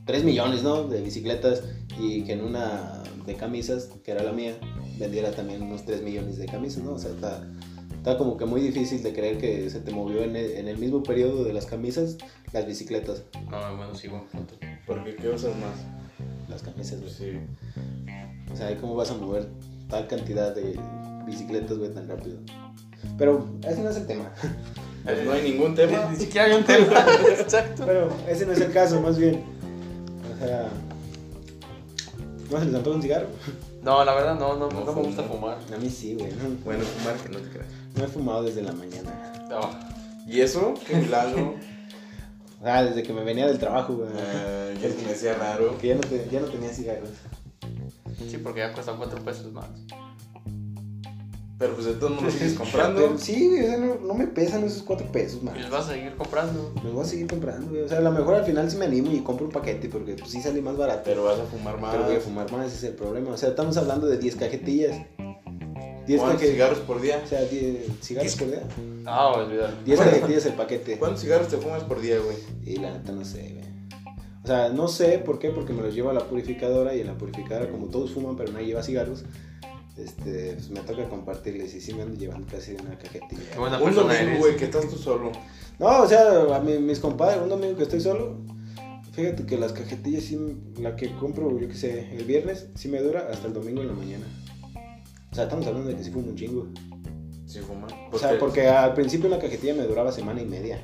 3 0.06 0.24
millones, 0.24 0.64
¿no? 0.64 0.84
De 0.84 1.02
bicicletas 1.02 1.64
y 2.00 2.24
que 2.24 2.34
en 2.34 2.44
una 2.44 3.04
de 3.26 3.36
camisas, 3.36 3.90
que 4.04 4.12
era 4.12 4.24
la 4.24 4.32
mía, 4.32 4.58
vendiera 5.00 5.32
también 5.32 5.64
unos 5.64 5.86
3 5.86 6.02
millones 6.04 6.38
de 6.38 6.46
camisas, 6.46 6.84
¿no? 6.84 6.94
O 6.94 7.00
sea, 7.00 7.12
está, 7.12 7.48
está 8.06 8.20
como 8.20 8.38
que 8.38 8.46
muy 8.46 8.62
difícil 8.62 9.02
de 9.02 9.14
creer 9.14 9.40
que 9.40 9.68
se 9.72 9.80
te 9.80 9.90
movió 9.90 10.22
en 10.22 10.36
el, 10.36 10.52
en 10.52 10.68
el 10.68 10.78
mismo 10.78 11.02
periodo 11.02 11.44
de 11.44 11.54
las 11.54 11.66
camisas 11.66 12.18
las 12.54 12.68
bicicletas, 12.68 13.24
No, 13.50 13.78
bueno, 13.78 13.96
sí, 13.96 14.08
buen 14.08 14.26
punto. 14.26 14.54
Porque 14.86 15.16
¿qué 15.16 15.30
usas 15.30 15.56
más? 15.58 15.74
las 16.48 16.62
camisas, 16.62 17.02
güey. 17.02 17.12
Sí. 17.12 17.40
O 18.54 18.56
sea, 18.56 18.78
¿cómo 18.78 18.96
vas 18.96 19.10
a 19.10 19.16
mover 19.16 19.48
tal 19.90 20.08
cantidad 20.08 20.54
de 20.54 20.80
bicicletas, 21.26 21.80
güey, 21.80 21.92
tan 21.96 22.08
rápido? 22.08 22.38
Pero 23.18 23.48
ese 23.68 23.82
no 23.82 23.90
es 23.90 23.98
el 23.98 24.06
tema. 24.06 24.32
Pues 25.04 25.24
no 25.24 25.34
hay 25.34 25.52
ningún 25.52 25.76
tema. 25.76 26.10
Ni 26.10 26.18
siquiera 26.18 26.48
hay 26.48 26.54
un 26.54 26.64
tema. 26.64 27.06
Exacto. 27.40 27.84
Pero 27.86 28.10
ese 28.28 28.44
no 28.48 28.54
es 28.54 28.62
el 28.62 28.72
caso, 28.72 29.00
más 29.02 29.20
bien. 29.20 29.44
O 30.34 30.44
sea, 30.44 30.68
¿no 32.50 32.60
se 32.60 32.66
les 32.66 32.74
antoja 32.74 32.96
un 32.96 33.02
cigarro? 33.04 33.28
No, 33.84 34.04
la 34.04 34.16
verdad 34.16 34.34
no, 34.34 34.56
no, 34.56 34.68
No 34.68 34.84
no 34.84 34.94
me 34.94 35.02
gusta 35.04 35.22
fumar. 35.22 35.60
A 35.72 35.78
mí 35.78 35.92
sí, 35.92 36.16
güey. 36.16 36.32
No, 36.32 36.58
Bueno, 36.66 36.84
fumar 36.86 37.16
que 37.18 37.30
no 37.30 37.38
te 37.38 37.50
creas. 37.50 37.85
No 37.96 38.04
he 38.04 38.08
fumado 38.08 38.44
desde 38.44 38.62
la 38.62 38.72
mañana. 38.74 39.12
No. 39.50 39.62
¿Y 40.28 40.42
eso? 40.42 40.74
Qué 40.88 40.96
milagro. 40.96 41.56
Ah, 42.68 42.82
desde 42.82 43.04
que 43.04 43.14
me 43.14 43.24
venía 43.24 43.46
del 43.46 43.60
trabajo, 43.60 43.94
güey. 43.94 44.10
Eh, 44.18 44.76
ya 44.82 44.90
se 44.90 45.06
me 45.06 45.12
hacía 45.12 45.36
raro. 45.36 45.68
Porque 45.68 45.90
ya 45.90 45.96
no, 45.96 46.02
te- 46.02 46.28
ya 46.32 46.40
no 46.40 46.48
tenía 46.48 46.70
cigarros. 46.70 47.10
Sí, 48.28 48.38
porque 48.40 48.62
ya 48.62 48.74
cuestan 48.74 48.98
4 48.98 49.24
pesos 49.24 49.52
más. 49.54 49.68
Pero 51.60 51.74
pues 51.76 51.86
de 51.86 51.94
todos 51.94 52.12
modos 52.14 52.24
lo 52.26 52.32
sigues 52.32 52.54
Pero 52.54 52.64
comprando. 52.64 53.18
sí, 53.20 53.50
güey, 53.50 53.64
o 53.66 53.68
sea, 53.68 53.78
no, 53.78 53.96
no 54.08 54.14
me 54.16 54.26
pesan 54.26 54.64
esos 54.64 54.82
cuatro 54.82 55.06
pesos, 55.12 55.44
man. 55.44 55.56
Y 55.56 55.62
los 55.62 55.70
vas 55.70 55.88
a 55.90 55.94
seguir 55.94 56.16
comprando. 56.16 56.74
Me 56.84 56.90
voy 56.90 57.04
a 57.04 57.08
seguir 57.08 57.28
comprando, 57.28 57.68
güey. 57.70 57.82
O 57.84 57.88
sea, 57.88 58.00
a 58.00 58.02
lo 58.02 58.12
mejor 58.12 58.34
al 58.34 58.46
final 58.46 58.72
sí 58.72 58.78
me 58.78 58.86
animo 58.86 59.12
y 59.12 59.20
compro 59.20 59.46
un 59.46 59.52
paquete 59.52 59.88
porque 59.88 60.16
pues, 60.16 60.32
sí 60.32 60.42
sale 60.42 60.60
más 60.62 60.76
barato. 60.76 61.02
Pero 61.06 61.24
vas 61.24 61.40
a 61.40 61.44
fumar 61.46 61.80
más. 61.80 61.94
Pero 61.94 62.06
voy 62.08 62.16
a 62.16 62.20
fumar 62.20 62.52
más, 62.52 62.68
ese 62.68 62.78
es 62.78 62.84
el 62.86 62.94
problema. 62.96 63.30
O 63.32 63.38
sea, 63.38 63.50
estamos 63.50 63.78
hablando 63.78 64.08
de 64.08 64.18
10 64.18 64.36
cajetillas. 64.38 64.98
10 66.08 66.22
¿Cuántos 66.22 66.48
cigarros 66.48 66.80
por 66.80 67.02
día? 67.02 67.22
O 67.24 67.28
sea, 67.28 67.42
10 67.44 67.78
cigarros 68.02 68.36
por 68.36 68.48
día. 68.48 68.62
Ah, 69.06 69.28
olvídalo. 69.30 69.74
10 69.86 69.98
¿Cuánto? 70.00 70.16
cajetillas 70.16 70.46
el 70.46 70.54
paquete. 70.54 70.98
¿Cuántos 71.00 71.22
cigarros 71.22 71.48
te 71.48 71.58
fumas 71.58 71.84
por 71.84 72.00
día, 72.02 72.18
güey? 72.20 72.38
Y 72.66 72.78
la 72.80 72.92
neta 72.92 73.12
no 73.12 73.24
sé, 73.26 73.54
güey. 73.54 73.66
O 74.44 74.48
sea, 74.48 74.70
no 74.70 74.88
sé 74.88 75.18
por 75.20 75.40
qué, 75.40 75.50
porque 75.50 75.74
me 75.74 75.82
los 75.82 75.96
llevo 75.96 76.12
a 76.12 76.14
la 76.14 76.22
purificadora 76.26 76.94
y 76.96 77.02
en 77.02 77.08
la 77.08 77.18
purificadora, 77.18 77.70
como 77.72 77.88
todos 77.88 78.12
fuman, 78.12 78.36
pero 78.36 78.52
nadie 78.52 78.68
lleva 78.68 78.84
cigarros, 78.84 79.24
este, 79.98 80.54
pues 80.54 80.70
me 80.70 80.82
toca 80.82 81.08
compartirles 81.10 81.74
y 81.74 81.82
sí 81.82 81.94
me 81.94 82.04
ando 82.04 82.16
llevando 82.20 82.46
casi 82.52 82.74
una 82.74 82.98
cajetilla. 82.98 83.42
Qué 83.54 83.58
buena 83.60 83.78
Un 83.80 83.86
persona 83.86 84.14
domingo, 84.14 84.30
eres. 84.30 84.40
güey, 84.40 84.56
que 84.58 84.66
estás 84.66 84.88
tú 84.90 84.98
solo. 84.98 85.32
No, 85.80 86.02
o 86.04 86.08
sea, 86.08 86.44
a 86.56 86.60
mi- 86.60 86.78
mis 86.80 87.00
compadres, 87.00 87.42
un 87.42 87.50
domingo 87.50 87.76
que 87.78 87.84
estoy 87.84 88.02
solo, 88.02 88.38
fíjate 89.14 89.46
que 89.46 89.58
las 89.58 89.72
cajetillas 89.74 90.24
sí, 90.26 90.38
la 90.80 90.96
que 90.96 91.16
compro, 91.16 91.58
yo 91.60 91.68
qué 91.68 91.76
sé, 91.76 92.16
el 92.16 92.26
viernes, 92.26 92.68
sí 92.76 92.88
me 92.90 93.02
dura 93.02 93.30
hasta 93.32 93.48
el 93.48 93.54
domingo 93.54 93.82
en 93.82 93.88
la 93.88 93.94
mañana. 93.94 94.26
O 95.36 95.38
sea, 95.38 95.44
estamos 95.44 95.68
hablando 95.68 95.90
de 95.90 95.98
que 95.98 96.04
sí 96.06 96.12
fumo 96.12 96.30
un 96.30 96.36
chingo. 96.38 96.66
Sí, 97.46 97.60
fuma. 97.60 97.88
O 98.10 98.18
sea, 98.18 98.40
porque 98.40 98.70
al 98.70 98.94
principio 98.94 99.28
una 99.28 99.38
cajetilla 99.38 99.74
me 99.74 99.84
duraba 99.84 100.10
semana 100.10 100.42
y 100.42 100.46
media. 100.46 100.80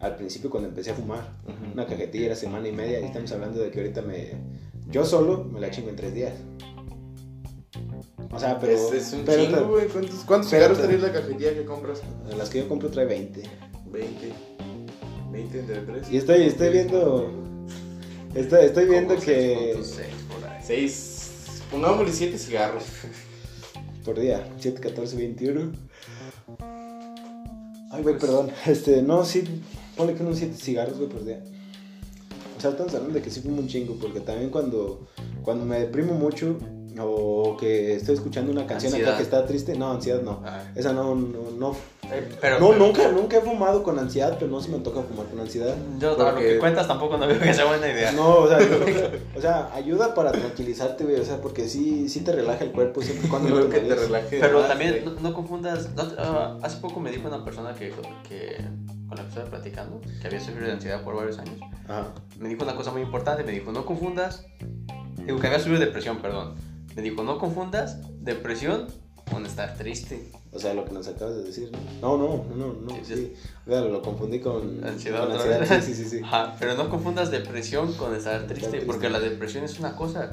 Al 0.00 0.16
principio 0.16 0.48
cuando 0.48 0.70
empecé 0.70 0.92
a 0.92 0.94
fumar, 0.94 1.36
una 1.74 1.84
cajetilla 1.84 2.24
era 2.24 2.36
semana 2.36 2.66
y 2.68 2.72
media 2.72 3.00
y 3.00 3.04
estamos 3.04 3.30
hablando 3.32 3.60
de 3.60 3.70
que 3.70 3.80
ahorita 3.80 4.00
me... 4.00 4.32
Yo 4.88 5.04
solo 5.04 5.44
me 5.44 5.60
la 5.60 5.70
chingo 5.70 5.90
en 5.90 5.96
tres 5.96 6.14
días. 6.14 6.32
O 8.32 8.38
sea, 8.38 8.58
pero... 8.58 8.72
es, 8.72 8.92
es 8.92 9.12
un 9.12 9.26
pero 9.26 9.44
chingo, 9.44 9.68
güey. 9.68 9.88
¿Cuántos, 9.88 10.20
cuántos 10.20 10.50
cigarros 10.50 10.78
traes 10.78 11.02
la 11.02 11.12
cajetilla 11.12 11.52
que 11.52 11.66
compras? 11.66 12.00
Las 12.34 12.48
que 12.48 12.60
yo 12.60 12.68
compro 12.70 12.88
trae 12.88 13.04
20. 13.04 13.42
20. 13.90 14.32
20 15.32 15.58
entre 15.58 15.80
3. 15.82 16.12
Y 16.12 16.16
estoy, 16.16 16.44
estoy 16.44 16.70
viendo... 16.70 17.30
Estoy, 18.34 18.64
estoy 18.64 18.86
viendo 18.86 19.16
que... 19.16 19.76
6.6 19.76 19.94
por 20.32 20.48
ahí. 20.48 20.62
6. 20.64 21.62
Pongámosle 21.70 22.10
7 22.14 22.38
cigarros. 22.38 22.84
Por 24.06 24.20
día, 24.20 24.48
7, 24.60 24.80
14, 24.80 25.16
21. 25.16 25.72
Ay, 27.90 28.02
güey, 28.04 28.16
perdón. 28.16 28.52
Este, 28.66 29.02
no, 29.02 29.24
sí, 29.24 29.42
ponle 29.96 30.14
que 30.14 30.22
unos 30.22 30.38
7 30.38 30.54
cigarros, 30.56 30.96
güey, 30.96 31.08
por 31.08 31.24
día. 31.24 31.42
O 32.56 32.60
sea, 32.60 32.70
estamos 32.70 32.94
hablando 32.94 33.14
de 33.14 33.22
que 33.22 33.30
sí 33.30 33.40
fumo 33.40 33.58
un 33.58 33.66
chingo, 33.66 33.96
porque 34.00 34.20
también 34.20 34.50
cuando, 34.50 35.08
cuando 35.42 35.64
me 35.64 35.80
deprimo 35.80 36.14
mucho 36.14 36.56
o 37.00 37.56
que 37.58 37.96
estoy 37.96 38.14
escuchando 38.14 38.52
una 38.52 38.64
canción 38.64 38.94
acá 38.94 39.16
que 39.16 39.24
está 39.24 39.44
triste, 39.44 39.76
no, 39.76 39.90
ansiedad 39.90 40.22
no. 40.22 40.40
Ah. 40.44 40.62
Esa 40.76 40.92
no, 40.92 41.16
no, 41.16 41.50
no. 41.58 41.76
Eh, 42.12 42.28
pero, 42.40 42.60
No, 42.60 42.68
pero- 42.70 42.78
nunca, 42.86 43.08
nunca 43.08 43.36
he 43.38 43.40
fumado 43.40 43.82
con 43.82 43.98
ansiedad, 43.98 44.36
pero 44.38 44.50
no 44.50 44.60
se 44.60 44.70
me 44.70 44.78
toca 44.78 45.02
fumar 45.02 45.26
con 45.26 45.40
ansiedad. 45.40 45.74
Yo, 45.98 46.14
a 46.14 46.18
lo 46.18 46.24
porque- 46.30 46.48
que 46.48 46.58
cuentas 46.58 46.86
tampoco 46.86 47.16
no 47.18 47.26
veo 47.26 47.38
que 47.40 47.52
sea 47.54 47.64
buena 47.64 47.88
idea. 47.88 48.12
No, 48.12 48.36
o 48.38 48.48
sea, 48.48 48.58
o 49.36 49.40
sea, 49.40 49.70
ayuda 49.74 50.14
para 50.14 50.32
tranquilizarte, 50.32 51.04
güey, 51.04 51.16
o 51.20 51.24
sea, 51.24 51.40
porque 51.40 51.68
sí, 51.68 52.08
sí 52.08 52.20
te 52.20 52.32
relaja 52.32 52.64
el 52.64 52.72
cuerpo 52.72 53.02
siempre 53.02 53.26
y 53.26 53.30
cuando 53.30 53.48
te 53.60 53.68
que 53.68 53.80
te 53.80 53.88
marees. 53.88 54.06
relaje. 54.06 54.38
Pero 54.40 54.58
más, 54.60 54.68
también 54.68 55.04
no, 55.04 55.10
no 55.20 55.34
confundas. 55.34 55.90
no 55.94 56.02
ah, 56.18 56.58
hace 56.62 56.78
poco 56.78 57.00
me 57.00 57.10
dijo 57.10 57.26
una 57.28 57.44
persona 57.44 57.74
que, 57.74 57.92
que 58.28 58.56
con 59.08 59.16
la 59.16 59.22
que 59.22 59.28
estaba 59.28 59.46
platicando, 59.50 60.00
que 60.20 60.26
había 60.26 60.40
sufrido 60.40 60.66
de 60.66 60.72
ansiedad 60.72 61.02
por 61.02 61.14
varios 61.16 61.38
años. 61.38 61.56
Ajá. 61.88 62.12
Me 62.38 62.48
dijo 62.48 62.62
una 62.64 62.74
cosa 62.76 62.90
muy 62.90 63.02
importante. 63.02 63.44
Me 63.44 63.52
dijo: 63.52 63.72
No 63.72 63.84
confundas. 63.86 64.44
Digo 65.24 65.38
que 65.40 65.46
había 65.46 65.58
sufrido 65.58 65.80
depresión, 65.80 66.18
perdón. 66.18 66.54
Me 66.94 67.02
dijo: 67.02 67.22
No 67.22 67.38
confundas 67.38 67.98
depresión 68.20 68.86
con 69.30 69.44
estar 69.44 69.76
triste. 69.76 70.30
O 70.52 70.58
sea, 70.58 70.74
lo 70.74 70.84
que 70.84 70.92
nos 70.92 71.06
acabas 71.08 71.36
de 71.36 71.42
decir, 71.42 71.70
¿no? 72.00 72.16
No, 72.16 72.44
no, 72.46 72.54
no, 72.54 72.72
no, 72.74 73.04
Sí. 73.04 73.34
Claro, 73.64 73.88
lo 73.88 74.00
confundí 74.00 74.40
con 74.40 74.84
Ansiedad 74.84 75.26
con 75.26 75.32
ansiedad. 75.32 75.80
Sí, 75.82 75.94
sí, 75.94 76.04
sí, 76.04 76.10
sí. 76.10 76.20
Ajá, 76.24 76.56
pero 76.58 76.74
no 76.74 76.88
confundas 76.88 77.30
depresión 77.30 77.92
con 77.94 78.14
estar 78.14 78.46
triste, 78.46 78.70
triste. 78.70 78.86
porque 78.86 79.10
la 79.10 79.20
depresión 79.20 79.64
es 79.64 79.78
una 79.78 79.96
cosa 79.96 80.30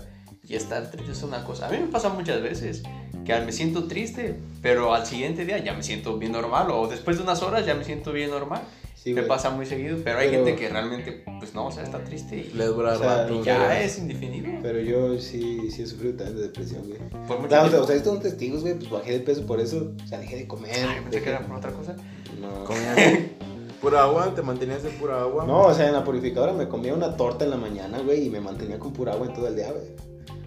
y 0.47 0.55
estar 0.55 0.89
triste 0.91 1.11
es 1.11 1.23
una 1.23 1.43
cosa. 1.43 1.67
A 1.67 1.71
mí 1.71 1.77
me 1.79 1.87
pasa 1.87 2.09
muchas 2.09 2.41
veces 2.41 2.83
que 3.25 3.39
me 3.39 3.51
siento 3.51 3.85
triste, 3.85 4.39
pero 4.61 4.93
al 4.93 5.05
siguiente 5.05 5.45
día 5.45 5.57
ya 5.57 5.73
me 5.73 5.83
siento 5.83 6.17
bien 6.17 6.31
normal, 6.31 6.69
o 6.71 6.87
después 6.87 7.17
de 7.17 7.23
unas 7.23 7.41
horas 7.41 7.65
ya 7.65 7.73
me 7.75 7.83
siento 7.83 8.11
bien 8.11 8.29
normal. 8.29 8.61
Sí, 9.03 9.09
me 9.13 9.21
güey. 9.21 9.27
pasa 9.27 9.49
muy 9.49 9.65
seguido, 9.65 9.97
pero 10.01 10.19
hay 10.19 10.29
Pero- 10.29 10.45
gente 10.45 10.59
que 10.61 10.69
realmente, 10.69 11.25
pues 11.39 11.53
no, 11.53 11.65
o 11.67 11.71
sea, 11.71 11.83
está 11.83 12.01
triste 12.05 12.37
y, 12.37 12.53
Le 12.55 12.65
dura 12.67 12.93
O 12.93 12.97
sea, 12.99 13.23
rato. 13.23 13.33
y 13.33 13.43
ya 13.43 13.65
güey. 13.65 13.83
es 13.83 13.97
indefinido. 13.99 14.49
Pero 14.61 14.79
yo 14.79 15.19
sí, 15.19 15.69
sí 15.71 15.81
he 15.81 15.85
sufrido 15.87 16.15
también 16.15 16.37
de 16.37 16.43
depresión, 16.43 16.83
güey. 16.87 16.99
Por 17.27 17.39
mucho 17.41 17.47
O 17.47 17.49
sea, 17.49 17.59
o 17.59 17.61
sea, 17.63 17.69
tiempo. 17.69 17.81
ustedes 17.81 18.03
son 18.03 18.19
testigos, 18.21 18.61
güey, 18.61 18.75
pues 18.75 18.89
bajé 18.89 19.11
de 19.11 19.19
peso 19.19 19.45
por 19.45 19.59
eso. 19.59 19.91
O 20.01 20.07
sea, 20.07 20.19
dejé 20.19 20.37
de 20.37 20.47
comer. 20.47 20.71
Ay, 20.73 21.01
pensé 21.03 21.19
dejé- 21.19 21.23
que 21.23 21.29
era 21.31 21.45
por 21.45 21.57
otra 21.57 21.71
cosa. 21.71 21.97
No. 22.39 22.63
Comías 22.63 22.95
pura 23.81 24.03
agua, 24.03 24.33
te 24.33 24.41
mantenías 24.41 24.83
de 24.83 24.89
pura 24.91 25.19
agua. 25.21 25.45
No, 25.45 25.63
o 25.63 25.73
sea, 25.73 25.87
en 25.87 25.93
la 25.93 26.05
purificadora 26.05 26.53
me 26.53 26.69
comía 26.69 26.93
una 26.93 27.17
torta 27.17 27.43
en 27.43 27.51
la 27.51 27.57
mañana, 27.57 27.99
güey, 27.99 28.25
y 28.27 28.29
me 28.29 28.39
mantenía 28.39 28.79
con 28.79 28.93
pura 28.93 29.11
agua 29.11 29.27
en 29.27 29.33
todo 29.33 29.49
el 29.49 29.57
día, 29.57 29.69
güey. 29.71 29.83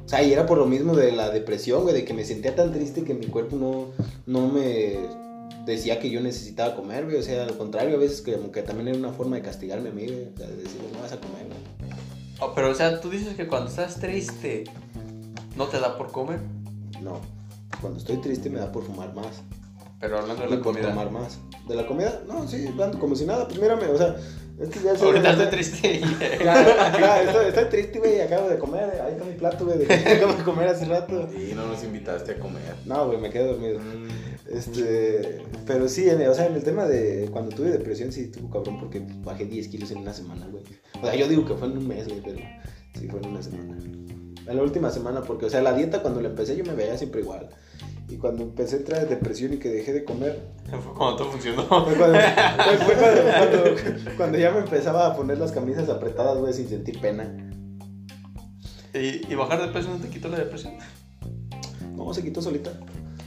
O 0.02 0.08
sea, 0.08 0.22
y 0.22 0.32
era 0.32 0.46
por 0.46 0.56
lo 0.56 0.64
mismo 0.64 0.94
de 0.96 1.12
la 1.12 1.28
depresión, 1.28 1.82
güey, 1.82 1.92
de 1.94 2.04
que 2.06 2.14
me 2.14 2.24
sentía 2.24 2.54
tan 2.54 2.72
triste 2.72 3.02
que 3.04 3.12
mi 3.12 3.26
cuerpo 3.26 3.56
no, 3.56 3.88
no 4.24 4.48
me 4.48 4.94
decía 5.66 5.98
que 6.00 6.08
yo 6.10 6.20
necesitaba 6.20 6.74
comer, 6.76 7.04
güey. 7.04 7.16
O 7.16 7.22
sea, 7.22 7.42
al 7.44 7.56
contrario, 7.58 7.96
a 7.96 7.98
veces 7.98 8.22
como 8.22 8.50
que 8.52 8.62
también 8.62 8.88
era 8.88 8.98
una 8.98 9.12
forma 9.12 9.36
de 9.36 9.42
castigarme 9.42 9.90
a 9.90 9.92
mí, 9.92 10.06
güey. 10.06 10.28
O 10.34 10.36
sea, 10.38 10.46
de 10.46 10.56
decirle, 10.56 10.88
no 10.92 11.00
vas 11.00 11.12
a 11.12 11.16
comer, 11.20 11.46
güey. 11.46 11.90
Oh, 12.40 12.52
pero, 12.54 12.70
o 12.70 12.74
sea, 12.74 13.00
tú 13.00 13.10
dices 13.10 13.34
que 13.34 13.46
cuando 13.46 13.68
estás 13.70 13.98
triste 14.00 14.64
no 15.56 15.66
te 15.66 15.78
da 15.80 15.96
por 15.98 16.10
comer, 16.12 16.40
No. 17.02 17.20
Cuando 17.80 17.98
estoy 17.98 18.16
triste 18.18 18.48
me 18.48 18.58
da 18.58 18.70
por 18.72 18.84
fumar 18.84 19.14
más. 19.14 19.42
pero 20.00 20.18
hablando 20.18 20.42
de 20.42 20.48
Y 20.48 20.50
la 20.52 20.56
por 20.62 20.72
comida. 20.74 20.88
tomar 20.90 21.10
más. 21.10 21.38
¿De 21.68 21.74
la 21.74 21.86
comida? 21.86 22.22
No, 22.28 22.46
sí, 22.48 22.66
como 23.00 23.14
si 23.16 23.24
nada. 23.26 23.46
Pues 23.48 23.60
mírame, 23.60 23.86
o 23.86 23.98
sea, 23.98 24.16
es 24.60 24.68
que 24.70 24.80
ya 24.80 24.96
sé- 24.96 25.04
Ahorita 25.04 25.30
estoy 25.32 25.46
triste. 25.48 26.00
Claro, 26.38 26.70
claro, 26.96 27.24
estoy, 27.30 27.46
estoy 27.48 27.64
triste, 27.66 27.98
güey, 27.98 28.20
acabo 28.20 28.48
de 28.48 28.58
comer. 28.58 29.00
Ahí 29.04 29.12
está 29.12 29.24
mi 29.24 29.32
plato, 29.34 29.64
güey, 29.66 29.82
acabo 29.84 30.32
de 30.34 30.44
comer 30.44 30.68
hace 30.68 30.84
rato. 30.86 31.28
Y 31.34 31.54
no 31.54 31.66
nos 31.66 31.82
invitaste 31.84 32.32
a 32.32 32.38
comer. 32.38 32.74
No, 32.86 33.06
güey, 33.08 33.18
me 33.18 33.30
quedé 33.30 33.46
dormido. 33.46 33.78
Mm, 33.80 34.05
Este, 34.50 35.42
pero 35.66 35.88
sí, 35.88 36.08
en- 36.08 36.26
o 36.28 36.34
sea, 36.34 36.46
en 36.46 36.54
el 36.54 36.62
tema 36.62 36.84
de 36.86 37.28
cuando 37.32 37.54
tuve 37.54 37.70
depresión, 37.70 38.12
sí 38.12 38.22
estuvo 38.22 38.48
cabrón 38.50 38.78
porque 38.78 39.04
bajé 39.24 39.44
10 39.46 39.68
kilos 39.68 39.90
en 39.90 39.98
una 39.98 40.12
semana, 40.12 40.46
güey. 40.46 40.62
O 41.02 41.04
sea, 41.06 41.14
yo 41.16 41.28
digo 41.28 41.44
que 41.44 41.54
fue 41.54 41.68
en 41.68 41.78
un 41.78 41.88
mes, 41.88 42.06
güey, 42.08 42.20
pero 42.22 42.38
sí 42.98 43.08
fue 43.08 43.20
en 43.20 43.26
una 43.26 43.42
semana. 43.42 43.76
En 44.48 44.56
la 44.56 44.62
última 44.62 44.90
semana, 44.90 45.22
porque, 45.22 45.46
o 45.46 45.50
sea, 45.50 45.60
la 45.62 45.74
dieta 45.74 46.02
cuando 46.02 46.20
la 46.20 46.28
empecé 46.28 46.56
yo 46.56 46.64
me 46.64 46.74
veía 46.74 46.96
siempre 46.96 47.20
igual. 47.22 47.48
Y 48.08 48.18
cuando 48.18 48.44
empecé 48.44 48.76
a 48.76 48.78
entrar 48.78 49.02
en 49.02 49.08
depresión 49.08 49.52
y 49.52 49.56
que 49.56 49.68
dejé 49.68 49.92
de 49.92 50.04
comer, 50.04 50.40
Fue 50.70 50.94
cuando 50.94 51.16
todo 51.16 51.32
funcionó. 51.32 51.64
fue 51.64 51.94
cuando, 51.96 52.16
fue- 52.18 52.78
fue 52.78 52.94
cuando, 52.94 53.22
cuando- 53.22 54.16
cuando 54.16 54.38
ya 54.38 54.52
me 54.52 54.60
empezaba 54.60 55.06
a 55.08 55.16
poner 55.16 55.38
las 55.38 55.50
camisas 55.50 55.88
apretadas, 55.88 56.38
güey, 56.38 56.52
sin 56.52 56.68
sentir 56.68 57.00
pena. 57.00 57.36
¿Y, 58.94 59.30
y 59.30 59.34
bajar 59.34 59.60
de 59.60 59.68
peso 59.72 59.88
no 59.90 59.96
te 59.96 60.08
quitó 60.08 60.28
la 60.28 60.38
depresión? 60.38 60.74
No, 61.96 62.14
se 62.14 62.22
quitó 62.22 62.40
solita. 62.40 62.70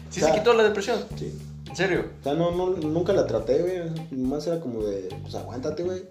Sí 0.10 0.22
O 0.22 0.24
sea, 0.24 0.34
se 0.34 0.39
quitó 0.39 0.53
la 0.53 0.64
depresión. 0.64 0.99
Sí. 1.18 1.38
¿En 1.70 1.76
serio? 1.76 2.05
O 2.20 2.24
sea, 2.24 2.34
no, 2.34 2.51
no, 2.51 2.70
nunca 2.78 3.14
la 3.14 3.28
traté, 3.28 3.62
güey. 3.62 4.20
Más 4.20 4.47
era 4.47 4.60
como 4.60 4.84
de, 4.84 5.10
pues 5.22 5.36
aguántate, 5.36 5.84
güey. 5.84 6.03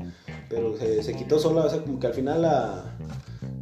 Pero 0.49 0.77
se, 0.79 1.03
se 1.03 1.15
quitó 1.15 1.39
sola, 1.39 1.65
o 1.65 1.71
sea, 1.71 1.81
como 1.81 1.99
que 1.99 2.07
al 2.07 2.15
final 2.15 2.43
la, 2.43 2.97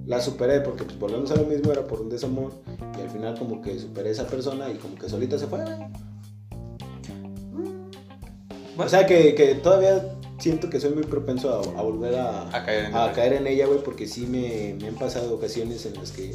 la 0.07 0.21
superé, 0.21 0.61
porque 0.61 0.85
pues 0.85 0.99
volvemos 0.99 1.31
a 1.31 1.37
lo 1.37 1.45
mismo, 1.45 1.73
era 1.73 1.87
por 1.87 2.01
un 2.03 2.11
desamor. 2.11 2.53
Y 2.99 3.01
al 3.01 3.11
final 3.11 3.39
como 3.39 3.63
que 3.63 3.79
superé 3.79 4.11
a 4.11 4.13
esa 4.13 4.27
persona 4.27 4.71
y 4.71 4.75
como 4.75 4.97
que 4.97 5.09
solita 5.09 5.39
se 5.39 5.47
fue, 5.47 5.61
güey. 5.63 5.77
O 8.79 8.89
sea, 8.89 9.07
que, 9.07 9.35
que 9.35 9.55
todavía 9.55 10.17
siento 10.39 10.69
que 10.69 10.81
soy 10.81 10.91
muy 10.91 11.05
propenso 11.05 11.51
a, 11.51 11.81
a 11.81 11.83
volver 11.83 12.15
a, 12.17 12.47
A 12.55 12.65
caer 12.65 12.85
en 12.87 12.95
a 12.95 13.13
caer 13.13 13.33
en 13.33 13.47
ella, 13.47 13.67
güey, 13.67 13.83
porque 13.83 14.07
sí 14.07 14.27
me, 14.27 14.77
me 14.81 14.89
han 14.89 14.97
pasado 14.97 15.35
ocasiones 15.35 15.87
en 15.87 15.95
las 15.95 16.13
que... 16.13 16.35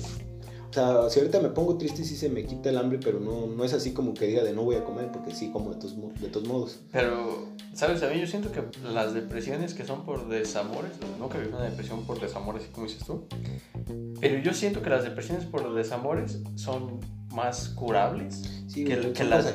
O 0.71 0.73
sea, 0.73 1.09
si 1.09 1.19
ahorita 1.19 1.41
me 1.41 1.49
pongo 1.49 1.77
triste 1.77 2.05
sí 2.05 2.15
se 2.15 2.29
me 2.29 2.45
quita 2.45 2.69
el 2.69 2.77
hambre, 2.77 2.97
pero 3.03 3.19
no, 3.19 3.45
no 3.45 3.65
es 3.65 3.73
así 3.73 3.91
como 3.91 4.13
que 4.13 4.25
diga 4.25 4.41
de 4.41 4.53
no 4.53 4.63
voy 4.63 4.77
a 4.77 4.85
comer, 4.85 5.11
porque 5.11 5.35
sí 5.35 5.51
como 5.51 5.71
de 5.73 5.75
todos, 5.81 5.95
de 6.21 6.29
todos 6.29 6.47
modos. 6.47 6.79
Pero, 6.93 7.49
¿sabes? 7.73 8.01
A 8.03 8.09
mí 8.09 8.21
yo 8.21 8.25
siento 8.25 8.53
que 8.53 8.63
las 8.87 9.13
depresiones 9.13 9.73
que 9.73 9.83
son 9.85 10.05
por 10.05 10.29
desamores, 10.29 10.91
no 11.19 11.27
que 11.27 11.39
vivo 11.39 11.57
una 11.57 11.65
depresión 11.69 12.05
por 12.05 12.21
desamores, 12.21 12.63
como 12.71 12.87
dices 12.87 13.03
tú, 13.05 13.25
pero 14.21 14.39
yo 14.41 14.53
siento 14.53 14.81
que 14.81 14.89
las 14.89 15.03
depresiones 15.03 15.43
por 15.45 15.73
desamores 15.73 16.39
son 16.55 17.01
más 17.33 17.69
curables 17.69 18.41
Sí, 18.67 18.85
Que- 18.85 19.11
que 19.11 19.23
las- 19.25 19.51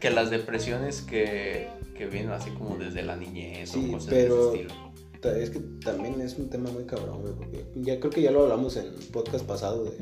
que 0.00 0.10
las 0.10 0.30
depresiones 0.30 1.00
que, 1.02 1.68
que 1.96 2.06
vienen 2.06 2.32
así 2.32 2.50
como 2.50 2.76
desde 2.76 3.04
la 3.04 3.14
niñez 3.14 3.70
Sí, 3.70 3.86
o 3.88 3.92
cosas 3.92 4.08
pero- 4.10 4.50
de 4.50 4.58
ese 4.58 4.62
estilo. 4.66 4.85
Es 5.22 5.50
que 5.50 5.60
también 5.84 6.20
es 6.20 6.36
un 6.38 6.48
tema 6.50 6.70
muy 6.70 6.84
cabrón, 6.84 7.20
güey, 7.22 7.34
porque 7.34 7.66
ya 7.76 7.98
creo 7.98 8.10
que 8.10 8.22
ya 8.22 8.30
lo 8.30 8.42
hablamos 8.42 8.76
en 8.76 8.86
el 8.86 8.92
podcast 9.12 9.44
pasado 9.44 9.84
de 9.84 9.98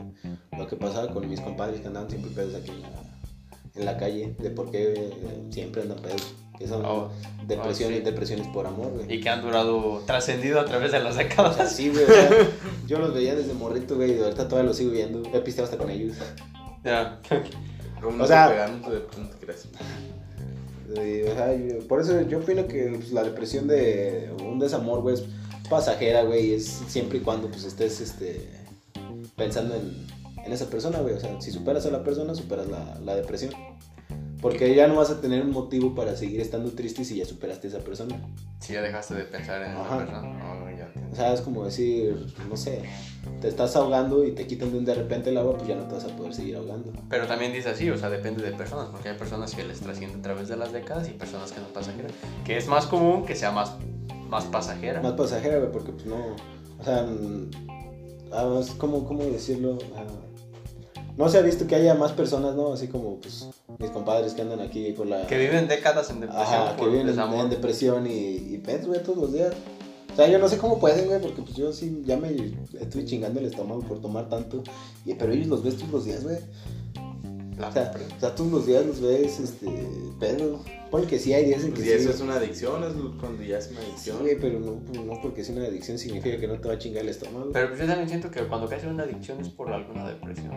lo 0.58 0.66
que 0.66 0.76
pasaba 0.76 1.12
con 1.12 1.28
mis 1.28 1.40
compadres 1.40 1.80
que 1.80 1.86
andaban 1.86 2.10
siempre 2.10 2.30
pedos 2.32 2.54
aquí 2.54 2.70
en 2.70 2.82
la, 2.82 2.88
en 3.76 3.84
la 3.86 3.96
calle, 3.96 4.34
de 4.38 4.50
por 4.50 4.70
qué 4.70 4.92
eh, 4.94 5.46
siempre 5.50 5.82
andan 5.82 5.98
pedos, 5.98 6.34
que 6.58 6.68
son 6.68 6.84
Oh, 6.84 7.10
depresiones, 7.46 7.98
oh, 7.98 8.04
sí. 8.04 8.04
depresiones 8.10 8.46
por 8.48 8.66
amor, 8.66 8.92
güey. 8.92 9.12
Y 9.14 9.20
que 9.20 9.28
han 9.28 9.42
durado, 9.42 10.02
trascendido 10.06 10.60
a 10.60 10.64
través 10.64 10.92
de 10.92 11.00
las 11.00 11.12
O 11.12 11.16
sea, 11.16 11.24
décadas. 11.24 11.72
sí, 11.72 11.88
güey, 11.90 12.04
o 12.04 12.06
sea, 12.06 12.30
yo 12.86 12.98
los 12.98 13.14
veía 13.14 13.34
desde 13.34 13.54
morrito, 13.54 13.96
güey, 13.96 14.16
y 14.16 14.20
ahorita 14.20 14.46
todavía 14.48 14.68
los 14.68 14.76
sigo 14.76 14.90
viendo, 14.90 15.22
he 15.32 15.40
pisteado 15.40 15.70
hasta 15.70 15.78
con 15.82 15.90
ellos. 15.90 16.16
Ya. 16.84 17.18
Como 18.02 18.22
O 18.22 18.26
sea- 18.26 18.68
no 18.68 18.88
te, 18.90 19.46
yo- 20.94 21.86
por 21.88 22.00
eso 22.00 22.20
yo 22.22 22.38
opino 22.38 22.66
que 22.66 22.92
pues, 22.96 23.12
la 23.12 23.22
depresión 23.24 23.66
de 23.68 24.30
un 24.44 24.58
desamor, 24.58 25.00
güey, 25.02 25.14
es 25.14 25.24
pasajera, 25.68 26.22
güey, 26.22 26.50
y 26.50 26.54
es 26.54 26.66
siempre 26.88 27.18
y 27.18 27.20
cuando 27.22 27.48
pues 27.48 27.64
estés 27.64 28.00
este, 28.00 28.48
pensando 29.36 29.74
en, 29.74 30.06
en 30.44 30.52
esa 30.52 30.66
persona, 30.68 31.00
güey. 31.00 31.14
O 31.14 31.20
sea, 31.20 31.40
si 31.40 31.50
superas 31.50 31.86
a 31.86 31.90
la 31.90 32.04
persona, 32.04 32.34
superas 32.34 32.68
la, 32.68 32.98
la 33.04 33.16
depresión. 33.16 33.52
Porque 34.42 34.74
ya 34.74 34.86
no 34.86 34.96
vas 34.96 35.08
a 35.10 35.22
tener 35.22 35.42
un 35.42 35.52
motivo 35.52 35.94
para 35.94 36.16
seguir 36.16 36.40
estando 36.42 36.70
triste 36.72 37.02
si 37.06 37.16
ya 37.16 37.24
superaste 37.24 37.68
a 37.68 37.70
esa 37.70 37.78
persona. 37.80 38.20
Si 38.60 38.74
ya 38.74 38.82
dejaste 38.82 39.14
de 39.14 39.24
pensar 39.24 39.62
en 39.62 39.70
Ajá. 39.72 39.96
esa 39.96 39.98
persona. 40.04 40.63
O 41.14 41.16
sea, 41.16 41.32
es 41.32 41.42
como 41.42 41.64
decir, 41.64 42.26
no 42.50 42.56
sé, 42.56 42.82
te 43.40 43.46
estás 43.46 43.76
ahogando 43.76 44.24
y 44.24 44.32
te 44.32 44.48
quitan 44.48 44.72
de 44.72 44.78
un 44.78 44.84
de 44.84 44.94
repente 44.94 45.30
el 45.30 45.38
agua, 45.38 45.54
pues 45.54 45.68
ya 45.68 45.76
no 45.76 45.84
te 45.84 45.94
vas 45.94 46.04
a 46.06 46.08
poder 46.08 46.34
seguir 46.34 46.56
ahogando. 46.56 46.92
Pero 47.08 47.28
también 47.28 47.52
dice 47.52 47.68
así, 47.68 47.88
o 47.88 47.96
sea, 47.96 48.10
depende 48.10 48.42
de 48.42 48.50
personas, 48.50 48.88
porque 48.88 49.10
hay 49.10 49.16
personas 49.16 49.54
que 49.54 49.62
les 49.62 49.78
trasciende 49.78 50.18
a 50.18 50.22
través 50.22 50.48
de 50.48 50.56
las 50.56 50.72
décadas 50.72 51.08
y 51.08 51.12
personas 51.12 51.52
que 51.52 51.60
no 51.60 51.68
pasajera. 51.68 52.08
Que 52.44 52.56
es 52.56 52.66
más 52.66 52.86
común 52.86 53.24
que 53.26 53.36
sea 53.36 53.52
más, 53.52 53.76
más 54.28 54.46
pasajera. 54.46 55.00
Más 55.02 55.12
pasajera, 55.12 55.58
güey, 55.58 55.70
porque 55.70 55.92
pues 55.92 56.04
no. 56.06 56.34
O 56.80 56.84
sea, 56.84 57.04
mm, 57.04 57.50
ah, 58.32 58.58
es 58.60 58.70
como, 58.70 59.04
¿cómo 59.04 59.22
decirlo? 59.22 59.78
Ah, 59.96 60.02
no 61.16 61.28
se 61.28 61.38
ha 61.38 61.42
visto 61.42 61.68
que 61.68 61.76
haya 61.76 61.94
más 61.94 62.10
personas, 62.10 62.56
¿no? 62.56 62.72
Así 62.72 62.88
como, 62.88 63.20
pues, 63.20 63.48
mis 63.78 63.90
compadres 63.92 64.34
que 64.34 64.42
andan 64.42 64.58
aquí 64.58 64.90
por 64.94 65.06
la. 65.06 65.28
Que 65.28 65.38
viven 65.38 65.68
décadas 65.68 66.10
en 66.10 66.22
depresión 66.22 66.44
Ajá, 66.44 66.74
que 66.74 66.86
viven 66.88 67.08
en, 67.08 67.50
depresión 67.50 68.08
y, 68.08 68.10
y 68.10 68.58
pets, 68.58 68.88
güey, 68.88 69.00
todos 69.00 69.18
los 69.18 69.32
días. 69.32 69.54
O 70.12 70.16
sea, 70.16 70.28
yo 70.28 70.38
no 70.38 70.48
sé 70.48 70.58
cómo 70.58 70.78
pueden, 70.78 71.06
güey, 71.08 71.20
porque 71.20 71.42
pues 71.42 71.54
yo 71.56 71.72
sí 71.72 72.02
ya 72.04 72.16
me 72.16 72.28
estoy 72.80 73.04
chingando 73.04 73.40
el 73.40 73.46
estómago 73.46 73.80
por 73.82 74.00
tomar 74.00 74.28
tanto. 74.28 74.62
Y, 75.04 75.14
pero 75.14 75.32
ellos 75.32 75.48
los 75.48 75.64
ves 75.64 75.76
todos 75.76 75.90
los 75.90 76.04
días, 76.04 76.22
güey. 76.22 76.36
O 77.56 77.72
sea, 77.72 77.92
o 78.16 78.20
sea, 78.20 78.34
todos 78.34 78.50
los 78.50 78.66
días 78.66 78.84
los 78.84 79.00
ves, 79.00 79.38
este, 79.40 79.66
pedo. 80.18 80.60
Ponle 80.90 81.06
que 81.06 81.18
sí 81.18 81.32
hay 81.32 81.46
días 81.46 81.62
en 81.64 81.72
que 81.72 81.76
Pues, 81.82 81.86
sí. 81.86 81.90
y 81.90 81.94
eso 81.94 82.04
güey. 82.04 82.14
es 82.16 82.20
una 82.20 82.34
adicción, 82.36 82.84
es 82.84 82.92
cuando 83.20 83.42
ya 83.42 83.58
es 83.58 83.70
una 83.70 83.80
Sí, 83.80 83.86
adicción. 83.90 84.18
güey, 84.20 84.38
pero 84.40 84.60
no, 84.60 84.72
pues, 84.86 85.00
no 85.04 85.20
porque 85.22 85.44
sea 85.44 85.54
una 85.56 85.64
adicción 85.66 85.98
significa 85.98 86.38
que 86.38 86.46
no 86.48 86.58
te 86.60 86.68
va 86.68 86.74
a 86.74 86.78
chingar 86.78 87.02
el 87.02 87.08
estómago. 87.10 87.50
Pero 87.52 87.68
pues 87.68 87.80
yo 87.80 87.86
también 87.86 88.08
siento 88.08 88.30
que 88.30 88.40
cuando 88.46 88.68
caes 88.68 88.82
en 88.84 88.90
una 88.90 89.02
adicción 89.04 89.40
es 89.40 89.48
por 89.48 89.70
alguna 89.72 90.08
depresión. 90.08 90.52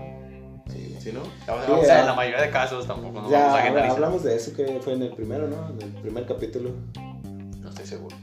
Sí. 0.71 0.95
¿Sí, 0.99 1.11
no? 1.13 1.21
O 1.21 1.25
sea, 1.45 1.65
Sí, 1.65 1.71
o 1.71 1.83
sea, 1.85 1.99
en 2.01 2.05
la 2.07 2.13
mayoría 2.15 2.41
de 2.41 2.49
casos 2.51 2.85
tampoco 2.85 3.21
nos 3.21 3.31
Ya 3.31 3.47
vamos 3.47 3.77
a 3.81 3.91
hablamos 3.91 4.23
de 4.23 4.35
eso 4.35 4.53
que 4.53 4.79
fue 4.81 4.93
en 4.93 5.03
el 5.03 5.13
primero, 5.13 5.47
¿no? 5.47 5.69
En 5.69 5.81
el 5.81 6.01
primer 6.01 6.25
capítulo. 6.25 6.71
No 7.61 7.69
estoy 7.69 7.85
seguro. 7.85 8.15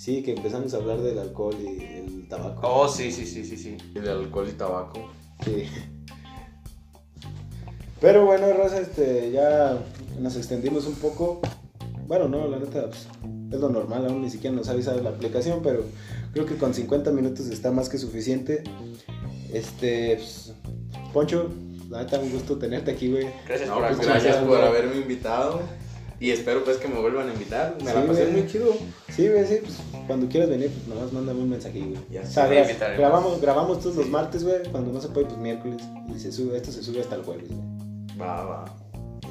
Sí, 0.00 0.22
que 0.22 0.32
empezamos 0.32 0.72
a 0.72 0.78
hablar 0.78 1.02
del 1.02 1.18
alcohol 1.18 1.54
y 1.60 1.82
el 1.82 2.26
tabaco. 2.26 2.66
Oh, 2.66 2.88
sí, 2.88 3.12
sí, 3.12 3.26
sí, 3.26 3.44
sí, 3.44 3.58
sí. 3.58 3.76
El 3.94 4.08
alcohol 4.08 4.48
y 4.48 4.52
tabaco. 4.52 5.10
Sí. 5.44 5.66
Pero 8.00 8.24
bueno, 8.24 8.50
Rosa, 8.54 8.80
este, 8.80 9.30
ya 9.30 9.78
nos 10.18 10.36
extendimos 10.36 10.86
un 10.86 10.94
poco. 10.94 11.42
Bueno, 12.06 12.28
no, 12.28 12.48
la 12.48 12.58
neta, 12.58 12.86
pues, 12.86 13.08
es 13.52 13.60
lo 13.60 13.68
normal, 13.68 14.06
aún 14.06 14.22
ni 14.22 14.30
siquiera 14.30 14.56
nos 14.56 14.70
ha 14.70 14.72
avisado 14.72 15.02
la 15.02 15.10
aplicación, 15.10 15.60
pero 15.62 15.84
creo 16.32 16.46
que 16.46 16.56
con 16.56 16.72
50 16.72 17.10
minutos 17.10 17.48
está 17.48 17.70
más 17.70 17.90
que 17.90 17.98
suficiente. 17.98 18.64
Este, 19.52 20.16
pues, 20.16 20.54
Poncho, 21.12 21.50
la 21.90 22.04
neta, 22.04 22.18
un 22.20 22.32
gusto 22.32 22.56
tenerte 22.56 22.90
aquí, 22.90 23.10
güey. 23.10 23.26
Gracias 23.46 23.68
No, 23.68 23.74
por 23.74 23.88
pues 23.88 24.00
gracias 24.00 24.36
por 24.44 24.62
haberme 24.62 24.96
invitado. 24.96 25.60
Y 26.20 26.30
espero 26.32 26.62
pues 26.64 26.76
que 26.76 26.86
me 26.86 27.00
vuelvan 27.00 27.30
a 27.30 27.32
invitar. 27.32 27.76
Me 27.82 27.92
la 27.92 28.02
Sí, 28.02 28.06
pasé 28.08 28.22
güey. 28.26 28.32
muy 28.42 28.46
chido. 28.46 28.72
Sí, 29.08 29.26
güey, 29.28 29.46
sí, 29.46 29.56
pues 29.62 29.78
cuando 30.06 30.28
quieras 30.28 30.50
venir, 30.50 30.70
pues 30.70 30.86
nomás 30.86 31.12
mándame 31.14 31.40
un 31.40 31.48
mensaje, 31.50 31.80
güey. 31.80 31.96
Ya 32.10 32.22
gra- 32.22 32.62
invitaremos. 32.62 32.98
grabamos, 32.98 33.40
grabamos 33.40 33.80
todos 33.80 33.96
los 33.96 34.08
martes, 34.08 34.44
güey. 34.44 34.62
Cuando 34.70 34.92
no 34.92 35.00
se 35.00 35.08
puede, 35.08 35.26
pues 35.26 35.38
miércoles. 35.38 35.78
Y 36.14 36.18
se 36.20 36.30
sube, 36.30 36.56
esto 36.58 36.70
se 36.72 36.82
sube 36.82 37.00
hasta 37.00 37.16
el 37.16 37.22
jueves, 37.22 37.48
güey. 37.48 38.18
Va, 38.20 38.44
va. 38.44 38.64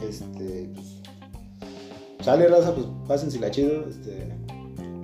Este, 0.07 0.69
pues. 0.73 0.87
Sale 2.25 2.47
raza, 2.47 2.73
pues 2.73 2.87
pásensela 3.07 3.51
chido. 3.51 3.85
Este, 3.87 4.27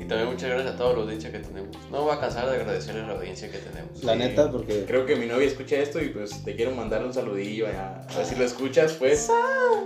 Y 0.05 0.07
también 0.07 0.29
muchas 0.29 0.49
gracias 0.51 0.75
a 0.75 0.77
toda 0.77 0.93
la 0.93 0.99
audiencia 0.99 1.31
que 1.31 1.39
tenemos. 1.39 1.75
No 1.91 1.97
me 1.97 2.03
voy 2.03 2.15
a 2.15 2.19
cansar 2.19 2.47
de 2.47 2.55
agradecerle 2.57 3.01
a 3.01 3.07
la 3.07 3.13
audiencia 3.13 3.49
que 3.49 3.57
tenemos. 3.57 4.03
la 4.03 4.13
Sí. 4.13 4.19
neta, 4.19 4.51
porque. 4.51 4.85
Creo 4.85 5.05
que 5.07 5.15
mi 5.15 5.25
novia 5.25 5.47
escucha 5.47 5.77
esto 5.77 5.99
y 5.99 6.09
pues 6.09 6.43
te 6.43 6.55
quiero 6.55 6.71
mandar 6.71 7.03
un 7.03 7.11
saludillo 7.13 7.67
allá. 7.67 8.03
A 8.13 8.17
ver 8.17 8.25
si 8.25 8.35
lo 8.35 8.43
escuchas, 8.45 8.93
pues. 8.93 9.29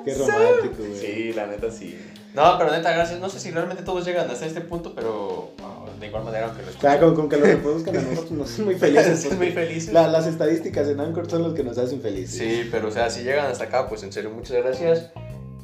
Qué 0.03 0.13
romántico, 0.15 0.75
güey. 0.79 0.95
Sí, 0.99 1.33
la 1.33 1.47
neta 1.47 1.71
sí. 1.71 1.97
No, 2.33 2.57
pero 2.57 2.69
neta, 2.71 2.91
gracias. 2.91 3.19
No 3.21 3.29
sé 3.29 3.39
si 3.39 3.49
realmente 3.51 3.81
todos 3.83 4.03
llegan 4.05 4.29
hasta 4.29 4.45
este 4.45 4.59
punto, 4.61 4.93
pero 4.93 5.51
ah, 5.63 5.85
de 5.99 6.07
igual 6.07 6.23
manera, 6.25 6.47
aunque 6.47 6.63
lo 6.63 6.69
O 6.69 6.71
sea, 6.79 6.93
escuchen. 6.95 7.13
con, 7.13 7.15
con 7.15 7.29
que 7.29 7.37
lo 7.37 7.45
reproduzcan 7.45 7.97
a 7.97 8.01
nosotros 8.01 8.31
nos 8.31 8.51
hacen 8.51 8.65
muy 8.65 8.75
felices. 8.79 9.21
Porque 9.23 9.37
muy 9.37 9.51
felices. 9.51 9.93
la- 9.93 10.07
las 10.07 10.27
estadísticas 10.27 10.87
en 10.89 10.99
Anchor 10.99 11.29
son 11.29 11.43
los 11.43 11.53
que 11.53 11.63
nos 11.63 11.77
hacen 11.77 12.01
felices. 12.01 12.37
Sí, 12.37 12.67
pero 12.69 12.89
o 12.89 12.91
sea, 12.91 13.09
si 13.09 13.23
llegan 13.23 13.45
hasta 13.45 13.63
acá, 13.65 13.87
pues 13.87 14.03
en 14.03 14.11
serio, 14.11 14.31
muchas 14.31 14.57
gracias. 14.57 15.11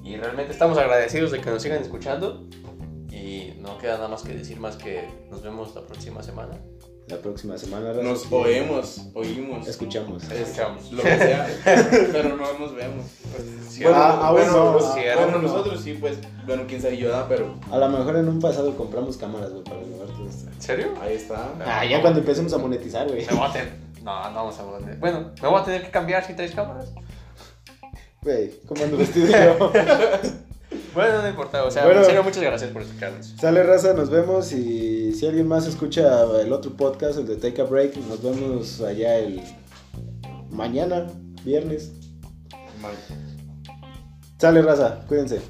Y 0.03 0.15
realmente 0.17 0.53
estamos 0.53 0.77
agradecidos 0.77 1.31
de 1.31 1.41
que 1.41 1.49
nos 1.49 1.61
sigan 1.61 1.81
escuchando. 1.81 2.47
No 3.65 3.79
queda 3.79 3.95
nada 3.95 4.07
más 4.07 4.21
que 4.21 4.33
decir 4.33 4.59
más 4.59 4.75
que 4.75 5.09
nos 5.31 5.41
vemos 5.41 5.73
la 5.73 5.81
próxima 5.81 6.21
semana. 6.21 6.59
La 7.07 7.17
próxima 7.17 7.57
semana. 7.57 7.93
Nos 7.93 8.31
oemos, 8.31 9.01
oímos. 9.13 9.67
Escuchamos. 9.67 10.23
Escuchamos. 10.23 10.91
Lo 10.91 11.01
que 11.01 11.17
sea. 11.17 11.47
pero 12.11 12.35
no 12.35 12.59
nos 12.59 12.75
vemos. 12.75 13.05
Ah, 13.05 13.29
pues, 13.35 13.47
ah, 13.47 13.69
cierto. 13.69 14.31
bueno, 14.31 14.51
aún 14.51 15.31
no. 15.31 15.41
nosotros 15.41 15.81
sí, 15.81 15.93
pues. 15.99 16.17
Bueno, 16.45 16.63
quién 16.67 16.81
sabe 16.81 16.97
yo, 16.97 17.07
¿verdad? 17.07 17.25
pero 17.27 17.55
A 17.71 17.77
lo 17.77 17.89
mejor 17.89 18.15
en 18.17 18.27
un 18.27 18.39
pasado 18.39 18.75
compramos 18.75 19.17
cámaras, 19.17 19.51
güey, 19.51 19.63
para 19.63 19.81
grabar 19.81 20.07
todo 20.15 20.27
esto. 20.27 20.49
¿En 20.49 20.61
serio? 20.61 20.93
ahí 21.01 21.15
está. 21.15 21.53
Ah, 21.65 21.85
ya 21.85 22.01
cuando 22.01 22.19
empecemos 22.19 22.53
a 22.53 22.57
monetizar, 22.57 23.07
güey. 23.07 23.25
Me 23.25 23.33
voy 23.35 23.47
a 23.47 23.51
tener... 23.51 23.73
No, 24.03 24.29
no 24.29 24.35
vamos 24.35 24.59
a 24.59 24.63
poner. 24.63 24.97
Bueno, 24.97 25.31
me 25.41 25.47
voy 25.47 25.59
a 25.59 25.63
tener 25.63 25.83
que 25.83 25.91
cambiar 25.91 26.25
si 26.25 26.33
traes 26.33 26.51
cámaras. 26.53 26.91
Güey, 28.21 28.51
¿cómo 28.67 28.83
ando 28.83 28.97
vestido 28.97 29.27
yo? 29.27 29.71
Bueno, 30.95 31.21
no 31.21 31.27
importa. 31.27 31.63
O 31.65 31.69
sea, 31.69 31.83
Bueno. 31.85 31.99
en 31.99 32.05
serio, 32.05 32.23
muchas 32.23 32.41
gracias 32.41 32.71
por 32.71 32.81
escucharnos. 32.81 33.35
Sale 33.39 33.61
raza, 33.63 33.93
nos 33.93 34.09
vemos 34.09 34.51
y 34.53 35.11
si 35.13 35.27
alguien 35.27 35.47
más 35.47 35.67
escucha 35.67 36.23
el 36.41 36.51
otro 36.53 36.71
podcast, 36.75 37.19
el 37.19 37.27
de 37.27 37.35
Take 37.35 37.61
a 37.61 37.65
Break, 37.65 37.97
nos 37.97 38.23
vemos 38.23 38.81
allá 38.81 39.17
el 39.19 39.41
mañana, 40.49 41.05
viernes. 41.43 41.91
Sale 44.39 44.61
raza, 44.61 45.01
cuídense. 45.07 45.41